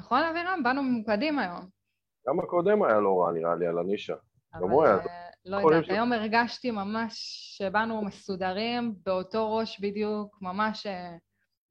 נכון 0.00 0.22
אבירם? 0.22 0.60
באנו 0.62 0.82
ממוקדים 0.82 1.38
היום. 1.38 1.68
גם 2.28 2.40
הקודם 2.40 2.82
היה 2.82 3.00
לא 3.00 3.20
רע 3.20 3.32
נראה 3.32 3.54
לי 3.54 3.66
על 3.66 3.78
הנישה. 3.78 4.14
גם 4.54 4.70
הוא 4.70 4.84
היה... 4.84 4.96
לא 5.44 5.56
יודעת, 5.56 5.90
היום 5.90 6.12
הרגשתי 6.12 6.70
ממש 6.70 7.12
שבאנו 7.58 8.04
מסודרים, 8.04 8.94
באותו 9.06 9.56
ראש 9.56 9.80
בדיוק, 9.80 10.38
ממש, 10.42 10.86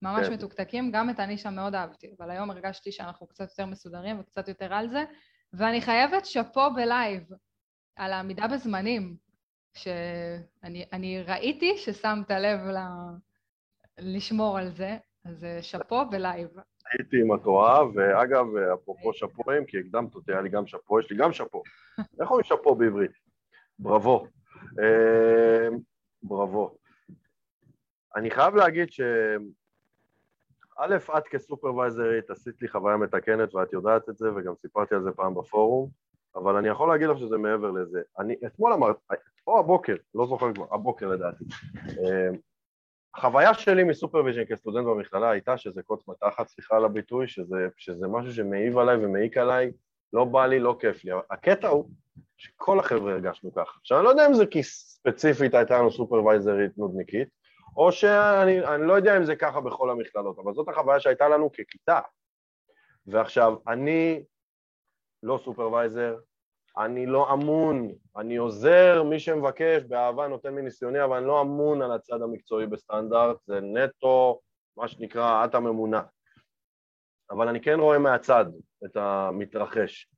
ממש 0.03 0.27
כן. 0.27 0.33
מתוקתקים. 0.33 0.91
גם 0.91 1.09
את 1.09 1.19
הנישה 1.19 1.49
מאוד 1.49 1.75
אהבתי, 1.75 2.15
אבל 2.19 2.31
היום 2.31 2.51
הרגשתי 2.51 2.91
שאנחנו 2.91 3.27
קצת 3.27 3.49
יותר 3.49 3.65
מסודרים 3.65 4.19
וקצת 4.19 4.47
יותר 4.47 4.73
על 4.73 4.89
זה. 4.89 5.03
ואני 5.53 5.81
חייבת 5.81 6.25
שאפו 6.25 6.73
בלייב 6.75 7.23
על 7.95 8.13
העמידה 8.13 8.47
בזמנים, 8.47 9.15
שאני 9.73 11.23
ראיתי 11.27 11.77
ששמת 11.77 12.31
לב 12.31 12.59
ל... 12.59 12.77
לשמור 13.97 14.57
על 14.57 14.69
זה, 14.69 14.97
אז 15.25 15.43
אה, 15.43 15.61
שאפו 15.61 16.09
בלייב. 16.09 16.49
הייתי 16.91 17.21
עם 17.21 17.31
התואר, 17.31 17.87
ואגב, 17.95 18.45
אפרופו 18.73 19.13
שאפואים, 19.13 19.65
כי 19.65 19.79
הקדמת 19.79 20.15
אותי, 20.15 20.31
היה 20.31 20.41
לי 20.41 20.49
גם 20.49 20.67
שאפו, 20.67 20.99
יש 20.99 21.11
לי 21.11 21.17
גם 21.17 21.33
שאפו. 21.33 21.63
איך 22.21 22.29
אומרים 22.29 22.43
שאפו 22.43 22.75
בעברית? 22.75 23.11
בראבו. 23.79 24.27
אמ, 24.61 25.77
בראבו. 26.23 26.77
אני 28.15 28.31
חייב 28.31 28.55
להגיד 28.55 28.91
ש... 28.91 29.01
א', 30.77 30.97
את 31.17 31.27
כסופרוויזרית 31.27 32.29
עשית 32.29 32.61
לי 32.61 32.67
חוויה 32.67 32.97
מתקנת 32.97 33.55
ואת 33.55 33.73
יודעת 33.73 34.09
את 34.09 34.17
זה 34.17 34.33
וגם 34.35 34.53
סיפרתי 34.61 34.95
על 34.95 35.03
זה 35.03 35.11
פעם 35.11 35.35
בפורום, 35.35 35.89
אבל 36.35 36.55
אני 36.55 36.67
יכול 36.67 36.89
להגיד 36.89 37.07
לך 37.07 37.17
שזה 37.17 37.37
מעבר 37.37 37.71
לזה. 37.71 38.01
אני 38.19 38.35
אתמול 38.45 38.73
אמרת, 38.73 38.95
או 39.47 39.59
הבוקר, 39.59 39.95
לא 40.15 40.27
זוכר 40.27 40.53
כבר, 40.53 40.65
הבוקר 40.71 41.07
לדעתי. 41.07 41.43
אמ, 41.75 42.37
החוויה 43.15 43.53
שלי 43.53 43.83
מ 43.83 43.89
supervision 43.89 44.45
כסטודנט 44.45 44.85
במכללה 44.85 45.29
הייתה 45.29 45.57
שזה 45.57 45.83
קוץ 45.83 46.07
מתחת, 46.07 46.47
סליחה 46.47 46.75
על 46.75 46.85
הביטוי, 46.85 47.27
שזה, 47.27 47.67
שזה 47.77 48.07
משהו 48.07 48.33
שמעיב 48.33 48.77
עליי 48.77 49.05
ומעיק 49.05 49.37
עליי, 49.37 49.71
לא 50.13 50.25
בא 50.25 50.45
לי, 50.45 50.59
לא 50.59 50.75
כיף 50.79 51.05
לי. 51.05 51.11
הקטע 51.29 51.67
הוא 51.67 51.89
שכל 52.37 52.79
החבר'ה 52.79 53.13
הרגשנו 53.13 53.53
ככה. 53.53 53.77
עכשיו, 53.79 53.97
אני 53.97 54.05
לא 54.05 54.09
יודע 54.09 54.27
אם 54.27 54.33
זה 54.33 54.45
כי 54.45 54.63
ספציפית 54.63 55.53
הייתה 55.53 55.77
לנו 55.77 55.91
סופרוויזרית 55.91 56.77
נודניקית, 56.77 57.27
או 57.77 57.91
שאני 57.91 58.87
לא 58.87 58.93
יודע 58.93 59.17
אם 59.17 59.23
זה 59.23 59.35
ככה 59.35 59.61
בכל 59.61 59.89
המכללות, 59.89 60.39
אבל 60.39 60.53
זאת 60.53 60.69
החוויה 60.69 60.99
שהייתה 60.99 61.29
לנו 61.29 61.51
ככיתה. 61.51 61.99
ועכשיו, 63.07 63.55
אני 63.67 64.23
לא 65.23 65.39
סופרוויזר, 65.43 66.17
אני 66.77 67.05
לא 67.05 67.33
אמון, 67.33 67.91
אני 68.17 68.35
עוזר, 68.35 69.03
מי 69.03 69.19
שמבקש, 69.19 69.83
באהבה 69.83 70.27
נותן 70.27 70.55
מניסיוני, 70.55 71.03
אבל 71.03 71.17
אני 71.17 71.27
לא 71.27 71.41
אמון 71.41 71.81
על 71.81 71.91
הצד 71.91 72.21
המקצועי 72.21 72.67
בסטנדרט, 72.67 73.37
זה 73.45 73.59
נטו, 73.61 74.39
מה 74.77 74.87
שנקרא, 74.87 75.45
את 75.45 75.55
הממונה. 75.55 76.01
אבל 77.31 77.47
אני 77.47 77.61
כן 77.61 77.79
רואה 77.79 77.99
מהצד 77.99 78.45
את 78.85 78.97
המתרחש. 78.97 80.09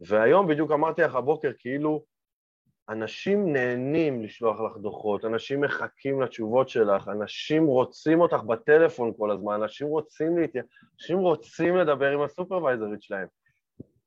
והיום 0.00 0.48
בדיוק 0.48 0.70
אמרתי 0.70 1.02
לך 1.02 1.14
הבוקר, 1.14 1.50
כאילו 1.58 2.04
אנשים 2.88 3.52
נהנים 3.52 4.22
לשלוח 4.22 4.60
לך 4.60 4.76
דוחות, 4.76 5.24
אנשים 5.24 5.60
מחכים 5.60 6.22
לתשובות 6.22 6.68
שלך, 6.68 7.08
אנשים 7.08 7.66
רוצים 7.66 8.20
אותך 8.20 8.42
בטלפון 8.42 9.12
כל 9.16 9.30
הזמן, 9.30 9.62
אנשים 9.62 9.86
רוצים 9.86 10.38
להתייע... 10.38 10.62
אנשים 10.94 11.18
רוצים 11.18 11.76
לדבר 11.76 12.10
עם 12.10 12.22
הסופרוויזרית 12.22 13.02
שלהם. 13.02 13.26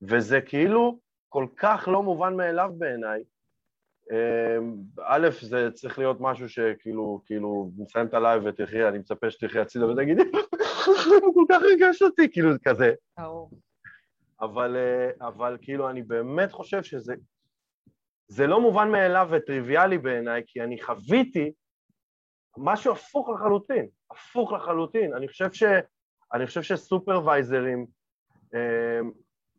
וזה 0.01 0.41
כאילו 0.41 0.99
כל 1.29 1.45
כך 1.57 1.87
לא 1.91 2.03
מובן 2.03 2.35
מאליו 2.35 2.71
בעיניי. 2.77 3.23
אמ, 4.11 4.75
א', 5.05 5.29
זה 5.41 5.71
צריך 5.73 5.99
להיות 5.99 6.17
משהו 6.19 6.49
שכאילו, 6.49 7.21
כאילו, 7.25 7.71
נסיים 7.77 8.07
את 8.07 8.13
ה 8.13 8.19
live 8.19 8.43
ותקחי, 8.45 8.87
אני 8.87 8.97
מצפה 8.97 9.31
שתקחי 9.31 9.59
הצידה 9.59 9.87
ותגידי, 9.87 10.21
הוא 11.21 11.33
כל 11.33 11.45
כך 11.49 11.61
ריגש 11.61 12.01
אותי, 12.01 12.31
כאילו, 12.31 12.49
כזה. 12.63 12.93
אבל, 14.41 14.75
אה, 14.75 15.27
אבל 15.27 15.57
כאילו, 15.61 15.89
אני 15.89 16.03
באמת 16.03 16.51
חושב 16.51 16.83
שזה 16.83 17.13
זה 18.31 18.47
לא 18.47 18.61
מובן 18.61 18.91
מאליו 18.91 19.27
וטריוויאלי 19.31 19.97
בעיניי, 19.97 20.43
כי 20.47 20.61
אני 20.61 20.81
חוויתי 20.81 21.51
משהו 22.57 22.93
הפוך 22.93 23.29
לחלוטין, 23.29 23.87
הפוך 24.11 24.51
לחלוטין. 24.51 25.13
אני 25.13 25.27
חושב, 25.27 25.51
ש, 25.51 25.63
אני 26.33 26.45
חושב 26.45 26.61
שסופרוויזרים, 26.61 27.85
אמ, 28.53 29.11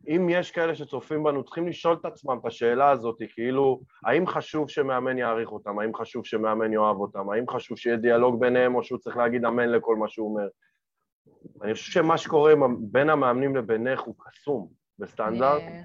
אם 0.09 0.29
יש 0.31 0.51
כאלה 0.51 0.75
שצופים 0.75 1.23
בנו, 1.23 1.45
צריכים 1.45 1.69
לשאול 1.69 1.97
את 2.01 2.05
עצמם 2.05 2.39
את 2.41 2.47
השאלה 2.47 2.91
הזאת, 2.91 3.17
כאילו, 3.35 3.81
האם 4.07 4.27
חשוב 4.27 4.71
שמאמן 4.71 5.19
יעריך 5.19 5.53
אותם, 5.53 5.79
האם 5.79 5.95
חשוב 5.95 6.27
שמאמן 6.27 6.73
יאהב 6.73 6.97
אותם, 6.97 7.31
האם 7.31 7.49
חשוב 7.49 7.79
שיהיה 7.79 7.97
דיאלוג 7.97 8.41
ביניהם, 8.41 8.75
או 8.75 8.83
שהוא 8.83 8.99
צריך 8.99 9.17
להגיד 9.17 9.45
אמן 9.45 9.69
לכל 9.69 9.97
מה 9.97 10.09
שהוא 10.09 10.31
אומר. 10.31 10.49
אני 11.63 11.75
חושב 11.75 11.93
שמה 11.93 12.19
שקורה 12.19 12.55
בין 12.81 13.11
המאמנים 13.11 13.57
לבינך 13.57 14.01
הוא 14.01 14.15
קסום, 14.19 14.69
בסטנדרט. 14.99 15.63
אני, 15.63 15.83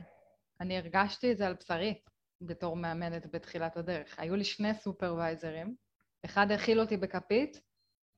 אני 0.61 0.77
הרגשתי 0.77 1.31
את 1.31 1.37
זה 1.37 1.47
על 1.47 1.53
בשרי. 1.53 2.01
בתור 2.41 2.75
מאמנת 2.75 3.31
בתחילת 3.31 3.77
הדרך. 3.77 4.19
היו 4.19 4.35
לי 4.35 4.43
שני 4.43 4.73
סופרוויזרים, 4.73 5.75
אחד 6.25 6.51
הכיל 6.51 6.79
אותי 6.79 6.97
בכפית, 6.97 7.61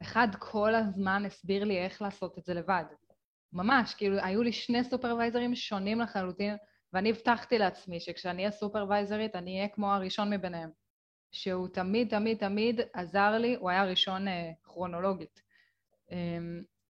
אחד 0.01 0.27
כל 0.39 0.75
הזמן 0.75 1.25
הסביר 1.25 1.63
לי 1.63 1.77
איך 1.77 2.01
לעשות 2.01 2.37
את 2.37 2.45
זה 2.45 2.53
לבד. 2.53 2.83
ממש, 3.53 3.93
כאילו, 3.93 4.17
היו 4.23 4.43
לי 4.43 4.51
שני 4.51 4.83
סופרוויזרים 4.83 5.55
שונים 5.55 6.01
לחלוטין, 6.01 6.55
ואני 6.93 7.09
הבטחתי 7.09 7.57
לעצמי 7.57 7.99
שכשאני 7.99 8.41
אהיה 8.41 8.51
סופרוויזרית, 8.51 9.35
אני 9.35 9.57
אהיה 9.57 9.67
כמו 9.67 9.93
הראשון 9.93 10.33
מביניהם. 10.33 10.69
שהוא 11.31 11.67
תמיד, 11.67 12.09
תמיד, 12.09 12.37
תמיד 12.37 12.81
עזר 12.93 13.37
לי, 13.37 13.55
הוא 13.55 13.69
היה 13.69 13.85
ראשון 13.85 14.27
אה, 14.27 14.51
כרונולוגית. 14.63 15.41
אה, 16.11 16.37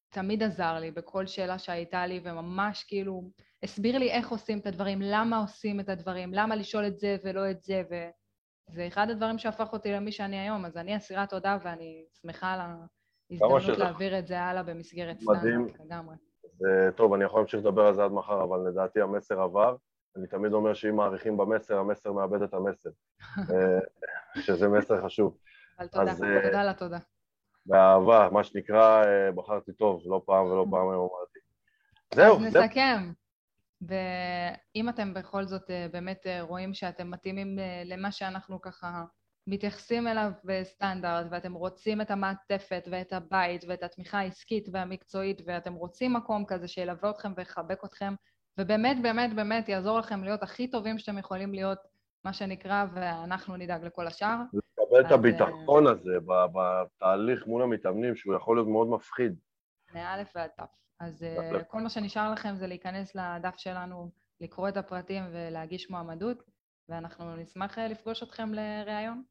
תמיד 0.10 0.44
עזר 0.44 0.80
לי 0.80 0.92
בכל 0.92 1.26
שאלה 1.26 1.60
שהייתה 1.60 2.06
לי, 2.06 2.22
וממש 2.24 2.84
כאילו 2.84 3.22
הסביר 3.64 3.98
לי 3.98 4.12
איך 4.12 4.30
עושים 4.30 4.60
את 4.60 4.68
הדברים, 4.68 5.00
למה 5.02 5.38
עושים 5.38 5.80
את 5.80 5.90
הדברים, 5.90 6.34
למה 6.34 6.56
לשאול 6.56 6.88
את 6.88 7.00
זה 7.00 7.18
ולא 7.24 7.52
את 7.52 7.64
זה, 7.64 7.84
וזה 7.90 8.88
אחד 8.88 9.10
הדברים 9.10 9.38
שהפך 9.38 9.74
אותי 9.74 9.92
למי 9.92 10.12
שאני 10.12 10.40
היום, 10.40 10.66
אז 10.66 10.78
אני 10.78 10.98
אסירת 10.98 11.30
תודה 11.30 11.58
ואני 11.64 12.06
שמחה 12.22 12.54
על 12.54 12.60
ההזדמנות 12.60 13.78
להעביר 13.78 14.20
את 14.20 14.28
זה 14.28 14.42
הלאה 14.42 14.64
במסגרת 14.64 15.20
סטנדרט 15.20 15.80
לגמרי. 15.80 16.16
זה, 16.60 16.90
טוב, 16.96 17.14
אני 17.14 17.24
יכול 17.24 17.40
להמשיך 17.40 17.60
לדבר 17.60 17.86
על 17.86 17.94
זה 17.94 18.04
עד 18.04 18.12
מחר, 18.12 18.44
אבל 18.44 18.60
לדעתי 18.70 19.02
המסר 19.02 19.42
עבר. 19.42 19.76
אני 20.18 20.28
תמיד 20.28 20.54
אומר 20.54 20.74
שאם 20.74 20.96
מעריכים 20.96 21.38
במסר, 21.38 21.78
המסר 21.78 22.12
מאבד 22.12 22.42
את 22.42 22.54
המסר, 22.54 22.90
אה, 23.52 23.80
שזה 24.36 24.68
מסר 24.68 25.06
חשוב. 25.06 25.38
אבל 25.80 25.88
תודה, 25.88 26.12
אז, 26.12 26.24
תודה 26.44 26.62
על 26.62 26.70
התודה. 26.70 26.98
באהבה, 27.66 28.30
מה 28.32 28.44
שנקרא, 28.44 29.04
אה, 29.06 29.32
בחרתי 29.32 29.74
טוב, 29.74 30.02
לא 30.06 30.22
פעם 30.26 30.46
ולא 30.46 30.66
פעם 30.72 30.90
היום 30.90 31.10
אמרתי. 31.12 31.40
זהו, 32.14 32.38
אז. 32.38 32.56
נסכם. 32.56 33.12
ואם 33.82 34.90
אתם 34.90 35.14
בכל 35.14 35.46
זאת 35.46 35.72
אה, 35.72 35.88
באמת 35.92 36.28
אה, 36.28 36.42
רואים 36.42 36.74
שאתם 36.74 37.12
מתאימים 37.12 37.60
למה 37.86 38.12
שאנחנו 38.12 38.62
ככה 38.62 39.04
מתייחסים 39.48 40.08
אליו 40.08 40.32
בסטנדרט, 40.44 41.26
ואתם 41.32 41.54
רוצים 41.54 42.02
את 42.02 42.12
המעטפת 42.12 42.88
ואת 42.92 43.14
הבית 43.14 43.66
ואת 43.68 43.84
התמיכה 43.84 44.20
העסקית 44.20 44.70
והמקצועית, 44.74 45.42
ואתם 45.46 45.74
רוצים 45.74 46.14
מקום 46.14 46.46
כזה 46.46 46.68
שילווה 46.68 47.10
אתכם 47.10 47.34
ויחבק 47.38 47.86
אתכם, 47.86 48.14
ובאמת 48.58 49.02
באמת 49.02 49.36
באמת 49.36 49.70
יעזור 49.70 50.00
לכם 50.00 50.24
להיות 50.24 50.44
הכי 50.44 50.68
טובים 50.68 51.00
שאתם 51.00 51.18
יכולים 51.18 51.54
להיות, 51.54 51.80
מה 52.26 52.34
שנקרא, 52.34 52.86
ואנחנו 52.94 53.58
נדאג 53.58 53.84
לכל 53.86 54.08
השאר. 54.08 54.38
לקבל 54.90 55.08
את 55.08 55.12
הביטחון 55.12 55.88
הזה 55.88 56.20
ב- 56.26 56.46
בתהליך 56.54 57.48
מול 57.48 57.62
המתאמנים, 57.62 58.16
שהוא 58.16 58.36
יכול 58.36 58.58
להיות 58.58 58.68
מאוד 58.68 58.88
מפחיד. 58.88 59.40
מאלף 59.94 60.32
ועד 60.36 60.50
תף. 60.58 60.76
אז 61.00 61.24
אה. 61.24 61.64
כל 61.64 61.82
מה 61.82 61.90
שנשאר 61.90 62.32
לכם 62.32 62.56
זה 62.56 62.68
להיכנס 62.68 63.16
לדף 63.16 63.58
שלנו, 63.58 64.12
לקרוא 64.42 64.70
את 64.70 64.78
הפרטים 64.78 65.24
ולהגיש 65.32 65.90
מועמדות, 65.90 66.44
ואנחנו 66.90 67.36
נשמח 67.36 67.80
אה, 67.80 67.88
לפגוש 67.88 68.24
אתכם 68.24 68.54
לראיון. 68.54 69.24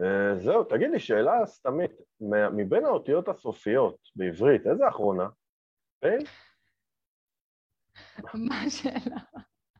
אה, 0.00 0.34
זהו, 0.36 0.64
תגיד 0.64 0.90
לי, 0.90 1.00
שאלה 1.00 1.46
סתמית, 1.46 1.90
מבין 2.52 2.84
האותיות 2.84 3.28
הסופיות 3.28 3.96
בעברית, 4.16 4.66
איזה 4.66 4.88
אחרונה? 4.88 5.28
פ'? 6.00 6.06
מה 8.48 8.62
השאלה? 8.66 9.16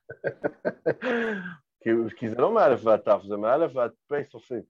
כי, 1.80 1.90
כי 2.16 2.30
זה 2.30 2.36
לא 2.36 2.54
מאלף 2.54 2.80
ועד 2.84 3.00
ת', 3.00 3.26
זה 3.28 3.36
מאלף 3.36 3.76
ועד 3.76 3.90
פ' 4.08 4.14
סופית. 4.30 4.64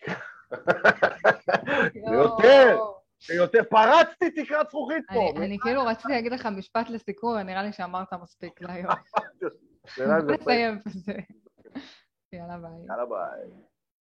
זה 2.08 2.14
יותר, 2.14 2.78
יותר, 3.34 3.60
פרצתי 3.70 4.30
תקרת 4.30 4.68
זכוכית 4.70 5.04
פה. 5.14 5.30
אני- 5.36 5.58
כאילו 5.62 5.84
רציתי 5.84 6.12
להגיד 6.12 6.32
לך 6.32 6.46
משפט 6.46 6.90
לסיכום, 6.90 7.38
נראה 7.38 7.62
לי 7.62 7.72
שאמרת 7.72 8.12
מספיק 8.12 8.60
להיום. 8.60 8.88
נסיים 10.30 10.78
בזה. 10.86 11.12
יאללה 12.32 12.58
ביי. 12.58 12.70
יאללה 12.88 13.06
ביי. 13.06 13.50